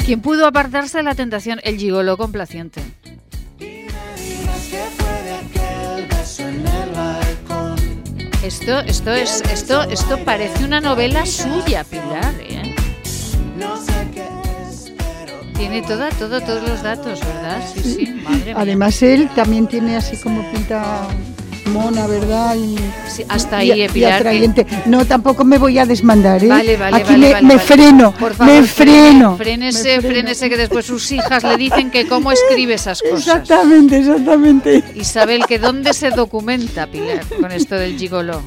¿Quién 0.10 0.22
pudo 0.22 0.48
apartarse 0.48 0.98
de 0.98 1.04
la 1.04 1.14
tentación? 1.14 1.60
El 1.62 1.78
gigolo 1.78 2.18
complaciente. 2.18 2.82
Esto, 8.42 8.80
esto 8.80 9.14
es, 9.14 9.42
esto, 9.52 9.84
esto 9.84 10.18
parece 10.26 10.64
una 10.64 10.82
novela 10.82 11.28
suya, 11.28 11.84
Pilar. 11.84 12.34
¿eh? 12.40 12.74
Tiene 15.56 15.84
toda, 15.84 16.10
todo, 16.10 16.42
todos 16.42 16.68
los 16.68 16.82
datos, 16.82 17.20
¿verdad? 17.20 17.62
Sí, 17.72 17.84
sí. 17.84 18.08
Madre 18.24 18.46
mía. 18.46 18.56
Además 18.58 19.04
él 19.04 19.30
también 19.36 19.68
tiene 19.68 19.96
así 19.96 20.18
como 20.18 20.42
pinta 20.52 21.08
mona, 21.70 22.08
¿verdad? 22.08 22.56
Y, 22.56 22.76
Sí, 23.08 23.24
hasta 23.28 23.64
y- 23.64 23.72
ahí, 23.72 23.84
y 23.84 23.90
Pilar. 23.90 24.12
que- 24.12 24.18
atrayente. 24.30 24.68
No, 24.86 25.06
tampoco 25.06 25.44
me 25.44 25.58
voy 25.58 25.78
a 25.80 25.86
desmandar, 25.86 26.44
¿eh? 26.44 26.48
Vale, 26.48 26.78
vale, 26.78 26.98
Aquí 26.98 27.12
vale, 27.14 27.18
me, 27.28 27.34
vale, 27.34 27.48
me 27.48 27.56
vale. 27.56 27.68
freno, 27.68 28.12
Por 28.14 28.34
favor, 28.34 28.54
me 28.54 28.64
freno. 28.64 29.38
Frénese, 29.38 29.96
me 29.96 30.02
freno. 30.02 30.14
frénese, 30.14 30.50
que 30.50 30.58
después 30.58 30.86
sus 30.86 31.12
hijas 31.12 31.44
le 31.44 31.58
dicen 31.58 31.90
que 31.92 32.08
cómo 32.08 32.32
escribe 32.32 32.76
esas 32.76 33.02
cosas. 33.02 33.20
Exactamente, 33.20 33.98
exactamente. 34.00 34.84
Isabel, 34.96 35.46
que 35.48 35.60
dónde 35.60 35.94
se 35.94 36.10
documenta, 36.12 36.88
Pilar, 36.88 37.24
con 37.40 37.52
esto 37.52 37.76
del 37.76 37.98
gigolo. 37.98 38.42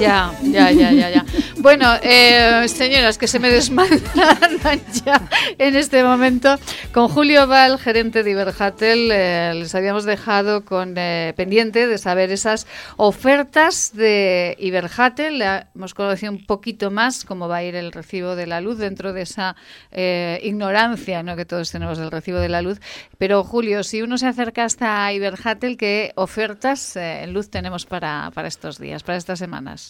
Ya, 0.00 0.32
ya, 0.42 0.70
ya, 0.70 0.92
ya, 0.92 1.10
ya. 1.10 1.24
Bueno, 1.58 1.86
eh, 2.02 2.66
señoras, 2.68 3.18
que 3.18 3.26
se 3.26 3.38
me 3.38 3.48
desmandan 3.50 4.00
ya 5.04 5.22
en 5.58 5.74
este 5.74 6.04
momento. 6.04 6.58
Con 6.92 7.08
Julio 7.08 7.46
Val, 7.46 7.78
gerente 7.78 8.22
de 8.22 8.30
Iberhatel, 8.30 9.10
eh, 9.10 9.52
les 9.54 9.74
habíamos 9.74 10.04
dejado 10.04 10.64
con 10.64 10.94
eh, 10.96 11.32
pendiente 11.36 11.86
de 11.86 11.98
saber 11.98 12.30
esas 12.30 12.66
ofertas 12.96 13.92
de 13.94 14.56
Iberhatel. 14.58 15.42
Hemos 15.74 15.94
conocido 15.94 16.32
un 16.32 16.44
poquito 16.44 16.90
más 16.90 17.24
cómo 17.24 17.48
va 17.48 17.56
a 17.56 17.64
ir 17.64 17.74
el 17.74 17.92
recibo 17.92 18.36
de 18.36 18.46
la 18.46 18.60
luz 18.60 18.78
dentro 18.78 19.12
de 19.12 19.22
esa 19.22 19.56
eh, 19.90 20.40
ignorancia 20.42 21.22
¿no? 21.22 21.36
que 21.36 21.44
todos 21.44 21.70
tenemos 21.70 21.98
del 21.98 22.10
recibo 22.10 22.38
de 22.38 22.48
la 22.48 22.62
luz. 22.62 22.80
Pero 23.18 23.44
Julio, 23.44 23.82
si 23.82 24.02
uno 24.02 24.18
se 24.18 24.26
acerca 24.26 24.64
hasta 24.64 25.12
Iberhatel, 25.12 25.76
¿qué 25.76 26.12
ofertas 26.16 26.96
eh, 26.96 27.22
en 27.24 27.32
luz 27.32 27.50
tenemos 27.50 27.86
para, 27.86 28.30
para 28.34 28.48
estos 28.48 28.78
días, 28.78 29.02
para 29.02 29.18
estas 29.18 29.38
semanas? 29.38 29.85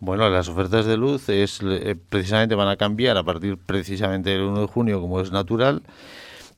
Bueno, 0.00 0.28
las 0.30 0.48
ofertas 0.48 0.86
de 0.86 0.96
luz 0.96 1.28
es 1.28 1.60
eh, 1.62 1.94
precisamente 2.08 2.54
van 2.54 2.68
a 2.68 2.76
cambiar 2.76 3.16
a 3.16 3.22
partir 3.22 3.58
precisamente 3.58 4.30
del 4.30 4.42
1 4.42 4.62
de 4.62 4.66
junio, 4.66 5.00
como 5.00 5.20
es 5.20 5.30
natural, 5.30 5.82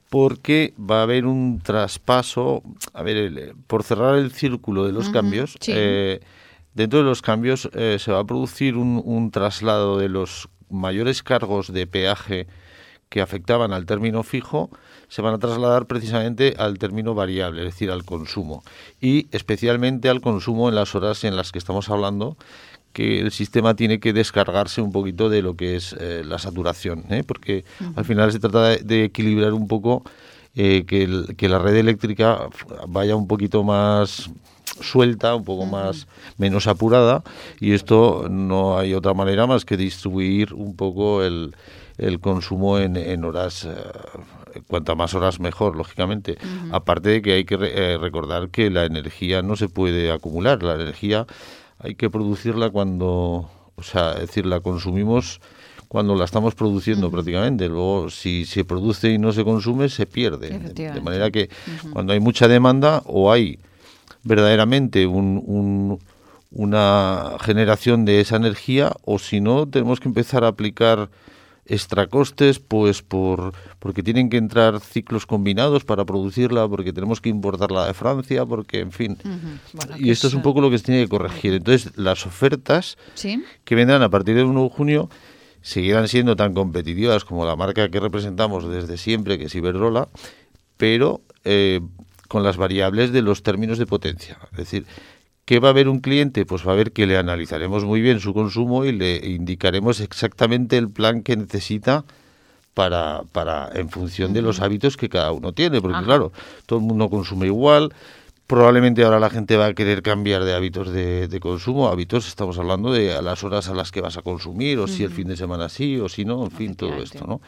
porque 0.09 0.75
va 0.79 1.01
a 1.01 1.03
haber 1.05 1.27
un 1.27 1.61
traspaso, 1.61 2.63
a 2.93 3.03
ver, 3.03 3.17
el- 3.17 3.55
por 3.67 3.83
cerrar 3.83 4.17
el 4.17 4.31
círculo 4.33 4.85
de 4.85 4.93
los 4.93 5.09
cambios, 5.11 5.57
sí. 5.61 5.73
eh, 5.75 6.21
dentro 6.75 6.99
de 7.01 7.05
los 7.05 7.23
cambios 7.23 7.69
eh, 7.75 7.97
se 7.99 8.13
va 8.13 8.21
a 8.21 8.25
producir 8.25 8.77
un, 8.77 9.01
un 9.05 9.31
traslado 9.31 9.99
de 9.99 10.09
los 10.09 10.49
mayores 10.71 11.23
cargos 11.23 11.73
de 11.73 11.87
peaje 11.87 12.47
que 13.09 13.21
afectaban 13.21 13.75
al 13.75 13.85
término 13.85 14.23
fijo, 14.23 14.71
se 15.09 15.21
van 15.21 15.35
a 15.35 15.39
trasladar 15.39 15.87
precisamente 15.87 16.55
al 16.59 16.79
término 16.79 17.15
variable, 17.15 17.61
es 17.61 17.67
decir, 17.67 17.91
al 17.91 18.05
consumo, 18.07 18.63
y 19.03 19.27
especialmente 19.33 20.09
al 20.09 20.23
consumo 20.23 20.71
en 20.71 20.75
las 20.75 20.95
horas 20.95 21.23
en 21.25 21.37
las 21.37 21.53
que 21.53 21.59
estamos 21.59 21.91
hablando, 21.91 22.39
que 22.93 23.21
el 23.21 23.31
sistema 23.31 23.75
tiene 23.75 24.01
que 24.01 24.13
descargarse 24.13 24.81
un 24.83 24.93
poquito 24.93 25.29
de 25.29 25.43
lo 25.43 25.57
que 25.57 25.77
es 25.77 25.95
eh, 25.99 26.23
la 26.25 26.39
saturación, 26.39 27.05
¿eh? 27.11 27.23
porque 27.27 27.65
al 27.97 28.05
final 28.05 28.31
se 28.33 28.39
trata 28.39 28.69
de, 28.69 28.77
de 28.79 29.05
equilibrar 29.05 29.53
un 29.53 29.67
poco 29.69 30.03
eh, 30.55 30.85
que, 30.87 31.05
el- 31.05 31.35
que 31.37 31.49
la 31.49 31.59
red 31.59 31.75
eléctrica 31.77 32.49
vaya 32.87 33.17
un 33.17 33.27
poquito 33.27 33.65
más 33.65 34.31
suelta, 34.81 35.35
un 35.35 35.45
poco 35.45 35.67
más 35.67 36.07
menos 36.39 36.67
apurada 36.67 37.23
y 37.61 37.73
esto 37.73 38.27
no 38.31 38.79
hay 38.79 38.95
otra 38.95 39.15
manera 39.15 39.47
más 39.47 39.65
que 39.65 39.77
distribuir 39.77 40.55
un 40.55 40.75
poco 40.77 41.23
el, 41.23 41.55
el 41.99 42.21
consumo 42.21 42.79
en, 42.79 42.97
en 42.97 43.25
horas, 43.25 43.65
eh, 43.65 44.61
cuanta 44.67 44.95
más 44.95 45.15
horas 45.15 45.41
mejor, 45.41 45.77
lógicamente. 45.77 46.37
Aparte 46.71 47.11
de 47.11 47.23
que 47.23 47.33
hay 47.35 47.45
que 47.45 47.57
re- 47.57 47.95
eh, 47.95 47.99
recordar 47.99 48.49
que 48.49 48.71
la 48.71 48.85
energía 48.85 49.43
no 49.43 49.57
se 49.57 49.69
puede 49.69 50.11
acumular, 50.11 50.63
la 50.63 50.75
energía 50.75 51.27
hay 51.83 51.95
que 51.95 52.09
producirla 52.11 52.71
cuando, 52.71 53.51
o 53.77 53.83
sea, 53.83 54.13
es 54.15 54.21
decir, 54.23 54.47
la 54.47 54.61
consumimos 54.61 55.41
cuando 55.89 56.15
la 56.15 56.25
estamos 56.25 56.55
produciendo 56.55 57.11
prácticamente. 57.11 57.69
Luego, 57.69 58.09
si 58.09 58.45
se 58.47 58.65
produce 58.65 59.11
y 59.13 59.19
no 59.19 59.33
se 59.33 59.45
consume, 59.45 59.89
se 59.89 60.07
pierde. 60.07 60.49
De- 60.95 61.01
manera 61.01 61.31
que 61.31 61.51
cuando 61.93 62.13
hay 62.15 62.21
mucha 62.21 62.49
demanda 62.49 63.03
o 63.07 63.31
hay 63.33 63.59
verdaderamente 64.23 65.07
un, 65.07 65.43
un- 65.45 65.99
una 66.55 67.37
generación 67.41 68.05
de 68.05 68.21
esa 68.21 68.37
energía, 68.37 68.93
o 69.05 69.19
si 69.19 69.41
no, 69.41 69.67
tenemos 69.69 70.01
que 70.01 70.09
empezar 70.09 70.45
a 70.45 70.49
aplicar 70.49 71.09
extracostes, 71.67 72.59
pues 72.59 73.03
por 73.03 73.53
porque 73.79 74.03
tienen 74.03 74.31
que 74.31 74.37
entrar 74.37 74.81
ciclos 74.81 75.27
combinados 75.27 75.85
para 75.85 76.05
producirla, 76.05 76.69
porque 76.69 76.93
tenemos 76.93 77.21
que 77.21 77.29
importarla 77.29 77.87
de 77.87 77.95
Francia, 77.95 78.45
porque 78.45 78.81
en 78.81 78.93
fin. 78.93 79.19
Bueno, 79.73 79.97
Y 79.99 80.11
esto 80.11 80.27
es 80.27 80.35
un 80.35 80.43
poco 80.43 80.61
lo 80.61 80.71
que 80.71 80.79
se 80.79 80.85
tiene 80.85 81.03
que 81.03 81.09
corregir. 81.09 81.55
Entonces, 81.55 81.97
las 81.97 82.27
ofertas 82.27 82.97
¿Sí? 83.15 83.43
que 83.65 83.75
vendrán 83.75 84.03
a 84.03 84.11
partir 84.11 84.35
del 84.35 84.47
1 84.47 84.63
de 84.65 84.71
junio 84.71 85.11
seguirán 85.63 86.09
siendo 86.09 86.35
tan 86.35 86.55
competitivas 86.55 87.25
como 87.25 87.45
la 87.47 87.55
marca 87.57 87.89
que 87.89 88.01
representamos 88.01 88.69
desde 88.69 88.97
siempre, 88.97 89.39
que 89.39 89.45
es 89.45 89.55
Iberdrola, 89.55 90.09
pero 90.77 91.21
eh, 91.45 91.81
con 92.27 92.43
las 92.43 92.57
variables 92.57 93.13
de 93.13 93.23
los 93.23 93.43
términos 93.43 93.79
de 93.79 93.87
potencia. 93.87 94.39
Es 94.53 94.59
decir, 94.59 94.87
¿qué 95.45 95.59
va 95.61 95.71
a 95.71 95.73
ver 95.73 95.89
un 95.89 96.01
cliente? 96.01 96.47
Pues 96.47 96.67
va 96.67 96.73
a 96.73 96.77
ver 96.77 96.93
que 96.93 97.07
le 97.07 97.17
analizaremos 97.17 97.85
muy 97.85 98.01
bien 98.01 98.21
su 98.21 98.35
consumo 98.35 98.85
y 98.85 98.93
le 98.93 99.17
indicaremos 99.27 100.01
exactamente 100.01 100.77
el 100.77 100.89
plan 100.89 101.23
que 101.23 101.37
necesita 101.37 102.05
para, 102.75 103.23
para 103.33 103.71
en 103.75 103.91
función 103.91 104.33
de 104.33 104.43
los 104.43 104.61
hábitos 104.61 104.97
que 104.97 105.09
cada 105.09 105.33
uno 105.33 105.53
tiene, 105.53 105.81
porque 105.81 105.97
Ajá. 105.97 106.05
claro, 106.05 106.33
todo 106.67 106.79
el 106.79 106.85
mundo 106.85 107.11
consume 107.11 107.47
igual, 107.47 107.93
probablemente 108.47 109.05
ahora 109.05 109.21
la 109.21 109.31
gente 109.31 109.57
va 109.57 109.67
a 109.67 109.75
querer 109.75 110.03
cambiar 110.03 110.45
de 110.45 110.55
hábitos 110.55 110.91
de, 110.91 111.29
de 111.29 111.41
consumo. 111.41 111.89
Hábitos, 111.89 112.29
estamos 112.29 112.59
hablando 112.59 112.93
de 112.93 113.15
a 113.15 113.23
las 113.23 113.45
horas 113.45 113.69
a 113.69 113.75
las 113.75 113.91
que 113.91 114.01
vas 114.01 114.17
a 114.17 114.23
consumir, 114.23 114.79
o 114.79 114.87
si 114.87 115.05
el 115.05 115.11
fin 115.11 115.29
de 115.29 115.37
semana 115.37 115.69
sí, 115.69 115.99
o 115.99 116.09
si 116.09 116.25
no, 116.25 116.45
en 116.45 116.51
fin, 116.51 116.75
todo 116.75 117.03
esto, 117.03 117.27
¿no? 117.27 117.41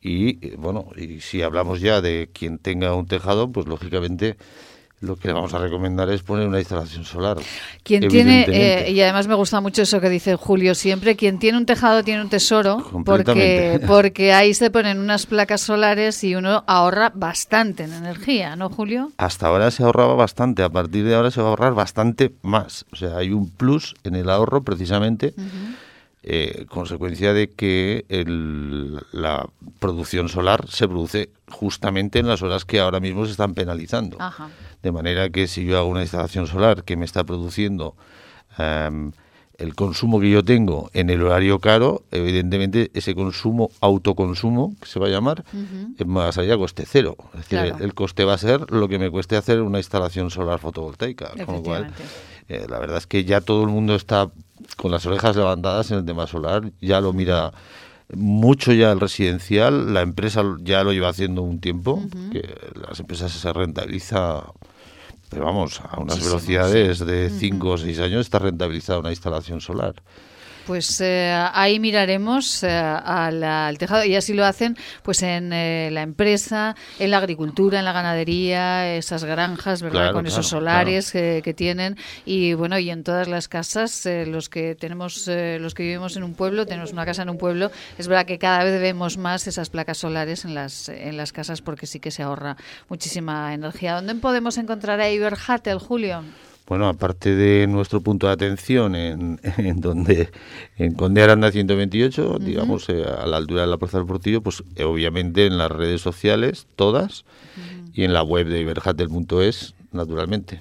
Y 0.00 0.46
eh, 0.46 0.56
bueno, 0.58 0.88
y 0.96 1.20
si 1.20 1.40
hablamos 1.40 1.80
ya 1.80 2.02
de 2.02 2.28
quien 2.32 2.58
tenga 2.58 2.94
un 2.94 3.06
tejado, 3.06 3.50
pues 3.50 3.66
lógicamente 3.66 4.36
lo 5.00 5.16
que 5.16 5.28
le 5.28 5.34
vamos 5.34 5.52
a 5.52 5.58
recomendar 5.58 6.08
es 6.10 6.22
poner 6.22 6.48
una 6.48 6.58
instalación 6.60 7.04
solar. 7.04 7.36
Quien 7.82 8.02
tiene, 8.08 8.44
eh, 8.86 8.90
y 8.92 9.00
además 9.02 9.26
me 9.28 9.34
gusta 9.34 9.60
mucho 9.60 9.82
eso 9.82 10.00
que 10.00 10.08
dice 10.08 10.34
Julio 10.36 10.74
siempre, 10.74 11.14
quien 11.14 11.38
tiene 11.38 11.58
un 11.58 11.66
tejado 11.66 12.02
tiene 12.02 12.22
un 12.22 12.30
tesoro, 12.30 12.78
porque, 13.04 13.80
porque 13.86 14.32
ahí 14.32 14.54
se 14.54 14.70
ponen 14.70 14.98
unas 14.98 15.26
placas 15.26 15.60
solares 15.60 16.24
y 16.24 16.34
uno 16.34 16.64
ahorra 16.66 17.12
bastante 17.14 17.82
en 17.84 17.92
energía, 17.92 18.56
¿no, 18.56 18.70
Julio? 18.70 19.12
Hasta 19.18 19.48
ahora 19.48 19.70
se 19.70 19.82
ahorraba 19.82 20.14
bastante, 20.14 20.62
a 20.62 20.70
partir 20.70 21.04
de 21.04 21.14
ahora 21.14 21.30
se 21.30 21.40
va 21.42 21.48
a 21.48 21.50
ahorrar 21.50 21.74
bastante 21.74 22.32
más. 22.42 22.86
O 22.90 22.96
sea, 22.96 23.18
hay 23.18 23.30
un 23.32 23.50
plus 23.50 23.94
en 24.04 24.14
el 24.14 24.30
ahorro 24.30 24.62
precisamente, 24.62 25.34
eh, 26.26 26.64
consecuencia 26.70 27.34
de 27.34 27.50
que 27.50 28.06
el- 28.08 28.98
la 29.12 29.46
producción 29.78 30.30
solar 30.30 30.66
se 30.70 30.88
produce 30.88 31.28
justamente 31.50 32.18
en 32.20 32.26
las 32.28 32.40
horas 32.40 32.64
que 32.64 32.80
ahora 32.80 32.98
mismo 33.00 33.26
se 33.26 33.32
están 33.32 33.52
penalizando. 33.52 34.16
Ajá. 34.18 34.48
De 34.84 34.92
manera 34.92 35.30
que 35.30 35.48
si 35.48 35.64
yo 35.64 35.78
hago 35.78 35.88
una 35.88 36.02
instalación 36.02 36.46
solar 36.46 36.84
que 36.84 36.96
me 36.96 37.04
está 37.04 37.24
produciendo 37.24 37.96
em, 38.58 39.10
el 39.56 39.74
consumo 39.74 40.20
que 40.20 40.28
yo 40.30 40.44
tengo 40.44 40.90
en 40.94 41.10
el 41.10 41.22
horario 41.22 41.58
caro, 41.60 42.02
evidentemente 42.10 42.90
ese 42.94 43.14
consumo, 43.14 43.70
autoconsumo, 43.80 44.74
que 44.80 44.86
se 44.86 44.98
va 45.00 45.06
a 45.06 45.10
llamar, 45.10 45.44
es 45.98 46.06
más 46.06 46.38
allá 46.38 46.56
coste 46.56 46.84
cero. 46.86 47.16
Es 47.32 47.40
decir, 47.40 47.58
Claro. 47.60 47.76
el, 47.78 47.82
el 47.82 47.94
coste 47.94 48.24
va 48.24 48.34
a 48.34 48.38
ser 48.38 48.70
lo 48.70 48.88
que 48.88 48.98
me 48.98 49.10
cueste 49.10 49.36
hacer 49.36 49.60
una 49.62 49.78
instalación 49.78 50.30
solar 50.30 50.58
fotovoltaica. 50.58 51.30
Con 51.46 51.54
lo 51.56 51.62
cual, 51.62 51.92
eh, 52.48 52.66
la 52.68 52.78
verdad 52.78 52.98
es 52.98 53.06
que 53.06 53.24
ya 53.24 53.40
todo 53.40 53.62
el 53.62 53.70
mundo 53.70 53.94
está 53.94 54.30
con 54.76 54.90
las 54.90 55.06
orejas 55.06 55.36
levantadas 55.36 55.90
en 55.92 55.98
el 55.98 56.04
tema 56.04 56.26
solar, 56.26 56.70
ya 56.80 57.00
lo 57.00 57.12
mira 57.12 57.52
mucho 58.14 58.72
ya 58.72 58.92
el 58.92 59.00
residencial, 59.00 59.94
la 59.94 60.02
empresa 60.02 60.42
ya 60.60 60.82
lo 60.84 60.92
lleva 60.92 61.08
haciendo 61.08 61.42
un 61.42 61.60
tiempo, 61.60 62.02
que 62.32 62.54
las 62.86 63.00
empresas 63.00 63.32
se 63.32 63.52
rentabiliza, 63.52 64.44
pero 65.34 65.46
vamos, 65.46 65.80
a 65.80 65.98
unas 66.00 66.16
Muchísimo, 66.16 66.36
velocidades 66.36 67.00
de 67.00 67.28
5 67.28 67.68
o 67.68 67.76
6 67.76 67.98
años 67.98 68.20
está 68.20 68.38
rentabilizada 68.38 69.00
una 69.00 69.10
instalación 69.10 69.60
solar. 69.60 69.94
Pues 70.66 71.00
eh, 71.00 71.32
ahí 71.52 71.78
miraremos 71.78 72.62
eh, 72.62 72.70
al, 72.70 73.42
al 73.44 73.76
tejado 73.78 74.04
y 74.04 74.16
así 74.16 74.32
lo 74.32 74.44
hacen 74.44 74.76
pues 75.02 75.22
en 75.22 75.52
eh, 75.52 75.90
la 75.92 76.02
empresa, 76.02 76.74
en 76.98 77.10
la 77.10 77.18
agricultura, 77.18 77.78
en 77.78 77.84
la 77.84 77.92
ganadería, 77.92 78.94
esas 78.96 79.24
granjas, 79.24 79.82
¿verdad? 79.82 80.00
Claro, 80.00 80.14
Con 80.14 80.26
esos 80.26 80.48
solares 80.48 81.12
que, 81.12 81.42
que 81.44 81.54
tienen 81.54 81.96
y 82.24 82.54
bueno, 82.54 82.78
y 82.78 82.90
en 82.90 83.04
todas 83.04 83.28
las 83.28 83.48
casas, 83.48 84.06
eh, 84.06 84.26
los 84.26 84.48
que 84.48 84.74
tenemos, 84.74 85.28
eh, 85.28 85.58
los 85.60 85.74
que 85.74 85.82
vivimos 85.82 86.16
en 86.16 86.24
un 86.24 86.34
pueblo, 86.34 86.66
tenemos 86.66 86.92
una 86.92 87.04
casa 87.04 87.22
en 87.22 87.30
un 87.30 87.38
pueblo, 87.38 87.70
es 87.98 88.08
verdad 88.08 88.26
que 88.26 88.38
cada 88.38 88.64
vez 88.64 88.80
vemos 88.80 89.18
más 89.18 89.46
esas 89.46 89.70
placas 89.70 89.98
solares 89.98 90.44
en 90.44 90.54
las, 90.54 90.88
en 90.88 91.16
las 91.16 91.32
casas 91.32 91.60
porque 91.60 91.86
sí 91.86 92.00
que 92.00 92.10
se 92.10 92.22
ahorra 92.22 92.56
muchísima 92.88 93.52
energía. 93.52 93.94
¿Dónde 93.94 94.14
podemos 94.14 94.56
encontrar 94.58 95.00
a 95.00 95.10
Iberhatel, 95.10 95.78
Julio? 95.78 96.24
Bueno, 96.66 96.88
aparte 96.88 97.34
de 97.34 97.66
nuestro 97.66 98.00
punto 98.00 98.26
de 98.26 98.32
atención 98.32 98.94
en, 98.94 99.40
en 99.58 99.80
donde 99.80 100.30
en 100.76 100.94
Conde 100.94 101.22
Aranda 101.22 101.50
128, 101.50 102.38
digamos 102.40 102.88
eh, 102.88 103.04
a 103.04 103.26
la 103.26 103.36
altura 103.36 103.62
de 103.62 103.66
la 103.66 103.76
Plaza 103.76 103.98
del 103.98 104.06
Portillo, 104.06 104.42
pues 104.42 104.64
eh, 104.76 104.84
obviamente 104.84 105.46
en 105.46 105.58
las 105.58 105.70
redes 105.70 106.00
sociales 106.00 106.66
todas 106.76 107.24
y 107.92 108.04
en 108.04 108.12
la 108.12 108.22
web 108.22 108.48
de 108.48 108.60
iberhatel.es, 108.60 109.74
naturalmente. 109.92 110.60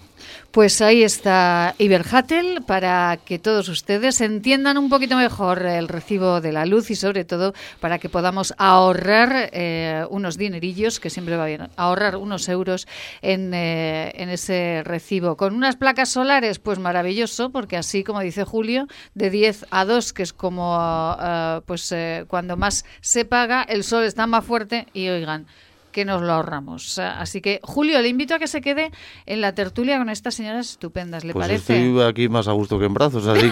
Pues 0.52 0.82
ahí 0.82 1.04
está 1.04 1.74
Iberhatel 1.78 2.64
para 2.66 3.18
que 3.26 3.40
todos 3.40 3.70
ustedes 3.70 4.22
entiendan 4.22 4.78
un 4.78 4.90
poquito 4.90 5.16
mejor 5.18 5.66
el 5.66 5.88
recibo 5.88 6.42
de 6.42 6.52
la 6.52 6.66
luz 6.66 6.92
y 6.92 6.96
sobre 6.96 7.26
todo 7.26 7.54
para 7.80 8.00
que 8.00 8.10
podamos 8.10 8.54
ahorrar 8.58 9.50
eh, 9.52 10.06
unos 10.10 10.38
dinerillos, 10.38 11.00
que 11.00 11.10
siempre 11.10 11.38
va 11.38 11.46
bien, 11.46 11.70
ahorrar 11.76 12.18
unos 12.18 12.48
euros 12.50 12.88
en, 13.22 13.54
eh, 13.54 14.12
en 14.16 14.30
ese 14.30 14.84
recibo. 14.86 15.38
Con 15.38 15.56
unas 15.56 15.76
placas 15.76 16.10
solares, 16.10 16.60
pues 16.60 16.80
maravilloso, 16.80 17.52
porque 17.52 17.78
así, 17.78 18.04
como 18.04 18.20
dice 18.20 18.44
Julio, 18.44 18.88
de 19.16 19.30
10 19.30 19.66
a 19.72 19.86
2, 19.86 20.14
que 20.14 20.24
es 20.24 20.34
como 20.34 21.18
eh, 21.20 21.62
pues 21.66 21.92
eh, 21.92 22.26
cuando 22.28 22.58
más 22.58 22.86
se 23.02 23.26
paga, 23.26 23.64
el 23.64 23.84
sol 23.84 24.04
está 24.04 24.28
más 24.28 24.46
fuerte 24.46 24.88
y 24.94 25.10
oigan 25.10 25.48
que 25.94 26.04
nos 26.04 26.22
lo 26.22 26.34
ahorramos. 26.34 27.00
Así 27.00 27.40
que, 27.40 27.62
Julio, 27.64 28.02
le 28.02 28.10
invito 28.10 28.36
a 28.36 28.40
que 28.40 28.48
se 28.48 28.60
quede 28.60 28.92
en 29.26 29.40
la 29.40 29.56
tertulia 29.56 29.98
con 29.98 30.10
estas 30.10 30.36
señoras 30.36 30.72
estupendas, 30.72 31.24
¿le 31.24 31.32
Pues 31.32 31.48
parece? 31.48 31.86
estoy 31.86 32.02
aquí 32.04 32.28
más 32.28 32.50
a 32.50 32.52
gusto 32.52 32.78
que 32.78 32.86
en 32.86 32.94
brazos, 32.94 33.26
así 33.28 33.50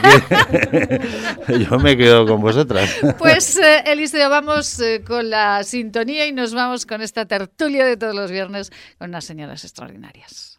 que 1.47 1.59
yo 1.69 1.79
me 1.79 1.95
quedo 1.95 2.25
con 2.25 2.41
vosotras. 2.41 2.93
Pues, 3.17 3.55
eh, 3.57 3.83
Eliseo, 3.85 4.29
vamos 4.29 4.77
eh, 4.81 5.01
con 5.07 5.29
la 5.29 5.63
sintonía 5.63 6.27
y 6.27 6.33
nos 6.33 6.53
vamos 6.53 6.85
con 6.85 7.01
esta 7.01 7.25
tertulia 7.25 7.85
de 7.85 7.95
todos 7.95 8.13
los 8.15 8.29
viernes 8.29 8.71
con 8.97 9.09
unas 9.11 9.23
señoras 9.23 9.63
extraordinarias. 9.63 10.50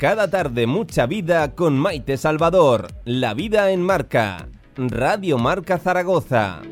Cada 0.00 0.30
tarde 0.30 0.66
mucha 0.66 1.04
vida 1.04 1.54
con 1.54 1.78
Maite 1.78 2.16
Salvador. 2.16 2.88
La 3.04 3.34
vida 3.34 3.70
en 3.70 3.82
marca. 3.82 4.48
Radio 4.74 5.36
Marca 5.36 5.76
Zaragoza. 5.78 6.62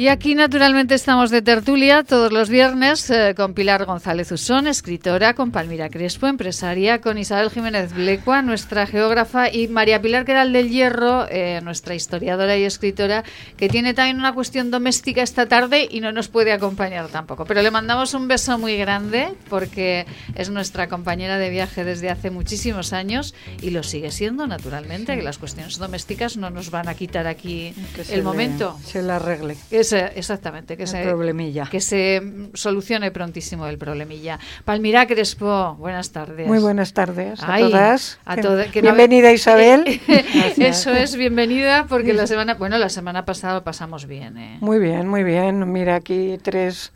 Y 0.00 0.08
aquí, 0.08 0.34
naturalmente, 0.34 0.94
estamos 0.94 1.28
de 1.30 1.42
tertulia 1.42 2.04
todos 2.04 2.32
los 2.32 2.48
viernes 2.48 3.10
eh, 3.10 3.34
con 3.36 3.52
Pilar 3.52 3.84
González 3.84 4.32
Usón, 4.32 4.66
escritora, 4.66 5.34
con 5.34 5.50
Palmira 5.50 5.90
Crespo, 5.90 6.26
empresaria, 6.26 7.02
con 7.02 7.18
Isabel 7.18 7.50
Jiménez 7.50 7.92
Blecua, 7.92 8.40
nuestra 8.40 8.86
geógrafa, 8.86 9.52
y 9.52 9.68
María 9.68 10.00
Pilar 10.00 10.24
Queral 10.24 10.54
del 10.54 10.70
Hierro, 10.70 11.26
eh, 11.28 11.60
nuestra 11.62 11.94
historiadora 11.94 12.56
y 12.56 12.64
escritora, 12.64 13.24
que 13.58 13.68
tiene 13.68 13.92
también 13.92 14.16
una 14.16 14.32
cuestión 14.32 14.70
doméstica 14.70 15.20
esta 15.20 15.44
tarde 15.44 15.86
y 15.90 16.00
no 16.00 16.12
nos 16.12 16.28
puede 16.28 16.52
acompañar 16.52 17.08
tampoco. 17.08 17.44
Pero 17.44 17.60
le 17.60 17.70
mandamos 17.70 18.14
un 18.14 18.26
beso 18.26 18.56
muy 18.58 18.78
grande 18.78 19.28
porque 19.50 20.06
es 20.34 20.48
nuestra 20.48 20.88
compañera 20.88 21.36
de 21.36 21.50
viaje 21.50 21.84
desde 21.84 22.08
hace 22.08 22.30
muchísimos 22.30 22.94
años 22.94 23.34
y 23.60 23.68
lo 23.68 23.82
sigue 23.82 24.10
siendo, 24.12 24.46
naturalmente, 24.46 25.14
que 25.14 25.22
las 25.22 25.36
cuestiones 25.36 25.76
domésticas 25.76 26.38
no 26.38 26.48
nos 26.48 26.70
van 26.70 26.88
a 26.88 26.94
quitar 26.94 27.26
aquí 27.26 27.74
Que 27.94 28.00
el 28.14 28.20
le- 28.20 28.22
momento. 28.22 28.78
se 28.82 29.02
la 29.02 29.16
arregle. 29.16 29.58
Exactamente, 29.98 30.76
que 30.76 30.84
El 30.84 30.88
se, 30.88 31.02
problemilla. 31.04 31.66
que 31.70 31.80
se 31.80 32.22
solucione 32.54 33.10
prontísimo 33.10 33.66
el 33.66 33.78
problemilla. 33.78 34.38
Palmira 34.64 35.06
Crespo, 35.06 35.74
buenas 35.78 36.12
tardes. 36.12 36.46
Muy 36.46 36.58
buenas 36.58 36.92
tardes 36.92 37.42
a 37.42 37.54
Ay, 37.54 37.62
todas. 37.64 38.18
a 38.24 38.36
Que- 38.36 38.42
toda- 38.42 38.70
que 38.70 38.82
no- 38.82 38.88
Bienvenida 38.88 39.32
Isabel. 39.32 40.00
Eso 40.58 40.92
es, 40.92 41.16
bienvenida, 41.16 41.86
porque 41.88 42.12
la 42.12 42.26
semana, 42.26 42.54
bueno, 42.54 42.78
la 42.78 42.88
semana 42.88 43.24
pasada 43.24 43.64
pasamos 43.64 44.06
bien, 44.06 44.36
¿eh? 44.38 44.58
Muy 44.60 44.78
bien, 44.78 45.08
muy 45.08 45.24
bien. 45.24 45.70
Mira 45.72 45.96
aquí 45.96 46.38
tres, 46.42 46.92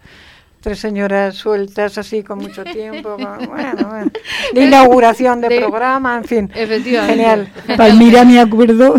tres 0.64 0.78
señoras 0.80 1.34
sueltas 1.36 1.98
así 1.98 2.22
con 2.22 2.38
mucho 2.38 2.64
tiempo. 2.78 3.16
bueno, 3.18 3.48
bueno. 3.88 4.10
De 4.54 4.64
inauguración 4.64 5.40
de, 5.42 5.48
De- 5.50 5.58
programa, 5.60 6.16
en 6.16 6.24
fin. 6.24 6.50
Efectivamente. 6.54 7.14
Genial. 7.16 7.52
Palmira, 7.76 8.24
me 8.24 8.40
acuerdo 8.40 8.94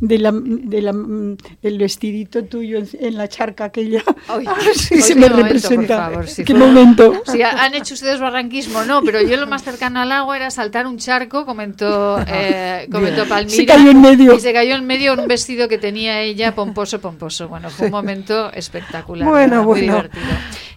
de 0.00 0.18
la, 0.18 0.32
de 0.34 0.82
la, 0.82 0.92
mm, 0.92 1.36
el 1.62 1.78
vestidito 1.78 2.44
tuyo 2.44 2.78
en, 2.78 2.88
en 2.98 3.16
la 3.16 3.28
charca 3.28 3.64
aquella. 3.64 4.02
Ay, 4.28 4.44
Ah, 4.48 4.56
sí, 4.74 5.00
se 5.02 5.14
me 5.14 5.28
momento, 5.28 5.42
representa. 5.44 5.96
por 6.06 6.12
favor, 6.12 6.28
si 6.28 6.44
¿Qué 6.44 6.52
fuera- 6.54 6.66
momento? 6.66 7.22
Sí, 7.26 7.42
ha- 7.42 7.62
han 7.62 7.74
hecho 7.74 7.94
ustedes 7.94 8.18
barranquismo, 8.18 8.82
no, 8.84 9.02
pero 9.02 9.20
yo 9.20 9.36
lo 9.36 9.46
más 9.46 9.62
cercano 9.62 10.00
al 10.00 10.10
agua 10.12 10.36
era 10.36 10.50
saltar 10.50 10.86
un 10.86 10.96
charco, 10.98 11.44
comentó, 11.44 12.18
eh, 12.26 12.88
comentó 12.90 13.26
Palmira. 13.26 13.54
Se 13.56 13.66
cayó 13.66 13.90
en 13.90 14.00
medio. 14.00 14.34
Y 14.34 14.40
se 14.40 14.52
cayó 14.52 14.76
en 14.76 14.86
medio 14.86 15.12
en 15.12 15.20
un 15.20 15.28
vestido 15.28 15.68
que 15.68 15.76
tenía 15.78 16.20
ella, 16.22 16.54
pomposo, 16.54 17.00
pomposo. 17.00 17.48
Bueno, 17.48 17.68
fue 17.70 17.86
un 17.86 17.92
momento 17.92 18.50
espectacular. 18.52 19.28
Bueno, 19.28 19.50
¿verdad? 19.50 19.56
muy 19.64 19.80
bueno. 19.80 19.92
divertido. 19.94 20.24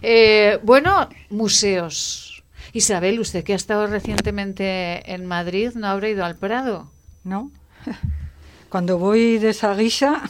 Eh, 0.02 0.25
bueno, 0.62 1.08
museos. 1.30 2.44
Isabel, 2.72 3.20
usted 3.20 3.44
que 3.44 3.52
ha 3.52 3.56
estado 3.56 3.86
recientemente 3.86 5.12
en 5.12 5.26
Madrid, 5.26 5.72
¿no 5.74 5.86
habrá 5.86 6.08
ido 6.08 6.24
al 6.24 6.36
Prado? 6.36 6.90
¿no? 7.26 7.50
Cuando 8.70 8.98
voy 8.98 9.38
de 9.38 9.50
esa 9.50 9.74
guisa, 9.74 10.22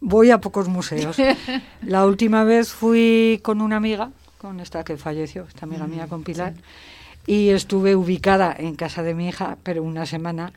voy 0.00 0.30
a 0.30 0.40
pocos 0.40 0.68
museos. 0.68 1.16
La 1.82 2.04
última 2.06 2.42
vez 2.44 2.70
fui 2.70 3.40
con 3.42 3.60
una 3.60 3.76
amiga, 3.76 4.10
con 4.38 4.58
esta 4.60 4.82
que 4.82 4.96
falleció, 4.96 5.44
esta 5.46 5.66
amiga 5.66 5.86
mía 5.86 6.06
con 6.08 6.24
Pilar, 6.24 6.54
y 7.26 7.50
estuve 7.50 7.94
ubicada 7.94 8.54
en 8.58 8.74
casa 8.74 9.02
de 9.02 9.14
mi 9.14 9.28
hija, 9.28 9.56
pero 9.62 9.82
una 9.82 10.06
semana 10.06 10.52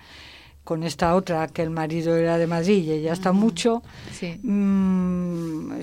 con 0.64 0.84
esta 0.84 1.16
otra, 1.16 1.48
que 1.50 1.62
el 1.62 1.70
marido 1.70 2.16
era 2.16 2.38
de 2.38 2.48
Madrid 2.48 2.86
y 2.86 2.92
ella 2.92 3.12
está 3.12 3.34
mucho. 3.34 3.84
Sí. 4.14 4.40
Mm, 4.44 5.03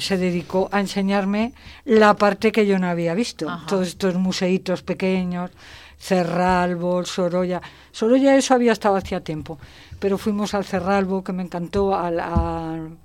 se 0.00 0.16
dedicó 0.16 0.68
a 0.72 0.80
enseñarme 0.80 1.52
la 1.84 2.14
parte 2.16 2.52
que 2.52 2.66
yo 2.66 2.78
no 2.78 2.88
había 2.88 3.14
visto. 3.14 3.46
Todos 3.66 3.88
estos 3.88 4.14
museitos 4.16 4.82
pequeños, 4.82 5.50
Cerralbo, 5.98 7.04
Sorolla. 7.04 7.60
Sorolla 7.92 8.36
eso 8.36 8.54
había 8.54 8.72
estado 8.72 8.96
hacía 8.96 9.20
tiempo, 9.22 9.58
pero 9.98 10.18
fuimos 10.18 10.54
al 10.54 10.64
Cerralbo, 10.64 11.22
que 11.22 11.32
me 11.32 11.42
encantó, 11.42 11.94
al, 11.94 12.18
al, 12.18 12.96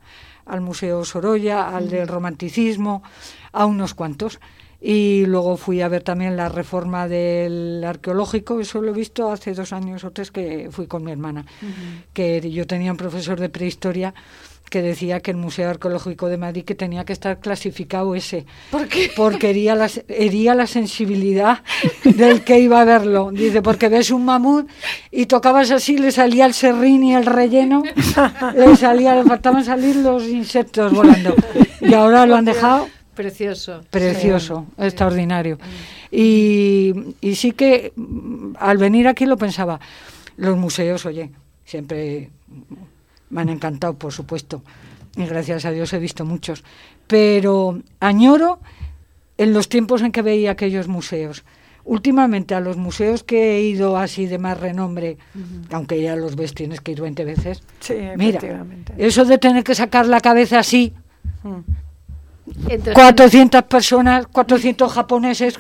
al 0.46 0.62
Museo 0.62 1.04
Sorolla, 1.04 1.76
al 1.76 1.90
del 1.90 2.08
Romanticismo, 2.08 3.04
a 3.52 3.66
unos 3.66 3.94
cuantos. 3.94 4.40
Y 4.82 5.26
luego 5.26 5.58
fui 5.58 5.82
a 5.82 5.88
ver 5.88 6.04
también 6.04 6.38
la 6.38 6.48
reforma 6.48 7.08
del 7.08 7.84
arqueológico, 7.84 8.60
eso 8.60 8.82
lo 8.82 8.92
he 8.92 8.94
visto 8.94 9.32
hace 9.32 9.54
dos 9.54 9.74
años 9.74 10.04
o 10.04 10.12
tres 10.12 10.32
que 10.32 10.70
fui 10.70 10.86
con 10.86 11.04
mi 11.04 11.12
hermana, 11.12 11.46
que 12.14 12.52
yo 12.52 12.68
tenía 12.68 12.92
un 12.92 12.98
profesor 12.98 13.40
de 13.40 13.50
prehistoria 13.50 14.14
que 14.70 14.82
decía 14.82 15.20
que 15.20 15.32
el 15.32 15.38
Museo 15.38 15.70
Arqueológico 15.70 16.28
de 16.28 16.38
Madrid 16.38 16.64
que 16.64 16.76
tenía 16.76 17.06
que 17.06 17.14
estar 17.14 17.40
clasificado 17.40 18.16
ese. 18.16 18.46
¿Por 18.72 18.88
qué? 18.88 19.12
Porque 19.16 19.52
hería 19.52 19.76
la, 19.76 19.90
hería 20.08 20.56
la 20.56 20.68
sensibilidad 20.68 21.64
del 22.04 22.44
que 22.44 22.60
iba 22.60 22.82
a 22.82 22.86
verlo. 22.86 23.30
Dice, 23.32 23.62
porque 23.62 23.90
ves 23.90 24.12
un 24.12 24.26
mamut 24.26 24.68
y 25.12 25.28
tocabas 25.28 25.72
así, 25.72 25.98
le 25.98 26.12
salía 26.12 26.46
el 26.46 26.54
serrín 26.54 27.04
y 27.04 27.16
el 27.16 27.26
relleno, 27.26 27.84
le 28.56 28.76
salía, 28.76 29.16
le 29.16 29.24
faltaban 29.24 29.64
salir 29.64 29.96
los 29.98 30.28
insectos 30.28 30.92
volando. 30.94 31.36
Y 31.82 31.94
ahora 31.94 32.26
lo 32.26 32.36
han 32.36 32.46
dejado 32.46 32.88
Precioso. 33.16 33.82
precioso, 33.90 34.66
extraordinario. 34.78 35.58
Y, 36.12 36.94
y 37.22 37.36
sí 37.36 37.52
que 37.52 37.94
mm, 37.96 38.56
al 38.60 38.78
venir 38.78 39.08
aquí 39.08 39.26
lo 39.26 39.38
pensaba. 39.38 39.80
Los 40.38 40.58
museos, 40.58 41.06
oye, 41.06 41.32
siempre 41.64 42.30
me 43.30 43.42
han 43.42 43.50
encantado, 43.50 43.94
por 43.96 44.12
supuesto. 44.12 44.64
Y 45.16 45.26
gracias 45.26 45.66
a 45.66 45.72
Dios 45.72 45.94
he 45.94 46.00
visto 46.00 46.26
muchos. 46.26 46.64
Pero 47.08 47.80
añoro 48.00 48.60
en 49.38 49.54
los 49.54 49.70
tiempos 49.70 50.02
en 50.02 50.12
que 50.12 50.22
veía 50.22 50.52
aquellos 50.52 50.88
museos. 50.88 51.44
Últimamente 51.84 52.56
a 52.56 52.60
los 52.60 52.78
museos 52.78 53.24
que 53.24 53.58
he 53.58 53.62
ido 53.62 53.96
así 53.98 54.26
de 54.26 54.40
más 54.40 54.60
renombre, 54.60 55.18
aunque 55.72 56.02
ya 56.02 56.16
los 56.16 56.36
ves, 56.36 56.54
tienes 56.56 56.82
que 56.82 56.94
ir 56.94 57.02
20 57.02 57.24
veces. 57.26 57.62
Sí, 57.80 57.94
Mira, 58.18 58.40
efectivamente. 58.40 58.94
eso 58.98 59.24
de 59.24 59.38
tener 59.38 59.64
que 59.64 59.76
sacar 59.76 60.08
la 60.08 60.20
cabeza 60.20 60.60
así, 60.60 60.94
Mm. 61.44 61.60
Entre 62.70 62.94
400 62.94 63.64
personas, 63.64 64.28
400 64.28 64.92
japoneses, 64.92 65.56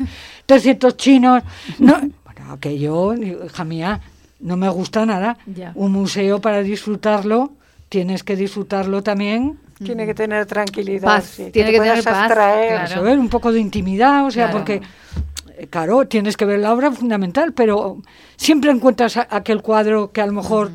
300 0.46 0.98
chinos. 0.98 1.44
No, 1.80 1.94
bueno, 2.26 2.54
aquello, 2.54 3.14
hija 3.14 3.64
mía, 3.64 4.02
no 4.46 4.56
me 4.58 4.70
gusta 4.70 5.06
nada. 5.06 5.38
Ya. 5.46 5.72
Un 5.76 5.92
museo 5.92 6.40
para 6.40 6.62
disfrutarlo, 6.62 7.52
tienes 7.90 8.24
que 8.24 8.36
disfrutarlo 8.36 9.02
también. 9.04 9.60
Tiene 9.84 10.06
que 10.06 10.14
tener 10.14 10.46
tranquilidad. 10.46 11.04
Paz, 11.04 11.26
sí, 11.26 11.50
tiene 11.52 11.72
te 11.72 11.74
que 11.76 11.80
tener 11.82 12.04
paz, 12.04 12.14
abstraer. 12.14 12.70
claro. 12.70 12.86
Eso, 12.94 13.02
ver 13.04 13.20
un 13.20 13.28
poco 13.30 13.52
de 13.52 13.60
intimidad, 13.60 14.26
o 14.26 14.32
sea, 14.32 14.46
Claro. 14.50 14.60
porque, 14.60 14.82
eh, 15.58 15.68
claro, 15.68 16.08
tienes 16.08 16.38
que 16.38 16.46
ver 16.46 16.60
la 16.60 16.72
obra 16.74 16.92
fundamental, 16.92 17.52
pero 17.54 18.02
siempre 18.38 18.72
encuentras 18.72 19.18
aquel 19.18 19.62
cuadro 19.62 20.12
que 20.14 20.22
a 20.22 20.26
lo 20.28 20.32
mejor, 20.34 20.72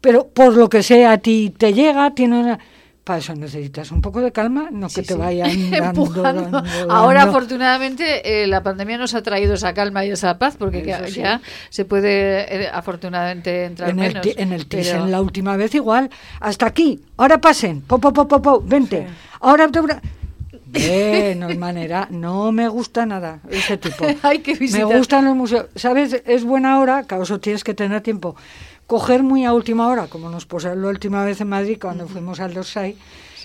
pero 0.00 0.26
por 0.26 0.56
lo 0.56 0.68
que 0.68 0.82
sea 0.82 1.12
a 1.12 1.18
ti 1.18 1.54
te 1.56 1.72
llega, 1.72 2.10
tiene 2.14 2.40
una... 2.40 2.58
Para 3.04 3.18
eso 3.18 3.34
necesitas 3.34 3.90
un 3.92 4.02
poco 4.02 4.20
de 4.20 4.30
calma, 4.30 4.68
no 4.70 4.88
que 4.88 5.02
te 5.02 5.14
vayan 5.14 5.70
dando, 5.70 6.04
dando, 6.06 6.62
Ahora, 6.90 7.22
afortunadamente, 7.22 8.42
eh, 8.42 8.46
la 8.46 8.62
pandemia 8.62 8.98
nos 8.98 9.14
ha 9.14 9.22
traído 9.22 9.54
esa 9.54 9.72
calma 9.72 10.04
y 10.04 10.10
esa 10.10 10.38
paz, 10.38 10.56
porque 10.58 10.84
ya, 10.84 11.06
sí. 11.06 11.20
ya 11.20 11.40
se 11.70 11.84
puede, 11.86 12.64
eh, 12.64 12.68
afortunadamente, 12.72 13.64
entrar 13.64 13.90
en 13.90 13.98
el, 14.00 14.08
menos. 14.08 14.22
ti- 14.22 14.34
en 14.36 14.52
el 14.52 14.66
Thyssen 14.66 14.96
pero- 14.98 15.06
la 15.06 15.22
última 15.22 15.56
vez 15.56 15.74
igual. 15.74 16.10
Hasta 16.40 16.66
aquí. 16.66 17.00
Ahora 17.16 17.40
pasen. 17.40 17.80
Po, 17.80 17.98
po, 17.98 18.12
po, 18.12 18.28
po, 18.28 18.40
po, 18.42 18.60
vente. 18.64 19.06
Ahora... 19.40 19.66
te- 19.68 19.80
no 21.36 21.48
es 21.48 21.58
manera. 21.58 22.06
No 22.10 22.52
me 22.52 22.68
gusta 22.68 23.06
nada 23.06 23.40
ese 23.50 23.76
tipo. 23.76 24.04
Hay 24.22 24.38
que 24.40 24.52
Me 24.52 24.58
visitar. 24.60 24.96
gustan 24.98 25.24
los 25.24 25.34
museos. 25.34 25.66
¿Sabes? 25.74 26.22
Es 26.26 26.44
buena 26.44 26.78
hora, 26.78 27.04
eso 27.22 27.40
tienes 27.40 27.64
que 27.64 27.74
tener 27.74 28.02
tiempo. 28.02 28.36
Coger 28.90 29.22
muy 29.22 29.44
a 29.44 29.52
última 29.52 29.86
hora, 29.86 30.08
como 30.08 30.30
nos 30.30 30.46
pasó 30.46 30.74
la 30.74 30.88
última 30.88 31.24
vez 31.24 31.40
en 31.40 31.46
Madrid 31.46 31.78
cuando 31.80 32.08
fuimos 32.08 32.40
al 32.40 32.54
Dorsay, 32.54 32.96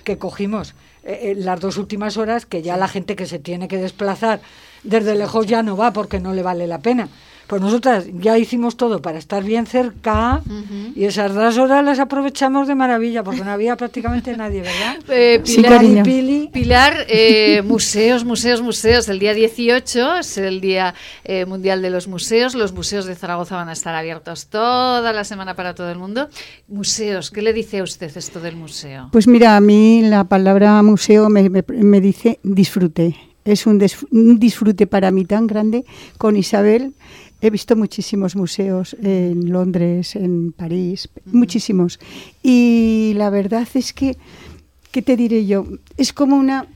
que 0.03 0.17
cogimos 0.17 0.73
eh, 1.03 1.19
eh, 1.21 1.35
las 1.37 1.59
dos 1.59 1.77
últimas 1.77 2.17
horas, 2.17 2.47
que 2.47 2.63
ya 2.63 2.77
la 2.77 2.87
gente 2.87 3.15
que 3.15 3.27
se 3.27 3.37
tiene 3.37 3.67
que 3.67 3.77
desplazar 3.77 4.41
desde 4.81 5.13
lejos 5.13 5.45
ya 5.45 5.61
no 5.61 5.77
va 5.77 5.93
porque 5.93 6.19
no 6.19 6.33
le 6.33 6.41
vale 6.41 6.65
la 6.65 6.79
pena. 6.79 7.09
Pues 7.47 7.61
nosotras 7.61 8.05
ya 8.19 8.39
hicimos 8.39 8.75
todo 8.75 9.01
para 9.03 9.19
estar 9.19 9.43
bien 9.43 9.67
cerca 9.67 10.41
y 10.95 11.03
esas 11.05 11.33
dos 11.35 11.57
horas 11.59 11.85
las 11.85 11.99
aprovechamos 11.99 12.67
de 12.67 12.73
maravilla 12.73 13.23
porque 13.23 13.43
no 13.43 13.51
había 13.51 13.75
prácticamente 13.77 14.35
nadie, 14.35 14.61
¿verdad? 14.61 14.97
Eh, 15.09 15.41
Sí, 15.43 15.57
Pilar, 15.57 15.71
cariño. 15.73 16.03
Pili, 16.03 16.49
Pilar, 16.51 17.05
eh, 17.07 17.61
museos, 17.63 18.25
museos, 18.25 18.61
museos. 18.63 19.07
El 19.09 19.19
día 19.19 19.33
18 19.35 20.17
es 20.17 20.37
el 20.39 20.59
Día 20.59 20.95
eh, 21.23 21.45
Mundial 21.45 21.81
de 21.83 21.91
los 21.91 22.07
Museos. 22.07 22.55
Los 22.55 22.73
museos 22.73 23.05
de 23.05 23.13
Zaragoza 23.15 23.55
van 23.55 23.69
a 23.69 23.73
estar 23.73 23.93
abiertos 23.93 24.47
toda 24.47 25.13
la 25.13 25.23
semana 25.23 25.53
para 25.55 25.75
todo 25.75 25.91
el 25.91 25.99
mundo. 25.99 26.29
Museos, 26.67 27.29
¿qué 27.29 27.41
le 27.43 27.53
dice 27.53 27.79
a 27.79 27.83
usted 27.83 28.15
esto 28.17 28.39
del 28.39 28.55
museo? 28.55 29.09
Pues 29.11 29.27
mira, 29.27 29.55
a 29.55 29.61
mí 29.61 30.01
la 30.01 30.23
palabra 30.23 30.81
museo 30.81 31.29
me, 31.29 31.49
me- 31.49 31.63
me 31.69 32.01
dice 32.01 32.39
disfrute. 32.43 33.15
Es 33.45 33.67
un, 33.67 33.79
un 34.11 34.39
disfrute 34.39 34.87
para 34.87 35.11
mí 35.11 35.23
tan 35.25 35.45
grande. 35.45 35.85
Con 36.17 36.35
Isabel 36.35 36.93
he 37.41 37.49
visto 37.49 37.75
muchísimos 37.75 38.35
museos 38.35 38.95
en 39.01 39.51
Londres, 39.51 40.15
en 40.15 40.51
París, 40.51 41.09
muchísimos. 41.25 41.99
Y 42.41 43.13
la 43.15 43.29
verdad 43.29 43.67
es 43.73 43.93
que, 43.93 44.17
¿qué 44.91 45.01
te 45.01 45.15
diré 45.17 45.45
yo? 45.45 45.65
Es 45.97 46.13
como 46.13 46.35
una... 46.37 46.67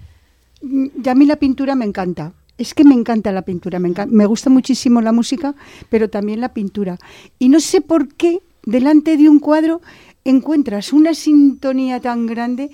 Y 0.61 1.07
a 1.07 1.15
mí 1.15 1.25
la 1.25 1.37
pintura 1.37 1.75
me 1.75 1.85
encanta. 1.85 2.33
Es 2.57 2.73
que 2.73 2.83
me 2.83 2.93
encanta 2.93 3.31
la 3.31 3.43
pintura, 3.43 3.79
me, 3.79 3.87
encan- 3.89 4.09
me 4.09 4.25
gusta 4.25 4.49
muchísimo 4.49 4.99
la 5.01 5.13
música, 5.13 5.55
pero 5.89 6.09
también 6.09 6.41
la 6.41 6.53
pintura. 6.53 6.97
Y 7.39 7.47
no 7.47 7.61
sé 7.61 7.79
por 7.79 8.09
qué 8.09 8.41
delante 8.65 9.15
de 9.15 9.29
un 9.29 9.39
cuadro 9.39 9.81
encuentras 10.25 10.91
una 10.91 11.13
sintonía 11.13 12.01
tan 12.01 12.25
grande, 12.27 12.69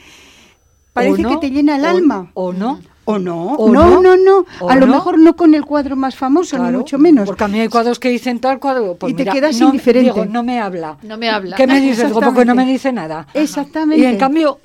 parece 0.92 1.22
no, 1.22 1.30
que 1.40 1.48
te 1.48 1.54
llena 1.54 1.76
el 1.78 1.84
o- 1.86 1.88
alma. 1.88 2.32
o 2.34 2.52
no. 2.52 2.80
O 3.08 3.20
no, 3.20 3.54
o 3.54 3.72
no, 3.72 4.02
no, 4.02 4.02
no, 4.02 4.18
no. 4.18 4.46
A 4.68 4.76
lo 4.76 4.88
no. 4.88 4.94
mejor 4.94 5.20
no 5.20 5.36
con 5.36 5.54
el 5.54 5.64
cuadro 5.64 5.96
más 5.96 6.16
famoso, 6.16 6.58
ni 6.58 6.72
mucho 6.76 6.98
menos. 6.98 7.28
Porque 7.28 7.44
a 7.44 7.48
mí 7.48 7.60
hay 7.60 7.68
cuadros 7.70 8.00
que 8.00 8.10
dicen 8.10 8.40
tal 8.40 8.60
cuadro. 8.60 8.96
Pues 8.96 9.14
Y 9.14 9.16
te 9.16 9.26
quedas 9.26 9.60
no, 9.60 9.68
indiferente. 9.68 10.12
digo, 10.12 10.26
no 10.26 10.42
me 10.44 10.60
habla. 10.60 10.98
No 11.04 11.18
me 11.18 11.30
habla. 11.30 11.56
¿Qué 11.56 11.68
me 11.68 11.80
dices? 11.80 12.08
Digo, 12.08 12.20
porque 12.20 12.46
no 12.46 12.56
me 12.56 12.64
Exactamente. 12.64 12.72
dice 12.74 12.92
nada. 12.92 13.28
Exactamente. 13.36 14.04
Y 14.04 14.08
en 14.08 14.18
cambio, 14.18 14.60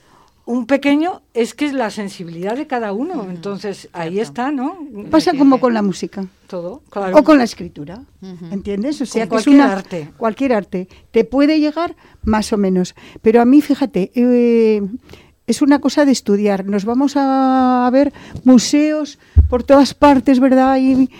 un 0.47 0.64
pequeño 0.66 1.20
es 1.34 1.55
que 1.55 1.66
es 1.66 1.74
la 1.74 1.91
sensibilidad 1.91 2.57
de 2.57 2.66
cada 2.66 2.93
uno. 2.95 3.26
Entonces, 3.28 3.88
ahí 3.93 4.18
está, 4.20 4.51
¿no? 4.51 4.78
Pasa 5.11 5.32
como 5.36 5.61
con 5.61 5.74
la 5.74 5.82
música. 5.82 6.24
Todo, 6.47 6.82
claro. 6.88 7.16
O 7.18 7.22
con 7.22 7.36
la 7.38 7.45
escritura, 7.45 8.01
¿entiendes? 8.51 9.01
O 9.03 9.07
sea, 9.07 9.28
Con 9.28 9.36
que 9.36 9.41
es 9.41 9.45
cualquier 9.45 9.64
una- 9.66 9.72
arte. 9.76 10.11
Cualquier 10.16 10.53
arte. 10.55 10.88
Te 11.11 11.24
puede 11.24 11.61
llegar 11.61 11.95
más 12.24 12.53
o 12.55 12.57
menos. 12.57 12.95
Pero 13.20 13.43
a 13.43 13.45
mí, 13.45 13.61
fíjate, 13.61 14.11
eh, 14.14 14.82
es 15.51 15.63
una 15.63 15.81
cosa 15.81 16.05
de 16.05 16.13
estudiar. 16.13 16.65
Nos 16.65 16.85
vamos 16.85 17.15
a 17.17 17.89
ver 17.93 18.13
museos 18.45 19.19
por 19.49 19.65
todas 19.65 19.95
partes, 19.95 20.39
¿verdad? 20.39 20.79
Y 20.79 21.11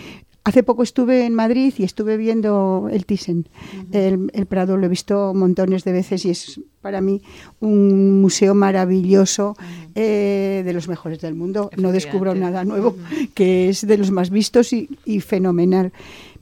hace 0.45 0.63
poco 0.63 0.83
estuve 0.85 1.27
en 1.27 1.35
Madrid 1.35 1.75
y 1.77 1.85
estuve 1.85 2.17
viendo 2.17 2.89
el 2.91 3.05
Thyssen. 3.07 3.49
el, 3.93 4.31
el 4.33 4.47
Prado 4.47 4.77
lo 4.77 4.87
he 4.87 4.89
visto 4.89 5.35
montones 5.35 5.85
de 5.85 5.93
veces 5.93 6.25
y 6.25 6.31
es 6.31 6.61
para 6.81 7.01
mí 7.01 7.23
un 7.59 8.21
museo 8.21 8.55
maravilloso, 8.55 9.57
eh, 9.95 10.63
de 10.65 10.73
los 10.73 10.89
mejores 10.89 11.21
del 11.21 11.35
mundo. 11.35 11.71
No 11.77 11.93
descubro 11.93 12.35
nada 12.35 12.65
nuevo, 12.65 12.97
que 13.35 13.69
es 13.69 13.87
de 13.87 13.99
los 13.99 14.11
más 14.11 14.31
vistos 14.31 14.73
y, 14.73 14.89
y 15.05 15.21
fenomenal. 15.21 15.93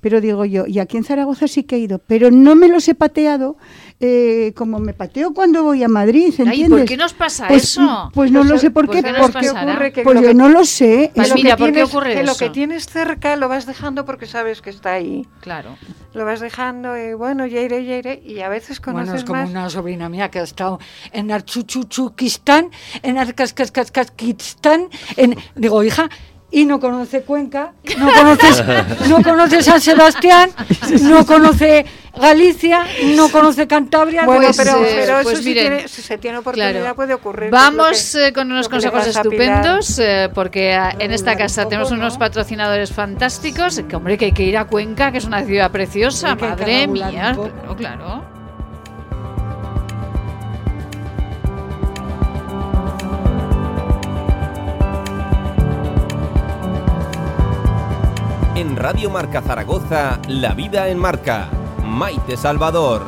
Pero 0.00 0.20
digo 0.20 0.44
yo, 0.44 0.66
y 0.66 0.78
aquí 0.78 0.96
en 0.96 1.04
Zaragoza 1.04 1.48
sí 1.48 1.64
que 1.64 1.76
he 1.76 1.80
ido, 1.80 1.98
pero 1.98 2.30
no 2.30 2.54
me 2.54 2.68
los 2.68 2.86
he 2.88 2.94
pateado 2.94 3.56
eh, 4.00 4.52
como 4.54 4.78
me 4.78 4.92
pateo 4.92 5.34
cuando 5.34 5.64
voy 5.64 5.82
a 5.82 5.88
Madrid, 5.88 6.32
Ay, 6.38 6.44
¿entiendes? 6.46 6.78
¿por 6.80 6.84
qué 6.88 6.96
nos 6.96 7.14
pasa 7.14 7.48
Pues, 7.48 7.64
eso? 7.64 8.10
Pues 8.14 8.30
no 8.30 8.40
Pues, 8.40 8.50
lo 8.52 8.58
sé 8.58 8.70
por 8.70 8.86
¿por 8.86 8.94
qué. 8.94 9.02
qué 9.02 9.10
nos 9.12 9.20
porque 9.30 9.48
pasará? 9.48 9.72
ocurre 9.72 9.92
que 9.92 10.02
pues 10.02 10.14
lo 10.14 10.22
yo 10.22 10.28
que 10.28 10.34
no 10.34 10.48
lo 10.48 10.64
sé. 10.64 11.10
Pues 11.14 11.28
lo 11.30 11.34
mira, 11.34 11.50
que 11.50 11.56
¿por 11.56 11.66
qué 11.68 11.72
tienes- 11.72 11.88
ocurre 11.90 12.14
que 12.14 12.22
lo 12.22 12.30
eso? 12.32 12.38
que 12.38 12.50
tienes 12.50 12.86
cerca 12.86 13.34
lo 13.36 13.48
vas 13.48 13.66
dejando 13.66 14.04
porque 14.04 14.26
sabes 14.26 14.62
que 14.62 14.70
está 14.70 14.92
ahí. 14.92 15.26
Claro. 15.40 15.76
Lo 16.14 16.24
vas 16.24 16.38
dejando 16.40 16.96
y 16.96 17.14
bueno, 17.14 17.44
ya 17.46 17.60
iré, 17.60 17.84
ya 17.84 17.96
iré. 17.96 18.22
Y 18.24 18.40
a 18.40 18.48
veces 18.48 18.80
conoces 18.80 19.06
Bueno, 19.08 19.18
es 19.18 19.24
como 19.24 19.40
más. 19.40 19.50
una 19.50 19.68
sobrina 19.70 20.08
mía 20.08 20.30
que 20.30 20.38
ha 20.38 20.42
estado 20.44 20.78
en 21.12 21.30
Archuchuchukistán, 21.32 22.70
en 23.02 23.18
Arcascascasquistán, 23.18 24.88
en 25.16 25.36
digo, 25.54 25.82
hija, 25.84 26.08
y 26.50 26.64
no 26.64 26.80
conoce 26.80 27.22
Cuenca, 27.22 27.74
no 27.98 28.10
conoces, 28.12 28.64
no 29.08 29.22
conoce 29.22 29.62
San 29.62 29.80
Sebastián, 29.80 30.50
no 31.02 31.26
conoce 31.26 31.84
Galicia, 32.18 32.86
no 33.16 33.30
conoce 33.30 33.66
Cantabria. 33.66 34.24
Pues, 34.24 34.56
pero, 34.56 34.84
eh, 34.84 34.92
pero, 34.94 35.22
pues 35.22 35.34
eso 35.34 35.42
sí 35.42 35.48
miren, 35.50 35.66
tiene, 35.66 35.88
si 35.88 36.02
se 36.02 36.18
tiene 36.18 36.38
oportunidad 36.38 36.94
puede 36.94 37.14
ocurrir. 37.14 37.50
Vamos 37.50 38.14
eh, 38.14 38.32
con 38.32 38.50
unos 38.50 38.68
consejos 38.68 39.06
estupendos, 39.06 39.98
eh, 39.98 40.30
porque 40.34 40.72
en 40.72 41.10
mm, 41.10 41.14
esta 41.14 41.36
casa 41.36 41.66
tenemos 41.66 41.90
unos 41.90 42.18
patrocinadores 42.18 42.92
fantásticos. 42.92 43.82
Que 43.88 43.96
hombre, 43.96 44.18
que 44.18 44.26
hay 44.26 44.32
que 44.32 44.44
ir 44.44 44.56
a 44.56 44.66
Cuenca, 44.66 45.12
que 45.12 45.18
es 45.18 45.24
una 45.24 45.42
ciudad 45.44 45.70
preciosa, 45.70 46.34
madre 46.34 46.86
mía. 46.86 47.34
Claro, 47.34 47.76
claro. 47.76 48.38
En 58.58 58.74
Radio 58.74 59.08
Marca 59.08 59.40
Zaragoza, 59.40 60.18
La 60.26 60.52
Vida 60.52 60.88
en 60.88 60.98
Marca. 60.98 61.48
Maite 61.88 62.36
Salvador. 62.36 63.02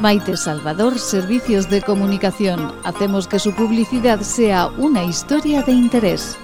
Maite 0.00 0.36
Salvador, 0.36 0.98
Servicios 0.98 1.68
de 1.68 1.82
Comunicación. 1.82 2.74
Hacemos 2.84 3.28
que 3.28 3.38
su 3.38 3.54
publicidad 3.54 4.20
sea 4.22 4.66
una 4.66 5.04
historia 5.04 5.62
de 5.62 5.72
interés. 5.72 6.38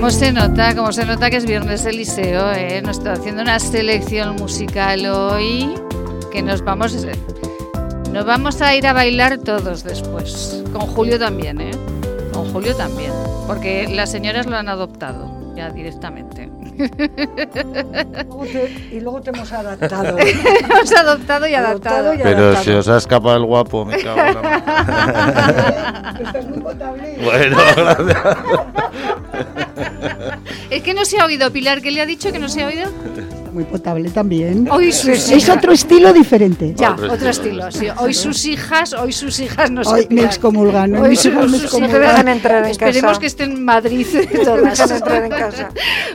Como 0.00 0.10
se 0.10 0.32
nota, 0.32 0.74
como 0.74 0.92
se 0.92 1.04
nota 1.04 1.28
que 1.28 1.36
es 1.36 1.44
viernes 1.44 1.84
de 1.84 1.92
liceo, 1.92 2.50
¿eh? 2.52 2.80
nos 2.80 2.96
está 2.96 3.12
haciendo 3.12 3.42
una 3.42 3.58
selección 3.58 4.36
musical 4.36 5.04
hoy 5.04 5.74
que 6.32 6.40
nos 6.40 6.64
vamos 6.64 6.96
nos 8.10 8.24
vamos 8.24 8.62
a 8.62 8.74
ir 8.74 8.86
a 8.86 8.94
bailar 8.94 9.36
todos 9.36 9.84
después. 9.84 10.64
Con 10.72 10.86
Julio 10.86 11.18
también, 11.18 11.60
¿eh? 11.60 11.72
Con 12.32 12.50
Julio 12.50 12.74
también. 12.74 13.12
Porque 13.46 13.88
las 13.88 14.10
señoras 14.10 14.46
lo 14.46 14.56
han 14.56 14.70
adoptado 14.70 15.54
ya 15.54 15.68
directamente. 15.68 16.49
y 18.90 19.00
luego 19.00 19.20
te 19.20 19.28
hemos 19.30 19.52
adaptado. 19.52 20.16
hemos 20.70 20.92
adoptado 20.92 21.46
y 21.46 21.54
adaptado. 21.54 22.14
Pero 22.22 22.56
se 22.56 22.74
os 22.76 22.88
ha 22.88 22.96
escapado 22.98 23.36
el 23.36 23.44
guapo, 23.44 23.84
me 23.84 23.98
cago 23.98 24.20
en 24.20 24.34
la 24.34 26.16
Estás 26.20 26.46
muy 26.46 26.60
potable. 26.60 27.18
Bueno, 27.22 27.58
gracias. 27.76 28.18
Es 30.70 30.82
que 30.82 30.94
no 30.94 31.04
se 31.04 31.20
ha 31.20 31.26
oído, 31.26 31.50
Pilar, 31.50 31.82
¿qué 31.82 31.90
le 31.90 32.00
ha 32.00 32.06
dicho 32.06 32.32
que 32.32 32.38
no 32.38 32.48
se 32.48 32.62
ha 32.62 32.68
oído? 32.68 32.90
Muy 33.52 33.64
potable 33.64 34.10
también. 34.10 34.68
Hoy 34.70 34.92
sus 34.92 35.28
Es 35.30 35.48
otro 35.48 35.72
estilo 35.72 36.12
diferente. 36.12 36.74
Ya, 36.76 36.92
Otro 36.92 37.12
otro, 37.12 37.28
estilo. 37.28 37.68
estilo. 37.68 37.92
sí. 37.94 38.00
Hoy 38.00 38.14
sus 38.14 38.44
hijas, 38.46 38.92
hoy 38.92 39.12
sus 39.12 39.40
hijas 39.40 39.70
no 39.70 39.82
Hoy 39.82 40.02
se 40.08 40.14
me 40.14 40.22
excomulgan. 40.22 40.92
¿no? 40.92 41.02
Hoy 41.02 41.16
sus, 41.16 41.32
sus 41.32 41.62
excomulgan. 41.64 41.90
te 41.92 41.98
dejan 42.06 42.28
entrar 42.28 42.64
en 42.64 42.70
Esperemos 42.70 43.02
casa. 43.10 43.20
que 43.20 43.26
esté 43.26 43.44
en 43.44 43.64
Madrid 43.64 44.06
Dejan 44.12 44.44
todas. 44.44 44.90
entrar 44.90 45.24
en 45.24 45.30
casa. 45.30 45.68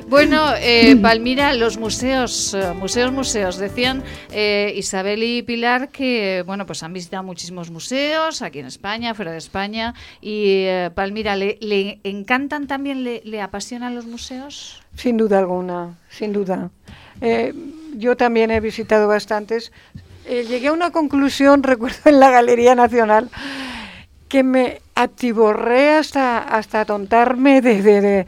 Bueno, 0.07 0.45
eh, 0.59 0.95
Palmira, 1.01 1.53
los 1.53 1.77
museos, 1.77 2.53
eh, 2.53 2.73
museos, 2.73 3.11
museos. 3.11 3.57
Decían 3.57 4.03
eh, 4.31 4.73
Isabel 4.75 5.23
y 5.23 5.41
Pilar 5.41 5.89
que, 5.89 6.43
bueno, 6.45 6.65
pues 6.65 6.83
han 6.83 6.93
visitado 6.93 7.23
muchísimos 7.23 7.69
museos 7.71 8.41
aquí 8.41 8.59
en 8.59 8.67
España, 8.67 9.13
fuera 9.13 9.31
de 9.31 9.37
España. 9.39 9.93
Y 10.21 10.63
eh, 10.65 10.89
Palmira, 10.93 11.35
¿le, 11.35 11.57
le 11.61 11.99
encantan 12.03 12.67
también, 12.67 13.03
le, 13.03 13.21
le 13.25 13.41
apasionan 13.41 13.93
los 13.95 14.05
museos? 14.05 14.81
Sin 14.95 15.17
duda 15.17 15.39
alguna, 15.39 15.97
sin 16.09 16.31
duda. 16.31 16.69
Eh, 17.21 17.53
yo 17.95 18.15
también 18.17 18.51
he 18.51 18.59
visitado 18.59 19.07
bastantes. 19.07 19.71
Eh, 20.25 20.45
llegué 20.47 20.67
a 20.69 20.73
una 20.73 20.91
conclusión, 20.91 21.63
recuerdo 21.71 21.97
en 22.09 22.19
la 22.19 22.31
Galería 22.31 22.75
Nacional, 22.75 23.29
que 24.27 24.43
me 24.43 24.81
atiborré 24.95 25.91
hasta, 25.95 26.39
hasta 26.39 26.81
atontarme 26.81 27.61
de, 27.61 27.81
de, 27.81 28.01
de- 28.01 28.27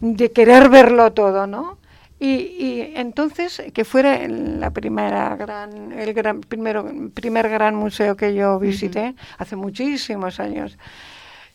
de 0.00 0.32
querer 0.32 0.68
verlo 0.68 1.12
todo, 1.12 1.46
¿no? 1.46 1.78
Y, 2.18 2.28
y 2.58 2.92
entonces, 2.96 3.62
que 3.74 3.84
fuera 3.84 4.26
la 4.28 4.70
primera 4.70 5.34
gran, 5.36 5.92
el 5.92 6.12
gran, 6.14 6.40
primero, 6.40 6.88
primer 7.14 7.48
gran 7.48 7.74
museo 7.74 8.16
que 8.16 8.34
yo 8.34 8.58
visité, 8.60 9.14
hace 9.38 9.56
muchísimos 9.56 10.38
años, 10.40 10.78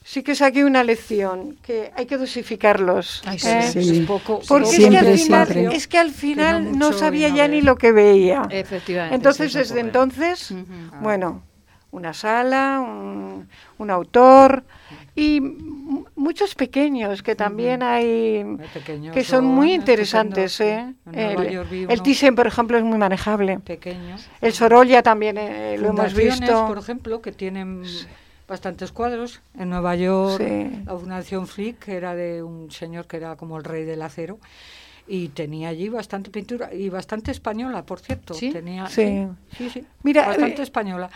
sí 0.07 0.23
que 0.23 0.35
saqué 0.35 0.63
una 0.63 0.85
lección, 0.85 1.57
que 1.61 1.91
hay 1.93 2.05
que 2.05 2.17
dosificarlos. 2.17 3.21
Ay, 3.25 3.39
sí, 3.39 3.49
¿eh? 3.49 3.61
sí, 3.83 4.05
poco, 4.07 4.39
Porque 4.47 4.67
Siempre, 4.67 4.99
es, 4.99 5.03
que 5.03 5.07
al 5.09 5.17
final, 5.17 5.47
siempre. 5.47 5.75
es 5.75 5.87
que 5.89 5.97
al 5.97 6.11
final 6.11 6.77
no 6.79 6.93
sabía 6.93 7.27
ya 7.27 7.45
ni 7.49 7.59
lo 7.61 7.75
que 7.75 7.91
veía. 7.91 8.47
Efectivamente. 8.49 9.15
Entonces, 9.15 9.51
sí, 9.51 9.57
desde 9.57 9.81
entonces, 9.81 10.51
Ujú. 10.51 10.63
bueno, 11.01 11.43
una 11.91 12.13
sala, 12.13 12.79
un, 12.79 13.49
un 13.79 13.89
autor 13.91 14.63
y 15.13 15.41
muchos 16.15 16.55
pequeños 16.55 17.21
que 17.21 17.35
también 17.35 17.83
hay 17.83 18.45
pequeños 18.73 19.13
que 19.13 19.25
son 19.25 19.43
muy 19.43 19.73
interesantes. 19.73 20.61
¿eh? 20.61 20.93
El, 21.11 21.87
el 21.89 22.01
Thyssen, 22.01 22.33
por 22.33 22.47
ejemplo, 22.47 22.77
es 22.77 22.83
muy 22.85 22.97
manejable. 22.97 23.59
El 24.39 24.53
Sorolla 24.53 25.03
también 25.03 25.37
eh, 25.37 25.75
lo 25.77 25.89
hemos 25.89 26.13
visto. 26.13 26.65
por 26.65 26.77
ejemplo, 26.77 27.21
que 27.21 27.33
tienen 27.33 27.83
bastantes 28.47 28.91
cuadros. 28.91 29.41
En 29.57 29.69
Nueva 29.69 29.95
York, 29.95 30.41
Sí. 30.43 30.83
la 30.85 30.97
Fundación 30.97 31.47
Frick, 31.47 31.79
que 31.79 31.95
era 31.95 32.15
de 32.15 32.41
un 32.43 32.71
señor 32.71 33.05
que 33.07 33.17
era 33.17 33.35
como 33.35 33.57
el 33.57 33.63
rey 33.63 33.83
del 33.83 34.01
acero, 34.01 34.39
y 35.07 35.29
tenía 35.29 35.69
allí 35.69 35.89
bastante 35.89 36.29
pintura, 36.29 36.73
y 36.73 36.89
bastante 36.89 37.31
española, 37.31 37.85
por 37.85 37.99
cierto. 37.99 38.33
¿Sí? 38.33 38.51
Tenía, 38.51 38.87
Sí. 38.87 39.27
sí, 39.57 39.69
sí, 39.69 39.85
Mira, 40.03 40.25
bastante 40.27 40.61
eh, 40.61 40.63
española. 40.63 41.09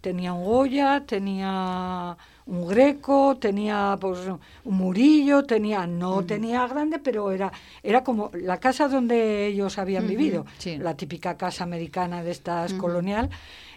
Tenía 0.00 0.32
un 0.32 0.44
Goya, 0.44 1.04
tenía 1.06 2.16
un 2.46 2.66
Greco, 2.68 3.36
tenía 3.40 3.96
pues 4.00 4.20
un 4.64 4.76
Murillo, 4.76 5.44
tenía 5.44 5.86
no 5.86 6.24
tenía 6.24 6.66
grande, 6.66 6.98
pero 7.00 7.32
era 7.32 7.52
era 7.82 8.04
como 8.04 8.30
la 8.34 8.58
casa 8.58 8.88
donde 8.88 9.46
ellos 9.46 9.78
habían 9.78 10.06
vivido, 10.06 10.46
sí. 10.58 10.76
la 10.78 10.96
típica 10.96 11.36
casa 11.36 11.64
americana 11.64 12.22
de 12.22 12.30
estas 12.30 12.72
colonial. 12.74 13.30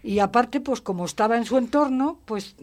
Y 0.03 0.19
aparte 0.19 0.61
pues 0.61 0.79
como 0.81 1.05
estaba 1.05 1.35
en 1.35 1.45
su 1.45 1.57
entorno, 1.57 2.19
pues 2.25 2.55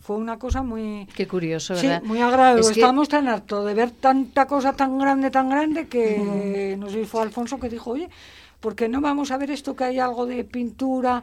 fue 0.00 0.16
una 0.16 0.38
cosa 0.38 0.62
muy 0.62 1.06
Qué 1.14 1.28
curioso, 1.28 1.76
Sí, 1.76 1.88
muy 2.04 2.20
agradable. 2.20 2.62
Es 2.62 2.68
que- 2.68 2.72
Estábamos 2.80 3.08
tan 3.08 3.28
hartos 3.28 3.64
de 3.66 3.74
ver 3.74 3.90
tanta 3.92 4.46
cosa 4.46 4.72
tan 4.72 4.98
grande, 4.98 5.30
tan 5.30 5.50
grande, 5.50 5.86
que 5.88 6.74
no 6.78 6.88
sé 6.88 7.00
si 7.00 7.04
fue 7.04 7.22
Alfonso 7.22 7.60
que 7.60 7.68
dijo, 7.68 7.90
oye, 7.90 8.08
¿por 8.60 8.74
qué 8.74 8.88
no 8.88 9.00
vamos 9.00 9.30
a 9.30 9.38
ver 9.38 9.50
esto 9.50 9.74
que 9.74 9.84
hay 9.84 9.98
algo 9.98 10.26
de 10.26 10.44
pintura 10.44 11.22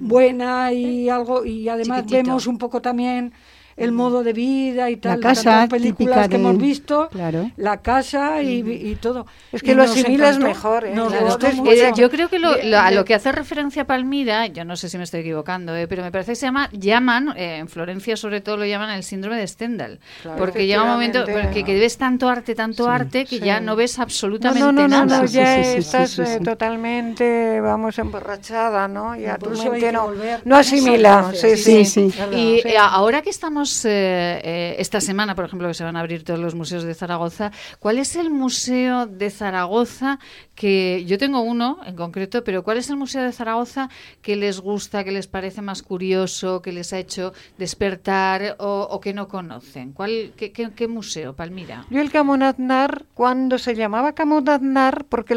buena 0.00 0.72
y 0.72 1.08
algo 1.08 1.44
y 1.44 1.68
además 1.68 2.02
Chiquitito. 2.02 2.24
vemos 2.24 2.46
un 2.46 2.58
poco 2.58 2.80
también 2.80 3.32
el 3.76 3.92
modo 3.92 4.22
de 4.22 4.32
vida 4.32 4.88
y 4.90 4.96
tal, 4.96 5.20
casa 5.20 5.42
tantas 5.42 5.68
películas 5.70 6.28
que 6.28 6.36
de- 6.38 6.42
hemos 6.42 6.58
visto, 6.58 7.08
Claro. 7.10 7.50
la 7.56 7.82
casa 7.82 8.42
y, 8.42 8.60
y 8.60 8.94
todo. 8.96 9.26
Es 9.52 9.62
que 9.62 9.72
Y 9.72 9.74
lo 9.74 9.82
asimilas 9.82 10.36
encantó, 10.36 10.46
mejor, 10.46 10.84
¿eh? 10.86 10.94
nos 10.94 11.08
Claro. 11.08 11.24
gustó 11.26 11.46
Entonces, 11.46 11.58
mucho. 11.58 11.72
Eh, 11.88 11.92
yo 11.96 12.10
creo 12.10 12.28
que 12.28 12.38
lo- 12.38 12.78
a 12.78 12.90
lo 12.90 13.04
que 13.04 13.14
hace 13.14 13.32
referencia 13.32 13.86
Palmira, 13.86 14.46
yo 14.46 14.64
no 14.64 14.76
sé 14.76 14.88
si 14.88 14.96
me 14.98 15.04
estoy 15.04 15.20
equivocando, 15.20 15.74
eh, 15.76 15.86
pero 15.88 16.02
me 16.02 16.10
parece 16.10 16.32
que 16.32 16.36
se 16.36 16.46
llama, 16.46 16.68
llaman, 16.72 17.34
eh, 17.36 17.58
en 17.58 17.68
Florencia 17.68 18.16
sobre 18.16 18.40
todo 18.40 18.56
lo 18.56 18.64
llaman 18.66 18.90
el 18.90 19.02
síndrome 19.02 19.36
de 19.36 19.46
Stendhal, 19.46 20.00
Claro. 20.22 20.38
porque 20.38 20.66
llega 20.66 20.82
un 20.82 20.88
momento 20.88 21.24
porque 21.30 21.62
que 21.64 21.78
ves 21.78 21.98
tanto 21.98 22.28
arte, 22.28 22.54
tanto 22.54 22.88
arte, 22.88 23.24
que 23.26 23.38
sí. 23.38 23.44
ya 23.44 23.60
no 23.60 23.76
ves 23.76 23.98
absolutamente 23.98 24.60
no, 24.60 24.72
no, 24.72 24.88
no, 24.88 25.04
nada. 25.04 25.20
no, 25.20 25.24
ya 25.26 25.56
sí, 25.56 25.64
sí, 25.64 25.70
sí, 25.72 25.78
estás 25.78 26.10
sí, 26.10 26.24
sí. 26.24 26.32
eh, 26.32 26.40
totalmente, 26.42 27.60
vamos, 27.60 27.98
emborrachada, 27.98 28.88
¿no? 28.88 29.16
Ya 29.16 29.36
tu 29.38 29.50
mente 29.50 29.80
que 29.80 29.92
no, 29.92 30.06
volver 30.06 30.40
no 30.44 30.56
asimila. 30.56 31.30
Sí, 31.34 31.56
sí. 31.56 31.84
Sí, 31.84 31.84
sí. 31.84 32.14
¿Verdad? 32.18 32.36
Y 32.38 32.60
Sí. 32.62 32.68
eh, 32.68 32.76
ahora 32.78 33.22
que 33.22 33.30
estamos 33.30 33.65
eh, 33.84 34.40
eh, 34.44 34.76
esta 34.78 35.00
semana, 35.00 35.34
por 35.34 35.44
ejemplo, 35.44 35.68
que 35.68 35.74
se 35.74 35.84
van 35.84 35.96
a 35.96 36.00
abrir 36.00 36.24
todos 36.24 36.38
los 36.40 36.54
museos 36.54 36.84
de 36.84 36.94
Zaragoza, 36.94 37.50
¿cuál 37.78 37.98
es 37.98 38.16
el 38.16 38.30
museo 38.30 39.06
de 39.06 39.30
Zaragoza 39.30 40.18
que 40.54 41.04
yo 41.06 41.18
tengo 41.18 41.40
uno 41.40 41.78
en 41.84 41.96
concreto, 41.96 42.42
pero 42.44 42.62
cuál 42.62 42.78
es 42.78 42.88
el 42.90 42.96
museo 42.96 43.22
de 43.22 43.32
Zaragoza 43.32 43.88
que 44.22 44.36
les 44.36 44.60
gusta, 44.60 45.04
que 45.04 45.12
les 45.12 45.26
parece 45.26 45.60
más 45.62 45.82
curioso, 45.82 46.62
que 46.62 46.72
les 46.72 46.92
ha 46.92 46.98
hecho 46.98 47.32
despertar 47.58 48.56
o, 48.58 49.00
que 49.00 49.12
no 49.12 49.28
conocen? 49.28 49.92
¿Cuál, 49.92 50.32
qué, 50.36 50.52
qué- 50.52 50.86
museo, 50.88 51.34
Palmira? 51.34 51.84
Yo 51.90 52.00
el 52.00 52.10
Camonaznar, 52.10 53.04
cuando 53.14 53.58
se 53.58 53.74
llamaba 53.74 54.14
Camonaznar, 54.14 55.04
porque 55.08 55.34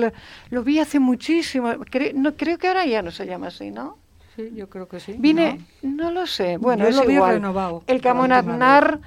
lo, 0.52 0.64
vi 0.64 0.80
hace 0.80 1.00
muchísimo, 1.00 1.74
no, 2.16 2.36
creo 2.36 2.58
que 2.58 2.68
ahora 2.68 2.86
ya 2.86 3.02
no 3.02 3.12
se 3.12 3.26
llama 3.26 3.48
así, 3.48 3.72
¿no? 3.72 3.98
Sí, 4.40 4.52
yo 4.56 4.70
creo 4.70 4.88
que 4.88 5.02
sí. 5.02 5.16
Vine, 5.18 5.66
no, 5.82 6.12
lo 6.12 6.26
sé, 6.26 6.56
bueno, 6.56 6.84
Yo 6.84 6.90
es 6.90 6.96
lo 6.96 7.06
vi 7.06 7.16
igual. 7.16 7.36
renovado 7.36 7.84
El 7.88 7.98
la 7.98 7.98
última 7.98 8.02
Camonaznar, 8.02 9.00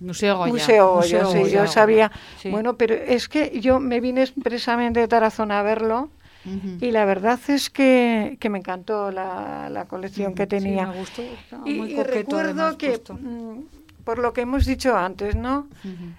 Museo 0.00 0.38
Goya. 0.38 0.52
Museo 0.52 0.88
Goya, 0.92 1.18
Museo 1.22 1.30
sí, 1.30 1.38
Goya. 1.38 1.64
yo 1.64 1.66
sabía. 1.68 2.12
Sí. 2.42 2.50
Bueno, 2.50 2.76
pero 2.76 2.94
es 2.94 3.28
que 3.28 3.60
yo 3.60 3.78
me 3.78 4.00
vine 4.00 4.22
expresamente 4.22 4.98
de 4.98 5.06
Tarazona 5.06 5.60
a 5.60 5.62
verlo. 5.62 6.08
Ujú. 6.44 6.84
Y 6.84 6.90
la 6.90 7.04
verdad 7.04 7.38
es 7.48 7.70
que, 7.70 8.36
que 8.40 8.50
me 8.50 8.58
encantó 8.58 9.12
la, 9.12 9.68
la 9.70 9.84
colección 9.86 10.34
que 10.34 10.42
Sí, 10.42 10.48
tenía. 10.48 10.86
me 10.86 10.92
gustó. 10.94 11.22
estaba 11.22 11.64
Y, 11.66 11.74
muy 11.74 11.92
y 11.92 11.94
coqueto, 11.94 12.12
recuerdo 12.12 12.42
además, 12.42 12.76
que, 12.76 13.00
mm, 13.12 13.60
por 14.04 14.18
lo 14.18 14.32
que 14.32 14.42
hemos 14.42 14.66
dicho 14.66 14.96
antes, 14.96 15.34
¿no? 15.34 15.68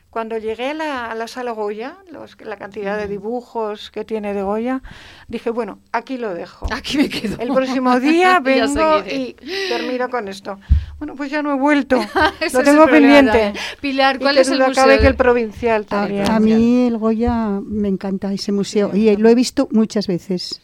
Cuando 0.10 0.38
llegué 0.38 0.70
a 0.72 0.74
la, 0.74 1.12
a 1.12 1.16
la 1.16 1.28
sala 1.28 1.52
Goya, 1.52 1.98
los- 2.12 2.38
la 2.42 2.58
cantidad 2.58 2.98
de 2.98 3.08
dibujos 3.08 3.92
que 3.92 4.04
tiene 4.06 4.34
de 4.34 4.42
Goya, 4.42 4.82
dije, 5.28 5.50
bueno, 5.52 5.80
aquí 5.92 6.18
lo 6.18 6.34
dejo. 6.34 6.68
Aquí 6.74 6.98
me 6.98 7.10
quedo. 7.10 7.38
El 7.40 7.54
próximo 7.54 8.00
día 8.00 8.40
vengo 8.44 9.00
y 9.06 9.36
termino 9.70 10.10
con 10.10 10.28
esto. 10.28 10.60
Bueno, 10.98 11.16
pues 11.16 11.30
ya 11.30 11.42
no 11.44 11.52
he 11.52 11.60
vuelto. 11.60 12.00
Lo 12.54 12.64
tengo 12.64 12.88
pendiente. 12.88 13.54
Pilar, 13.82 14.16
Y 14.16 14.20
¿cuál 14.20 14.36
que 14.36 14.42
es 14.42 14.50
el 14.50 14.60
museo? 14.60 14.74
cabe 14.74 14.94
de- 14.94 15.00
que 15.00 15.08
el 15.08 15.16
provincial 15.16 15.82
A, 15.84 15.86
también. 15.86 16.32
a 16.32 16.40
mí 16.40 16.88
el 16.88 16.98
Goya 16.98 17.60
me 17.64 17.88
encanta 17.90 18.32
ese 18.34 18.52
museo 18.52 18.96
y 18.96 19.16
lo 19.18 19.30
he 19.30 19.36
visto 19.36 19.68
muchas 19.72 20.08
veces. 20.08 20.62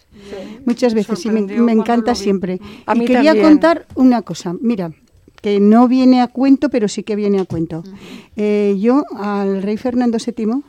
muchas 0.65 0.93
veces 0.93 1.25
y 1.25 1.29
me, 1.29 1.71
encanta 1.73 2.15
siempre. 2.15 2.59
A 2.85 2.95
y 2.95 2.99
mí 2.99 3.05
quería 3.05 3.31
también. 3.31 3.45
contar 3.47 3.85
una 3.95 4.21
cosa, 4.21 4.53
mira, 4.61 4.91
que 5.41 5.59
no 5.59 5.87
viene 5.87 6.21
a 6.21 6.27
cuento, 6.27 6.69
pero 6.69 6.87
sí 6.87 7.03
que 7.03 7.15
viene 7.15 7.39
a 7.39 7.45
cuento. 7.45 7.83
Eh, 8.35 8.75
yo 8.79 9.03
al 9.17 9.61
rey 9.63 9.77
Fernando 9.77 10.17
VII 10.23 10.61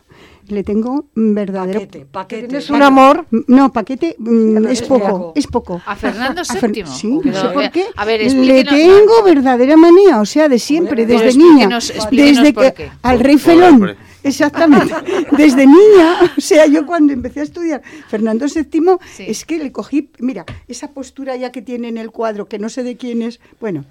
le 0.49 0.65
tengo 0.65 1.07
verdadero... 1.15 1.81
Paquete, 1.81 2.07
paquete. 2.11 2.49
Tienes 2.49 2.71
un 2.71 2.83
amor. 2.83 3.27
No, 3.47 3.73
paquete 3.73 4.17
mm, 4.19 4.67
es 4.67 4.81
es 4.81 4.89
poco, 4.89 5.33
es 5.37 5.47
poco. 5.47 5.81
A 5.87 5.95
Fernando 5.95 6.43
Fer- 6.43 6.73
VII. 6.73 6.87
Sí, 6.87 7.19
Pero, 7.23 7.35
no 7.37 7.49
sé 7.49 7.55
por 7.55 7.63
eh, 7.65 7.71
qué. 7.73 7.85
A 7.97 8.05
ver, 8.05 8.21
Le 8.33 8.65
tengo 8.65 9.23
verdadera 9.25 9.77
manía, 9.77 10.21
o 10.21 10.27
sea, 10.27 10.49
de 10.49 10.59
siempre, 10.59 11.07
desde 11.07 11.37
niña. 11.39 11.67
explíquenos- 11.69 11.91
explíquenos 11.91 12.37
Desde 12.39 12.53
por 12.53 12.65
que 12.65 12.73
qué. 12.75 12.91
al 13.03 13.21
rey 13.21 13.37
Por- 13.37 13.45
por 13.45 13.55
Felón. 13.55 13.97
Exactamente. 14.25 14.95
Desde 15.37 15.67
niña, 15.67 16.33
o 16.37 16.41
sea, 16.41 16.67
yo 16.67 16.87
cuando 16.87 17.13
empecé 17.13 17.41
a 17.41 17.43
estudiar 17.43 17.83
Fernando 18.09 18.47
VII, 18.47 18.81
Sí. 19.17 19.25
es 19.27 19.45
que 19.45 19.59
le 19.59 19.73
cogí, 19.73 20.11
mira, 20.21 20.45
esa 20.69 20.89
postura 20.93 21.37
ya 21.37 21.51
que 21.53 21.61
tiene 21.63 21.89
en 21.89 21.99
el 21.99 22.11
cuadro, 22.11 22.47
que 22.47 22.59
no 22.59 22.69
sé 22.69 22.83
de 22.85 22.97
quién 22.97 23.23
es, 23.23 23.41
bueno, 23.61 23.85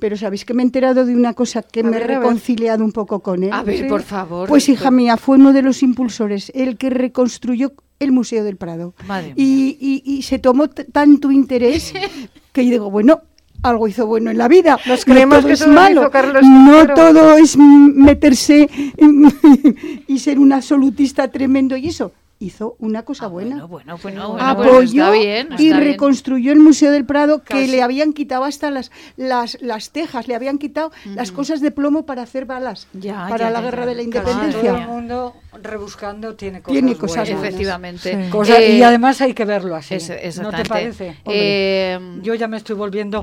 pero 0.00 0.16
sabéis 0.16 0.44
que 0.44 0.54
me 0.54 0.62
he 0.62 0.66
enterado 0.66 1.04
de 1.04 1.14
una 1.14 1.34
cosa 1.34 1.62
que 1.62 1.80
A 1.80 1.82
me 1.84 1.90
ver, 1.90 2.02
he 2.02 2.06
reconciliado 2.18 2.84
un 2.84 2.92
poco 2.92 3.20
con 3.20 3.44
él. 3.44 3.52
A 3.52 3.62
ver, 3.62 3.78
Sí. 3.78 3.84
por 3.84 4.02
favor. 4.02 4.48
Pues 4.48 4.68
hija 4.68 4.90
mía, 4.90 5.16
fue 5.16 5.36
uno 5.36 5.52
de 5.52 5.62
los 5.62 5.82
impulsores, 5.82 6.50
el 6.54 6.76
que 6.76 6.90
reconstruyó 6.90 7.72
el 8.00 8.12
Museo 8.12 8.42
del 8.44 8.56
Prado. 8.56 8.94
Madre 9.06 9.34
Y, 9.36 9.76
y- 9.78 10.02
y 10.04 10.22
se 10.22 10.38
tomó 10.38 10.68
tanto 10.68 11.30
interés 11.30 11.92
que 12.52 12.64
yo 12.64 12.70
digo, 12.72 12.90
bueno, 12.90 13.20
algo 13.62 13.86
hizo 13.88 14.06
bueno 14.06 14.30
en 14.30 14.38
la 14.38 14.48
vida. 14.48 14.78
Nos 14.86 15.06
No 15.06 15.12
creemos 15.12 15.38
todo 15.40 15.46
que 15.48 15.52
es 15.52 15.66
malo. 15.66 16.00
hizo 16.00 16.10
Carlos 16.10 16.42
no 16.42 16.86
todo 16.94 17.36
es 17.36 17.58
meterse 17.58 18.70
y 20.06 20.18
ser 20.18 20.38
un 20.38 20.52
absolutista 20.52 21.28
tremendo 21.30 21.76
y 21.76 21.88
eso. 21.88 22.12
Hizo 22.42 22.74
una 22.78 23.02
cosa 23.02 23.26
Ah, 23.26 23.28
buena. 23.28 23.66
Bueno, 23.66 23.68
bueno, 23.68 23.98
bueno, 24.02 24.28
bueno, 24.30 24.54
bueno, 24.54 24.70
Apoyó 24.70 24.82
está 25.04 25.10
bien, 25.10 25.48
y 25.58 25.74
reconstruyó 25.74 26.52
el 26.52 26.58
Museo 26.58 26.90
del 26.90 27.04
Prado 27.04 27.40
que 27.42 27.52
Casi. 27.52 27.66
le 27.66 27.82
habían 27.82 28.14
quitado 28.14 28.44
hasta 28.44 28.70
las, 28.70 28.90
las, 29.18 29.58
las 29.60 29.90
tejas, 29.90 30.26
le 30.26 30.34
habían 30.34 30.56
quitado 30.56 30.90
las 31.14 31.32
cosas 31.32 31.60
de 31.60 31.70
plomo 31.70 32.06
para 32.06 32.22
hacer 32.22 32.46
balas 32.46 32.88
Ya, 32.94 33.26
para 33.28 33.48
ya, 33.48 33.50
la 33.50 33.58
ya, 33.58 33.64
guerra 33.66 33.82
ya. 33.82 33.86
de 33.90 33.94
la 33.94 34.02
independencia. 34.02 34.58
todo 34.72 34.76
el 34.80 34.86
mundo 34.88 35.34
rebuscando 35.62 36.34
tiene 36.34 36.62
cosas 36.62 36.72
Tiene 36.72 36.94
cosas 36.96 37.08
buenas. 37.16 37.28
buenas. 37.34 37.44
Efectivamente. 37.50 38.24
Sí. 38.24 38.30
Cosas- 38.30 38.58
Eh, 38.60 38.76
y 38.78 38.82
además 38.84 39.20
hay 39.20 39.34
que 39.34 39.44
verlo 39.44 39.76
así. 39.76 39.96
es- 39.96 40.38
¿No 40.40 40.50
te 40.50 40.64
parece? 40.64 41.08
Hombre, 41.24 41.94
Eh, 41.94 42.00
yo 42.22 42.34
ya 42.36 42.48
me 42.48 42.56
estoy 42.56 42.74
volviendo 42.74 43.22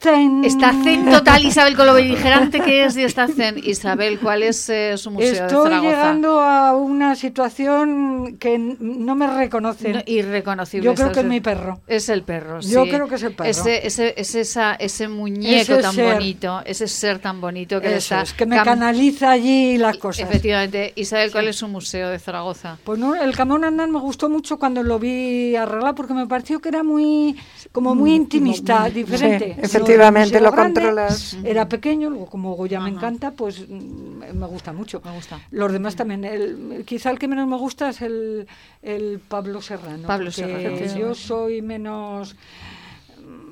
zen. 0.00 0.44
Está 0.44 0.72
zen 0.72 1.10
total 1.10 1.44
Isabel 1.44 1.76
con 1.76 1.86
lo 1.86 1.94
beligerante 1.94 2.60
que 2.60 2.84
es 2.84 2.96
y 2.96 3.02
está 3.02 3.28
zen. 3.28 3.60
Isabel, 3.62 4.18
¿cuál 4.18 4.42
es 4.42 4.68
eh, 4.68 4.94
su 4.96 5.10
museo 5.10 5.32
de 5.32 5.46
Estoy 5.46 5.64
Zaragoza? 5.64 5.90
llegando 5.90 6.40
a 6.40 6.74
una 6.76 7.14
situación 7.14 8.36
que 8.38 8.58
no 8.58 9.14
me 9.14 9.26
reconoce. 9.26 9.92
No, 9.92 10.02
irreconocible. 10.06 10.84
Yo 10.84 10.94
creo 10.94 11.12
que 11.12 11.20
es 11.20 11.26
mi 11.26 11.40
perro. 11.40 11.80
Es 11.86 12.08
el 12.08 12.22
perro, 12.22 12.60
Yo 12.60 12.84
sí. 12.84 12.90
creo 12.90 13.08
que 13.08 13.14
es 13.16 13.22
el 13.22 13.34
perro. 13.34 13.50
Ese, 13.50 13.86
ese, 13.86 14.14
es 14.16 14.34
esa, 14.34 14.74
ese 14.74 15.08
muñeco 15.08 15.74
Ese 15.74 15.82
tan 15.82 15.94
ser. 15.94 16.14
bonito, 16.14 16.62
ese 16.64 16.88
ser 16.88 17.18
tan 17.18 17.40
bonito 17.40 17.80
que 17.80 17.88
Eso 17.88 17.96
está... 17.96 18.22
es, 18.22 18.32
que 18.32 18.46
me 18.46 18.62
canaliza 18.62 19.30
allí 19.30 19.78
las 19.78 19.96
cosas. 19.98 20.28
Efectivamente. 20.28 20.92
Isabel, 20.96 21.30
¿cuál 21.32 21.48
es 21.48 21.56
su 21.56 21.68
museo 21.68 22.08
de 22.10 22.18
Zaragoza? 22.18 22.78
Pues 22.84 22.98
no, 22.98 23.14
el 23.14 23.34
Camón 23.36 23.64
Andán 23.64 23.90
me 23.90 24.00
gustó 24.00 24.28
mucho 24.28 24.58
cuando 24.58 24.82
lo 24.82 24.98
vi 24.98 25.56
arreglar 25.56 25.94
porque 25.94 26.14
me 26.14 26.26
pareció 26.26 26.60
que 26.60 26.68
era 26.68 26.82
muy 26.82 27.36
como 27.72 27.94
muy 27.94 28.14
intimista, 28.14 28.88
diferente. 28.88 29.56
Sí, 29.62 29.78
efectivamente, 29.86 30.40
lo 30.40 30.52
grande 30.52 30.80
controlas. 30.80 31.36
Era 31.44 31.68
pequeño, 31.68 32.10
luego 32.10 32.26
como 32.26 32.54
Goya 32.54 32.80
me 32.80 32.90
encanta, 32.90 33.30
pues 33.32 33.68
mm, 33.68 34.32
me 34.34 34.46
gusta 34.46 34.72
mucho. 34.72 35.00
Me 35.04 35.12
gusta. 35.12 35.40
Los 35.50 35.72
demás 35.72 35.96
también. 35.96 36.24
El, 36.24 36.84
quizá 36.86 37.10
el 37.10 37.18
que 37.18 37.28
menos 37.28 37.46
me 37.48 37.56
gusta 37.56 37.88
es 37.90 38.02
el, 38.02 38.46
el 38.82 39.20
Pablo 39.20 39.62
Serrano. 39.62 40.06
Pablo 40.06 40.30
Serrano. 40.30 40.76
Yo 40.96 41.14
soy 41.14 41.62
menos 41.62 42.36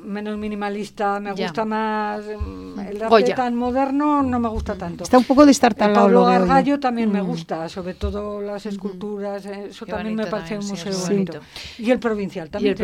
menos 0.05 0.37
minimalista, 0.39 1.19
me 1.21 1.35
Ya. 1.35 1.47
gusta 1.47 1.65
más 1.65 2.21
mm, 2.25 2.79
el 2.81 2.97
arte 3.03 3.09
Goya. 3.09 3.35
tan 3.35 3.55
moderno 3.57 4.23
no 4.23 4.39
me 4.39 4.49
gusta 4.49 4.75
tanto. 4.77 5.05
Está 5.05 5.19
un 5.19 5.25
poco 5.25 5.43
El 5.43 5.49
destartalado. 5.49 5.95
Pablo. 6.07 6.25
Gargallo 6.25 6.79
también 6.79 7.11
me 7.11 7.21
gusta, 7.23 7.69
sobre 7.69 7.95
todo 7.95 8.41
las 8.41 8.67
esculturas, 8.67 9.45
eh, 9.47 9.67
eso 9.71 9.87
Qué 9.87 9.93
también 9.93 10.15
me 10.17 10.27
parece 10.27 10.55
un 10.59 10.61
también, 10.61 10.77
sí, 10.79 10.87
museo 10.89 10.93
es 10.93 11.09
bonito. 11.09 11.33
bonito. 11.33 11.47
Y 11.79 11.91
el 11.91 11.99
provincial 11.99 12.51
también. 12.51 12.73
el 12.73 12.77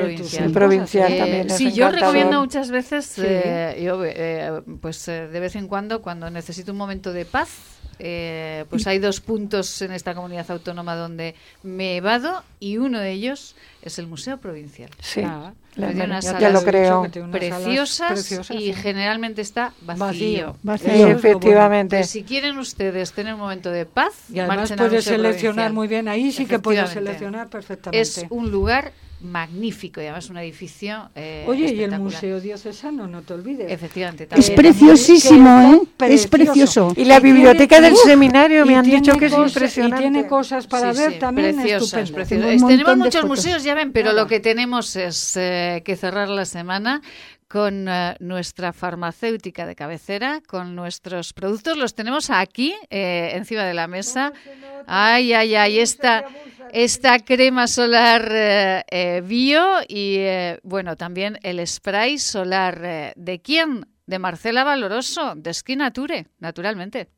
provincial. 0.52 1.06
El 1.06 1.14
¿eh? 1.14 1.18
también 1.18 1.50
sí, 1.50 1.72
yo 1.72 1.90
recomiendo 1.90 2.40
muchas 2.40 2.70
veces, 2.70 3.04
Sí. 3.06 3.22
eh, 3.24 3.82
yo, 3.84 4.02
eh, 4.04 4.62
pues 4.80 5.06
eh, 5.08 5.28
de 5.28 5.40
vez 5.40 5.56
en 5.56 5.68
cuando, 5.68 6.02
cuando 6.02 6.30
necesito 6.30 6.72
un 6.72 6.78
momento 6.78 7.12
de 7.12 7.24
paz, 7.24 7.50
eh, 7.98 8.64
pues 8.70 8.86
hay 8.86 8.98
dos 8.98 9.20
puntos 9.20 9.82
en 9.82 9.92
esta 9.92 10.14
comunidad 10.14 10.50
autónoma 10.50 10.94
donde 10.96 11.34
me 11.62 11.96
evado 11.96 12.42
y 12.58 12.78
uno 12.78 12.98
de 12.98 13.12
ellos 13.12 13.54
es 13.82 13.98
el 13.98 14.06
Museo 14.06 14.38
Provincial. 14.38 14.88
Sí, 15.00 15.20
Ah, 15.22 15.52
unas 15.76 16.24
ya, 16.24 16.32
salas 16.32 16.40
ya 16.40 16.50
lo 16.50 16.62
creo. 16.62 17.06
Preciosas, 17.30 18.12
preciosas, 18.12 18.56
y 18.56 18.72
sí. 18.72 18.72
generalmente 18.74 19.40
está 19.40 19.72
vacío. 19.82 20.56
Vacío. 20.62 20.90
Bueno. 20.90 21.08
Efectivamente. 21.18 21.96
Pues 21.98 22.10
si 22.10 22.22
quieren 22.24 22.58
ustedes 22.58 23.12
tener 23.12 23.34
un 23.34 23.40
momento 23.40 23.70
de 23.70 23.86
paz, 23.86 24.12
Y 24.32 24.40
además 24.40 24.72
puedes 24.76 25.04
seleccionar 25.04 25.32
Provincial. 25.54 25.72
muy 25.72 25.88
bien, 25.88 26.08
ahí 26.08 26.32
sí 26.32 26.46
que 26.46 26.58
puedes 26.58 26.90
seleccionar 26.90 27.48
perfectamente. 27.48 28.00
Es 28.00 28.26
un 28.30 28.50
lugar 28.50 28.92
magnífico 29.22 30.00
y 30.00 30.04
además 30.04 30.30
un 30.30 30.38
edificio 30.38 31.10
eh, 31.14 31.44
Oye, 31.46 31.72
y 31.72 31.82
el. 31.82 31.98
Museo 31.98 32.40
Diocesano, 32.40 33.06
no 33.06 33.22
te 33.22 33.34
olvides. 33.34 33.70
Efectivamente, 33.70 34.24
Es 34.24 34.28
también. 34.30 34.54
preciosísimo, 34.56 35.60
¿eh? 35.74 35.86
Que 35.98 36.14
Es 36.14 36.26
precioso. 36.26 36.92
Y 36.96 37.04
la 37.04 37.20
tiene- 37.20 37.34
biblioteca 37.34 37.80
del 37.80 37.96
seminario 37.96 38.64
me 38.66 38.76
han 38.76 38.84
dicho 38.84 39.16
que 39.16 39.26
es 39.26 39.32
impresionante. 39.32 39.96
Y 40.06 40.10
tiene 40.10 40.26
cosas 40.26 40.66
para 40.66 40.92
Sí, 40.94 41.00
ver 41.00 41.12
sí, 41.14 41.18
también 41.18 41.56
preciosas, 41.56 42.10
Es- 42.10 42.66
Tenemos 42.66 42.96
muchos 42.96 43.14
fotos. 43.22 43.28
museos, 43.28 43.62
ya 43.64 43.74
ven, 43.74 43.92
pero 43.92 44.12
lo 44.12 44.26
que 44.26 44.40
tenemos 44.40 44.96
es 44.96 45.36
eh, 45.36 45.82
que 45.84 45.96
cerrar 45.96 46.28
la 46.28 46.44
semana 46.44 47.02
con 47.50 47.88
eh, 47.88 48.14
nuestra 48.20 48.72
farmacéutica 48.72 49.66
de 49.66 49.74
cabecera, 49.74 50.40
con 50.46 50.76
nuestros 50.76 51.32
productos. 51.32 51.76
Los 51.76 51.96
tenemos 51.96 52.30
aquí, 52.30 52.76
eh, 52.90 53.32
encima 53.34 53.64
de 53.64 53.74
la 53.74 53.88
mesa. 53.88 54.32
Ay, 54.86 55.32
ay, 55.32 55.56
ay, 55.56 55.80
esta, 55.80 56.24
esta 56.72 57.18
crema 57.18 57.66
solar 57.66 58.28
eh, 58.30 59.22
bio 59.26 59.80
y, 59.88 60.18
eh, 60.18 60.60
bueno, 60.62 60.94
también 60.94 61.40
el 61.42 61.66
spray 61.66 62.18
solar. 62.18 63.14
¿De 63.16 63.42
quién? 63.42 63.84
De 64.06 64.20
Marcela 64.20 64.62
Valoroso, 64.62 65.34
de 65.34 65.52
Skinature, 65.52 66.28
naturalmente. 66.38 67.08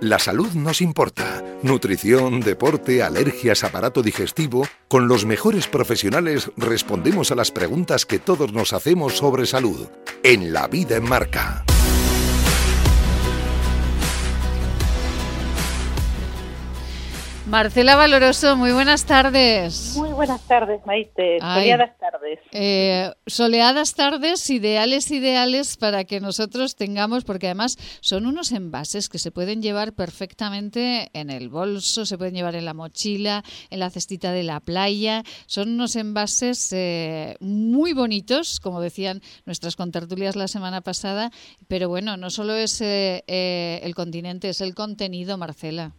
La 0.00 0.18
salud 0.18 0.52
nos 0.52 0.82
importa. 0.82 1.42
Nutrición, 1.62 2.40
deporte, 2.40 3.02
alergias, 3.02 3.64
aparato 3.64 4.02
digestivo. 4.02 4.68
Con 4.88 5.08
los 5.08 5.24
mejores 5.24 5.68
profesionales 5.68 6.50
respondemos 6.58 7.30
a 7.30 7.34
las 7.34 7.50
preguntas 7.50 8.04
que 8.04 8.18
todos 8.18 8.52
nos 8.52 8.74
hacemos 8.74 9.16
sobre 9.16 9.46
salud. 9.46 9.88
En 10.22 10.52
La 10.52 10.68
Vida 10.68 10.96
en 10.96 11.08
Marca. 11.08 11.64
Marcela 17.46 17.94
Valoroso, 17.94 18.56
muy 18.56 18.72
buenas 18.72 19.04
tardes. 19.04 19.94
Muy 19.96 20.08
buenas 20.08 20.42
tardes, 20.48 20.80
Maite. 20.84 21.38
Ay. 21.40 21.70
Soleadas 21.70 21.96
tardes. 21.96 22.38
Eh, 22.50 23.12
soleadas 23.24 23.94
tardes, 23.94 24.50
ideales, 24.50 25.12
ideales 25.12 25.76
para 25.76 26.02
que 26.02 26.18
nosotros 26.18 26.74
tengamos, 26.74 27.22
porque 27.22 27.46
además 27.46 27.78
son 28.00 28.26
unos 28.26 28.50
envases 28.50 29.08
que 29.08 29.20
se 29.20 29.30
pueden 29.30 29.62
llevar 29.62 29.92
perfectamente 29.92 31.08
en 31.12 31.30
el 31.30 31.48
bolso, 31.48 32.04
se 32.04 32.18
pueden 32.18 32.34
llevar 32.34 32.56
en 32.56 32.64
la 32.64 32.74
mochila, 32.74 33.44
en 33.70 33.78
la 33.78 33.90
cestita 33.90 34.32
de 34.32 34.42
la 34.42 34.58
playa. 34.58 35.22
Son 35.46 35.68
unos 35.68 35.94
envases 35.94 36.72
eh, 36.72 37.36
muy 37.38 37.92
bonitos, 37.92 38.58
como 38.58 38.80
decían 38.80 39.22
nuestras 39.44 39.76
contertulias 39.76 40.34
la 40.34 40.48
semana 40.48 40.80
pasada, 40.80 41.30
pero 41.68 41.88
bueno, 41.88 42.16
no 42.16 42.30
solo 42.30 42.54
es 42.54 42.80
eh, 42.80 43.22
eh, 43.28 43.78
el 43.84 43.94
continente, 43.94 44.48
es 44.48 44.60
el 44.60 44.74
contenido, 44.74 45.38
Marcela. 45.38 45.92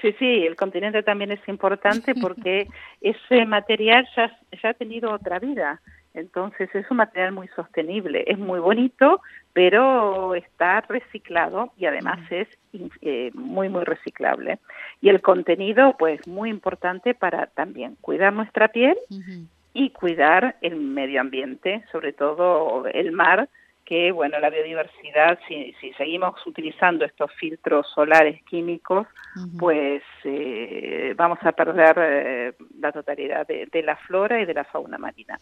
Sí, 0.00 0.14
sí, 0.18 0.46
el 0.46 0.56
continente 0.56 1.02
también 1.02 1.32
es 1.32 1.48
importante 1.48 2.14
porque 2.14 2.68
ese 3.00 3.46
material 3.46 4.06
ya, 4.14 4.38
ya 4.62 4.70
ha 4.70 4.74
tenido 4.74 5.10
otra 5.12 5.38
vida. 5.38 5.80
Entonces 6.16 6.74
es 6.74 6.90
un 6.90 6.96
material 6.96 7.32
muy 7.32 7.48
sostenible. 7.48 8.24
Es 8.26 8.38
muy 8.38 8.58
bonito, 8.58 9.20
pero 9.52 10.34
está 10.34 10.80
reciclado 10.82 11.72
y 11.76 11.84
además 11.84 12.18
es 12.30 12.48
eh, 13.02 13.30
muy, 13.34 13.68
muy 13.68 13.84
reciclable. 13.84 14.58
Y 15.02 15.10
el 15.10 15.20
contenido, 15.20 15.94
pues 15.98 16.26
muy 16.26 16.48
importante 16.48 17.14
para 17.14 17.46
también 17.48 17.96
cuidar 18.00 18.32
nuestra 18.32 18.68
piel 18.68 18.96
y 19.74 19.90
cuidar 19.90 20.56
el 20.62 20.76
medio 20.76 21.20
ambiente, 21.20 21.84
sobre 21.92 22.14
todo 22.14 22.86
el 22.86 23.12
mar, 23.12 23.50
que 23.86 24.12
bueno 24.12 24.38
la 24.40 24.50
biodiversidad 24.50 25.38
si, 25.48 25.72
si 25.80 25.92
seguimos 25.94 26.34
utilizando 26.46 27.04
estos 27.04 27.32
filtros 27.34 27.86
solares 27.94 28.42
químicos 28.44 29.06
pues 29.58 30.02
eh, 30.24 31.14
vamos 31.16 31.38
a 31.42 31.52
perder 31.52 31.96
eh, 31.98 32.52
la 32.80 32.90
totalidad 32.90 33.46
de, 33.46 33.66
de, 33.70 33.82
la 33.82 33.96
flora 33.96 34.40
y 34.40 34.46
de 34.46 34.54
la 34.54 34.64
fauna 34.64 34.96
marina. 34.96 35.38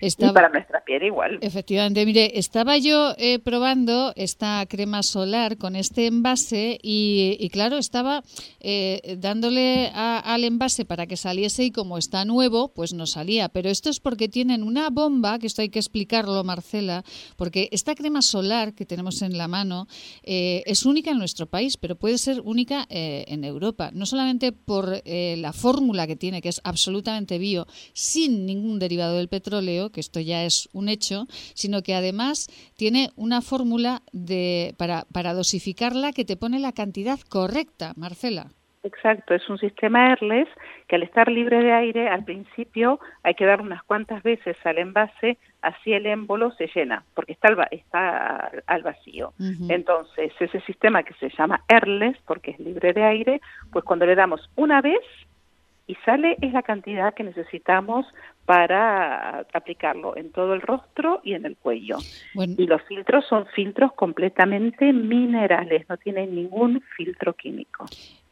Y 0.00 0.08
para 0.32 0.50
nuestra 0.50 0.82
piel 0.82 1.02
igual. 1.04 1.38
Efectivamente 1.40 2.04
mire 2.04 2.38
estaba 2.38 2.76
yo 2.76 3.14
eh, 3.16 3.38
probando 3.38 4.12
esta 4.16 4.64
crema 4.68 5.02
solar 5.02 5.56
con 5.56 5.76
este 5.76 6.06
envase 6.06 6.78
y, 6.82 7.36
y 7.40 7.48
claro 7.48 7.78
estaba 7.78 8.22
eh, 8.60 9.16
dándole 9.18 9.90
a, 9.94 10.18
al 10.18 10.44
envase 10.44 10.84
para 10.84 11.06
que 11.06 11.16
saliese 11.16 11.64
y 11.64 11.70
como 11.70 11.98
está 11.98 12.24
nuevo 12.24 12.72
pues 12.74 12.92
no 12.92 13.06
salía. 13.06 13.48
Pero 13.48 13.70
esto 13.70 13.88
es 13.90 13.98
porque 13.98 14.28
tienen 14.28 14.62
una 14.62 14.90
bomba 14.90 15.38
que 15.38 15.46
esto 15.46 15.62
hay 15.62 15.70
que 15.70 15.78
explicarlo 15.78 16.44
Marcela 16.44 17.02
porque 17.36 17.68
está 17.72 17.87
esta 17.88 18.02
crema 18.02 18.20
solar 18.20 18.74
que 18.74 18.84
tenemos 18.84 19.22
en 19.22 19.38
la 19.38 19.48
mano 19.48 19.88
eh, 20.22 20.62
es 20.66 20.84
única 20.84 21.10
en 21.10 21.16
nuestro 21.16 21.46
país, 21.46 21.78
pero 21.78 21.96
puede 21.96 22.18
ser 22.18 22.42
única 22.44 22.86
eh, 22.90 23.24
en 23.28 23.44
Europa. 23.44 23.90
No 23.94 24.04
solamente 24.04 24.52
por 24.52 25.00
eh, 25.06 25.36
la 25.38 25.54
fórmula 25.54 26.06
que 26.06 26.14
tiene, 26.14 26.42
que 26.42 26.50
es 26.50 26.60
absolutamente 26.64 27.38
bio, 27.38 27.66
sin 27.94 28.44
ningún 28.44 28.78
derivado 28.78 29.16
del 29.16 29.28
petróleo, 29.28 29.90
que 29.90 30.00
esto 30.00 30.20
ya 30.20 30.44
es 30.44 30.68
un 30.74 30.90
hecho, 30.90 31.26
sino 31.54 31.82
que 31.82 31.94
además 31.94 32.48
tiene 32.76 33.10
una 33.16 33.40
fórmula 33.40 34.02
de, 34.12 34.74
para, 34.76 35.06
para 35.10 35.32
dosificarla 35.32 36.12
que 36.12 36.26
te 36.26 36.36
pone 36.36 36.58
la 36.58 36.72
cantidad 36.72 37.18
correcta, 37.20 37.94
Marcela. 37.96 38.52
Exacto, 38.84 39.34
es 39.34 39.48
un 39.48 39.58
sistema 39.58 40.10
airless 40.10 40.48
que 40.86 40.96
al 40.96 41.02
estar 41.02 41.30
libre 41.30 41.62
de 41.62 41.72
aire, 41.72 42.08
al 42.08 42.24
principio 42.24 43.00
hay 43.22 43.34
que 43.34 43.44
dar 43.44 43.60
unas 43.60 43.82
cuantas 43.82 44.22
veces 44.22 44.56
al 44.64 44.78
envase, 44.78 45.36
así 45.62 45.92
el 45.92 46.06
émbolo 46.06 46.52
se 46.52 46.68
llena, 46.72 47.02
porque 47.14 47.32
está 47.32 47.48
al, 47.48 47.66
está 47.72 48.50
al 48.66 48.82
vacío. 48.82 49.32
Entonces, 49.68 50.32
ese 50.38 50.60
sistema 50.60 51.02
que 51.02 51.14
se 51.14 51.30
llama 51.36 51.62
airless, 51.68 52.16
porque 52.26 52.52
es 52.52 52.60
libre 52.60 52.92
de 52.92 53.04
aire, 53.04 53.40
pues 53.72 53.84
cuando 53.84 54.06
le 54.06 54.14
damos 54.14 54.48
una 54.54 54.80
vez 54.80 55.02
y 55.88 55.94
sale 56.04 56.36
es 56.40 56.52
la 56.52 56.62
cantidad 56.62 57.14
que 57.14 57.24
necesitamos 57.24 58.06
para 58.44 59.40
aplicarlo 59.52 60.16
en 60.16 60.30
todo 60.30 60.54
el 60.54 60.60
rostro 60.60 61.20
y 61.24 61.32
en 61.32 61.46
el 61.46 61.56
cuello. 61.56 61.96
Y 62.34 62.66
los 62.66 62.82
filtros 62.82 63.26
son 63.26 63.46
filtros 63.46 63.92
completamente 63.94 64.92
minerales, 64.92 65.88
no 65.88 65.96
tienen 65.96 66.34
ningún 66.34 66.82
filtro 66.96 67.32
químico. 67.32 67.86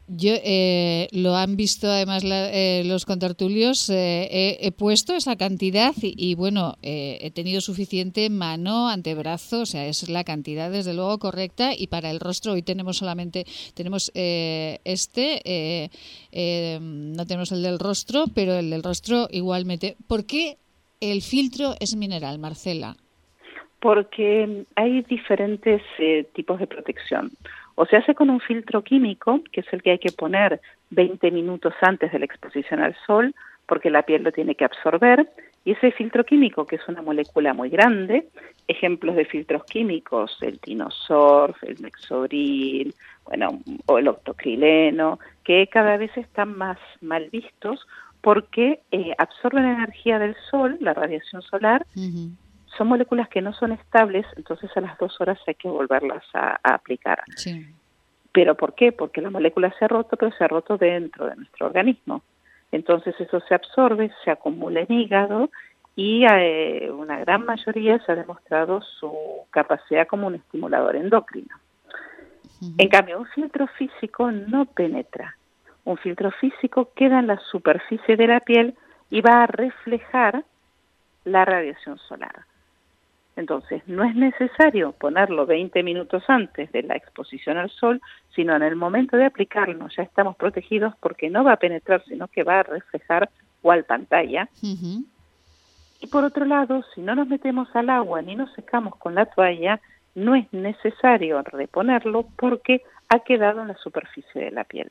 Yo 0.09 0.35
eh, 0.45 1.09
lo 1.11 1.35
han 1.35 1.57
visto 1.57 1.89
además 1.89 2.23
eh, 2.25 2.85
los 2.87 3.05
contertulios. 3.05 3.91
Eh, 3.91 4.57
he, 4.61 4.71
puesto 4.71 5.15
esa 5.15 5.35
cantidad 5.35 5.95
y, 6.01 6.37
bueno, 6.37 6.77
he 6.83 7.31
tenido 7.33 7.61
suficiente 7.61 8.31
mano, 8.31 8.89
antebrazo, 8.89 9.63
o 9.63 9.67
sea, 9.67 9.87
es 9.87 10.09
la 10.09 10.23
cantidad 10.23 10.71
desde 10.71 10.95
luego 10.95 11.19
correcta. 11.19 11.73
Y 11.77 11.89
para 11.89 12.11
el 12.11 12.21
rostro 12.21 12.53
hoy 12.53 12.63
tenemos 12.63 12.99
solamente 12.99 13.47
tenemos 13.75 14.13
este, 14.15 15.91
no 16.81 17.27
tenemos 17.27 17.51
el 17.51 17.63
del 17.63 17.81
rostro, 17.81 18.27
pero 18.33 18.55
el 18.55 18.71
del 18.71 18.85
rostro 18.85 19.27
igualmente. 19.33 19.97
¿Por 20.07 20.25
qué 20.25 20.57
el 21.01 21.21
filtro 21.21 21.75
es 21.81 21.97
mineral, 21.97 22.39
Marcela? 22.39 22.97
Porque 23.81 24.65
hay 24.77 25.03
diferentes 25.03 25.83
tipos 26.33 26.61
de 26.61 26.67
protección. 26.69 27.33
O 27.77 27.87
se 27.87 27.97
hace 27.97 28.15
con 28.15 28.31
un 28.31 28.41
filtro 28.41 28.83
químico, 28.83 29.41
que 29.53 29.61
es 29.61 29.67
el 29.73 29.83
que 29.83 29.93
hay 29.93 29.99
que 29.99 30.13
poner 30.13 30.61
20 30.91 31.31
minutos 31.31 31.75
antes 31.81 32.11
de 32.11 32.19
la 32.19 32.25
exposición 32.25 32.81
al 32.81 32.97
sol, 33.07 33.35
porque 33.67 33.91
la 33.91 34.03
piel 34.03 34.23
lo 34.23 34.33
tiene 34.33 34.55
que 34.55 34.65
absorber, 34.65 35.29
y 35.65 35.73
ese 35.73 35.91
filtro 35.91 36.25
químico, 36.25 36.65
que 36.65 36.77
es 36.77 36.89
una 36.89 37.03
molécula 37.03 37.53
muy 37.53 37.69
grande, 37.69 38.29
ejemplos 38.69 39.17
de 39.17 39.25
filtros 39.25 39.65
químicos, 39.65 40.39
el 40.41 40.61
tinosorf, 40.61 41.63
el 41.65 41.81
mexobril, 41.81 42.95
bueno, 43.25 43.61
o 43.87 43.99
el 43.99 44.07
octocrileno, 44.07 45.19
que 45.43 45.67
cada 45.67 45.97
vez 45.97 46.17
están 46.17 46.57
más 46.57 46.79
mal 47.01 47.29
vistos 47.31 47.87
porque 48.21 48.81
eh, 48.93 49.13
absorben 49.19 49.65
energía 49.65 50.19
del 50.19 50.37
sol, 50.51 50.79
la 50.81 50.95
radiación 50.95 51.43
solar, 51.43 51.85
son 52.77 52.89
moléculas 52.89 53.29
que 53.29 53.43
no 53.43 53.53
son 53.53 53.73
estables, 53.73 54.27
entonces 54.37 54.71
a 54.77 54.81
las 54.81 54.99
dos 54.99 55.21
horas 55.21 55.39
hay 55.47 55.55
que 55.55 55.69
volverlas 55.69 56.25
a, 56.35 56.59
aplicar. 56.63 57.23
¿Pero 58.33 58.55
por 58.55 58.75
qué? 58.75 58.93
Porque 58.93 59.21
la 59.21 59.31
molécula 59.31 59.73
se 59.79 59.85
ha 59.85 59.89
roto, 59.89 60.17
pero 60.17 60.33
se 60.33 60.45
ha 60.45 60.49
roto 60.49 60.77
dentro 60.77 61.27
de 61.27 61.37
nuestro 61.37 61.67
organismo. 61.67 62.23
Entonces 62.73 63.15
eso 63.19 63.41
se 63.41 63.55
absorbe, 63.55 64.13
se 64.25 64.31
acumula 64.31 64.81
en 64.81 64.93
hígado 64.93 65.51
y 65.95 66.25
eh, 66.31 66.91
una 66.91 67.19
gran 67.21 67.47
mayoría 67.47 67.99
se 68.05 68.13
ha 68.13 68.15
demostrado 68.15 68.83
su 68.83 69.13
capacidad 69.51 70.07
como 70.07 70.27
un 70.27 70.35
estimulador 70.35 70.97
endocrino. 70.97 71.57
En 72.79 72.89
cambio, 72.89 73.19
un 73.19 73.27
filtro 73.27 73.67
físico 73.67 74.31
no 74.31 74.67
penetra. 74.67 75.37
Un 75.85 75.97
filtro 75.99 76.31
físico 76.33 76.91
queda 76.95 77.19
en 77.19 77.27
la 77.27 77.39
superficie 77.51 78.17
de 78.17 78.27
la 78.27 78.41
piel 78.41 78.75
y 79.11 79.21
va 79.21 79.43
a 79.43 79.47
reflejar 79.47 80.45
la 81.25 81.45
radiación 81.45 81.99
solar. 81.99 82.45
Entonces, 83.37 83.83
no 83.87 84.03
es 84.03 84.17
necesario 84.17 84.93
ponerlo 84.93 85.45
20 85.45 85.83
minutos 85.83 86.25
antes 86.29 86.73
de 86.73 86.83
la 86.83 86.97
exposición 86.97 87.59
al 87.59 87.71
sol, 87.71 88.01
sino 88.35 88.57
en 88.57 88.63
el 88.63 88.77
momento 88.77 89.17
de 89.19 89.27
aplicarlo 89.27 89.89
ya 89.89 90.03
estamos 90.03 90.37
protegidos 90.37 90.95
porque 91.01 91.29
no 91.29 91.45
va 91.45 91.53
a 91.53 91.59
penetrar, 91.59 92.03
sino 92.07 92.29
que 92.29 92.43
va 92.43 92.61
a 92.61 92.63
reflejar 92.63 93.29
cual 93.61 93.85
pantalla. 93.85 94.49
Y 96.01 96.07
por 96.09 96.25
otro 96.25 96.47
lado, 96.47 96.83
si 96.95 97.03
no 97.03 97.15
nos 97.15 97.29
metemos 97.29 97.69
al 97.75 97.91
agua 97.91 98.23
ni 98.23 98.37
nos 98.37 98.53
secamos 98.55 98.97
con 98.97 99.15
la 99.15 99.27
toalla, 99.27 99.81
no 100.15 100.35
es 100.35 100.51
necesario 100.53 101.43
reponerlo 101.43 102.27
porque 102.37 102.83
ha 103.09 103.21
quedado 103.21 103.63
en 103.63 103.69
la 103.69 103.77
superficie 103.77 104.45
de 104.45 104.51
la 104.51 104.65
piel. 104.65 104.91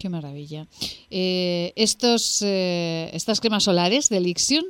Qué 0.00 0.08
maravilla. 0.08 0.64
Eh, 1.10 1.74
estos, 1.76 2.42
eh, 2.42 3.10
estas 3.12 3.38
cremas 3.38 3.64
solares 3.64 4.08
de 4.08 4.20
Lixion 4.20 4.64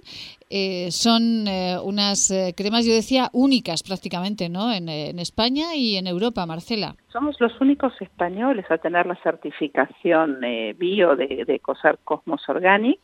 eh, 0.50 0.90
son 0.90 1.46
unas 1.84 2.34
cremas, 2.56 2.84
yo 2.84 2.92
decía, 2.92 3.28
únicas 3.32 3.84
prácticamente, 3.84 4.48
¿no? 4.48 4.72
En, 4.72 4.88
España 5.20 5.76
y 5.76 5.96
en 5.96 6.08
Europa, 6.08 6.44
Marcela. 6.46 6.96
Somos 7.12 7.40
los 7.40 7.60
únicos 7.60 7.92
españoles 8.00 8.68
a 8.70 8.78
tener 8.78 9.06
la 9.06 9.14
certificación 9.22 10.40
bio 10.76 11.14
de, 11.14 11.44
de 11.46 11.60
COSAR 11.60 11.98
Cosmos 12.02 12.48
Organic 12.48 12.98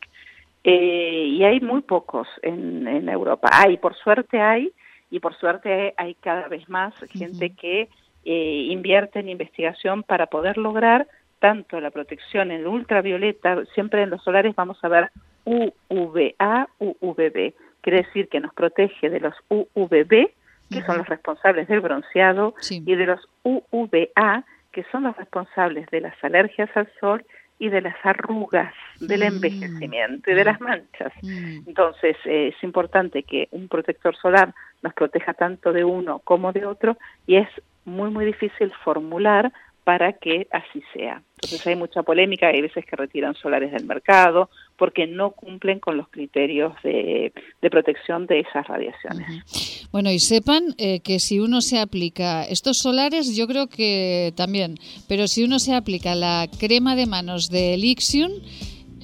y 0.65 1.41
hay 1.43 1.61
muy 1.61 1.83
pocos 1.83 2.27
en, 2.41 2.85
en 2.87 3.07
Europa. 3.07 3.47
Hay, 3.53 3.77
por 3.77 3.95
suerte 3.95 4.41
hay, 4.41 4.73
y 5.09 5.21
por 5.21 5.33
suerte 5.37 5.93
hay 5.95 6.15
cada 6.15 6.49
vez 6.49 6.67
más 6.67 6.93
gente 7.09 7.51
que 7.51 7.87
invierte 8.25 9.19
en 9.19 9.29
investigación 9.29 10.03
para 10.03 10.25
poder 10.25 10.57
lograr 10.57 11.07
tanto 11.39 11.79
la 11.79 11.91
protección 11.91 12.51
en 12.51 12.67
ultravioleta, 12.67 13.63
siempre 13.73 14.03
en 14.03 14.09
los 14.09 14.23
solares 14.23 14.55
vamos 14.55 14.77
a 14.83 14.87
ver 14.87 15.11
UVA, 15.45 16.67
UVB. 16.79 17.53
Quiere 17.81 18.03
decir 18.03 18.27
que 18.27 18.39
nos 18.39 18.53
protege 18.53 19.09
de 19.09 19.19
los 19.19 19.35
UVB, 19.49 20.29
que 20.69 20.81
son 20.85 20.97
los 20.97 21.07
responsables 21.07 21.67
del 21.67 21.79
bronceado, 21.79 22.53
y 22.69 22.95
de 22.95 23.05
los 23.05 23.21
UVA, 23.43 24.43
que 24.71 24.83
son 24.91 25.03
los 25.03 25.15
responsables 25.15 25.89
de 25.89 26.01
las 26.01 26.21
alergias 26.23 26.69
al 26.75 26.89
sol 26.99 27.25
y 27.59 27.69
de 27.69 27.81
las 27.81 27.95
arrugas, 28.03 28.73
del 28.99 29.21
mm. 29.21 29.23
envejecimiento 29.23 30.29
y 30.29 30.35
de 30.35 30.43
las 30.43 30.61
manchas. 30.61 31.13
Mm. 31.21 31.67
Entonces, 31.67 32.15
eh, 32.25 32.53
es 32.55 32.63
importante 32.63 33.23
que 33.23 33.47
un 33.51 33.67
protector 33.67 34.15
solar 34.15 34.53
nos 34.83 34.93
proteja 34.93 35.33
tanto 35.33 35.73
de 35.73 35.83
uno 35.83 36.19
como 36.19 36.51
de 36.51 36.65
otro 36.65 36.97
y 37.25 37.37
es 37.37 37.49
muy, 37.85 38.11
muy 38.11 38.25
difícil 38.25 38.71
formular 38.83 39.51
para 39.87 40.11
que 40.11 40.49
así 40.51 40.83
sea. 40.93 41.23
Entonces 41.35 41.65
hay 41.65 41.77
mucha 41.77 42.03
polémica, 42.03 42.47
hay 42.47 42.59
veces 42.59 42.83
que 42.85 42.97
retiran 42.97 43.35
solares 43.35 43.71
del 43.71 43.85
mercado 43.85 44.49
porque 44.75 45.07
no 45.07 45.31
cumplen 45.31 45.79
con 45.79 45.95
los 45.95 46.09
criterios 46.09 46.73
de, 46.83 47.31
protección 47.71 48.27
de 48.27 48.41
esas 48.41 48.67
radiaciones. 48.67 49.87
Bueno, 49.93 50.11
y 50.11 50.19
sepan 50.19 50.75
eh, 50.77 50.99
que 50.99 51.19
si 51.19 51.39
uno 51.39 51.61
se 51.61 51.79
aplica 51.79 52.43
estos 52.43 52.79
solares, 52.79 53.33
yo 53.33 53.47
creo 53.47 53.67
que 53.67 54.33
también, 54.35 54.75
pero 55.07 55.29
si 55.29 55.45
uno 55.45 55.57
se 55.57 55.73
aplica 55.73 56.15
la 56.15 56.49
crema 56.59 56.97
de 56.97 57.05
manos 57.05 57.49
de 57.49 57.75
Elixium, 57.75 58.33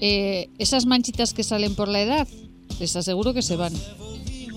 eh, 0.01 0.49
esas 0.59 0.85
manchitas 0.85 1.33
que 1.33 1.43
salen 1.43 1.77
por 1.77 1.87
la 1.87 2.01
edad, 2.01 2.27
les 2.81 2.93
aseguro 2.97 3.33
que 3.33 3.41
se 3.41 3.55
van. 3.55 3.71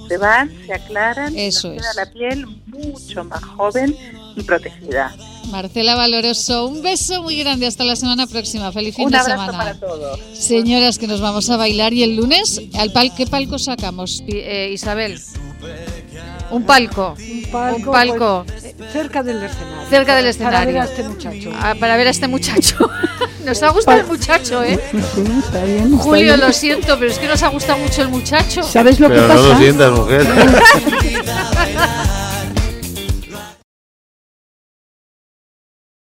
Se 0.09 0.19
van, 0.19 0.51
se 0.67 0.75
aclaran, 0.75 1.37
Eso 1.37 1.73
y 1.73 1.79
la 1.79 2.13
piel 2.13 2.47
mucho 2.67 3.23
más 3.23 3.45
joven 3.45 3.95
y 4.37 4.43
protegida. 4.43 5.15
Marcela 5.51 5.95
Valoroso, 5.95 6.67
un 6.67 6.83
beso 6.83 7.23
muy 7.23 7.39
grande. 7.39 7.67
Hasta 7.67 7.85
la 7.85 7.97
semana 7.97 8.27
próxima. 8.27 8.71
Feliz 8.73 8.95
fin 8.97 9.07
un 9.07 9.13
de 9.13 9.19
abrazo 9.19 9.41
semana. 9.43 9.59
para 9.59 9.75
todos. 9.75 10.21
Señoras, 10.35 10.99
que 10.99 11.07
nos 11.07 11.21
vamos 11.21 11.49
a 11.51 11.57
bailar 11.57 11.93
y 11.93 12.03
el 12.03 12.17
lunes, 12.17 12.61
¿al 12.79 12.93
pal 12.93 13.13
¿qué 13.17 13.27
palco 13.27 13.59
sacamos, 13.59 14.23
eh, 14.27 14.71
Isabel? 14.73 15.21
Un 16.51 16.65
palco. 16.65 17.15
Un 17.19 17.43
palco. 17.51 17.77
Un 17.87 17.93
palco. 17.93 18.45
pues, 18.47 18.93
cerca 18.93 19.23
del 19.23 19.43
escenario. 19.43 19.89
Cerca 19.91 20.17
del 20.17 20.27
escenario. 20.27 20.59
Para 20.59 20.67
ver 20.67 20.79
a 20.79 20.85
este 20.85 21.03
muchacho. 21.05 21.51
Ah, 21.55 21.75
para 21.79 21.97
ver 21.97 22.07
a 22.07 22.11
este 22.11 22.29
muchacho. 22.29 22.77
Nos 23.45 23.63
ha 23.63 23.71
gustado 23.71 24.01
el 24.01 24.07
muchacho, 24.07 24.63
¿eh? 24.65 24.79
Sí, 24.93 25.23
está 25.39 25.65
bien. 25.65 25.93
está 25.95 26.03
Julio, 26.03 26.25
bien. 26.25 26.41
lo 26.41 26.53
siento, 26.53 26.99
pero 26.99 27.11
es 27.13 27.19
que 27.21 27.29
nos 27.29 27.41
ha 27.45 27.49
gustado 27.49 27.79
mucho 27.79 28.03
el 28.03 28.09
muchacho. 28.09 28.61
¿Sabes 28.65 28.99
lo 28.99 29.07
Pero 29.09 29.23
que 29.23 29.29
no 29.29 29.35
pasa? 29.35 29.49
lo 29.49 29.59
sientas, 29.59 29.93
mujer. 29.93 30.27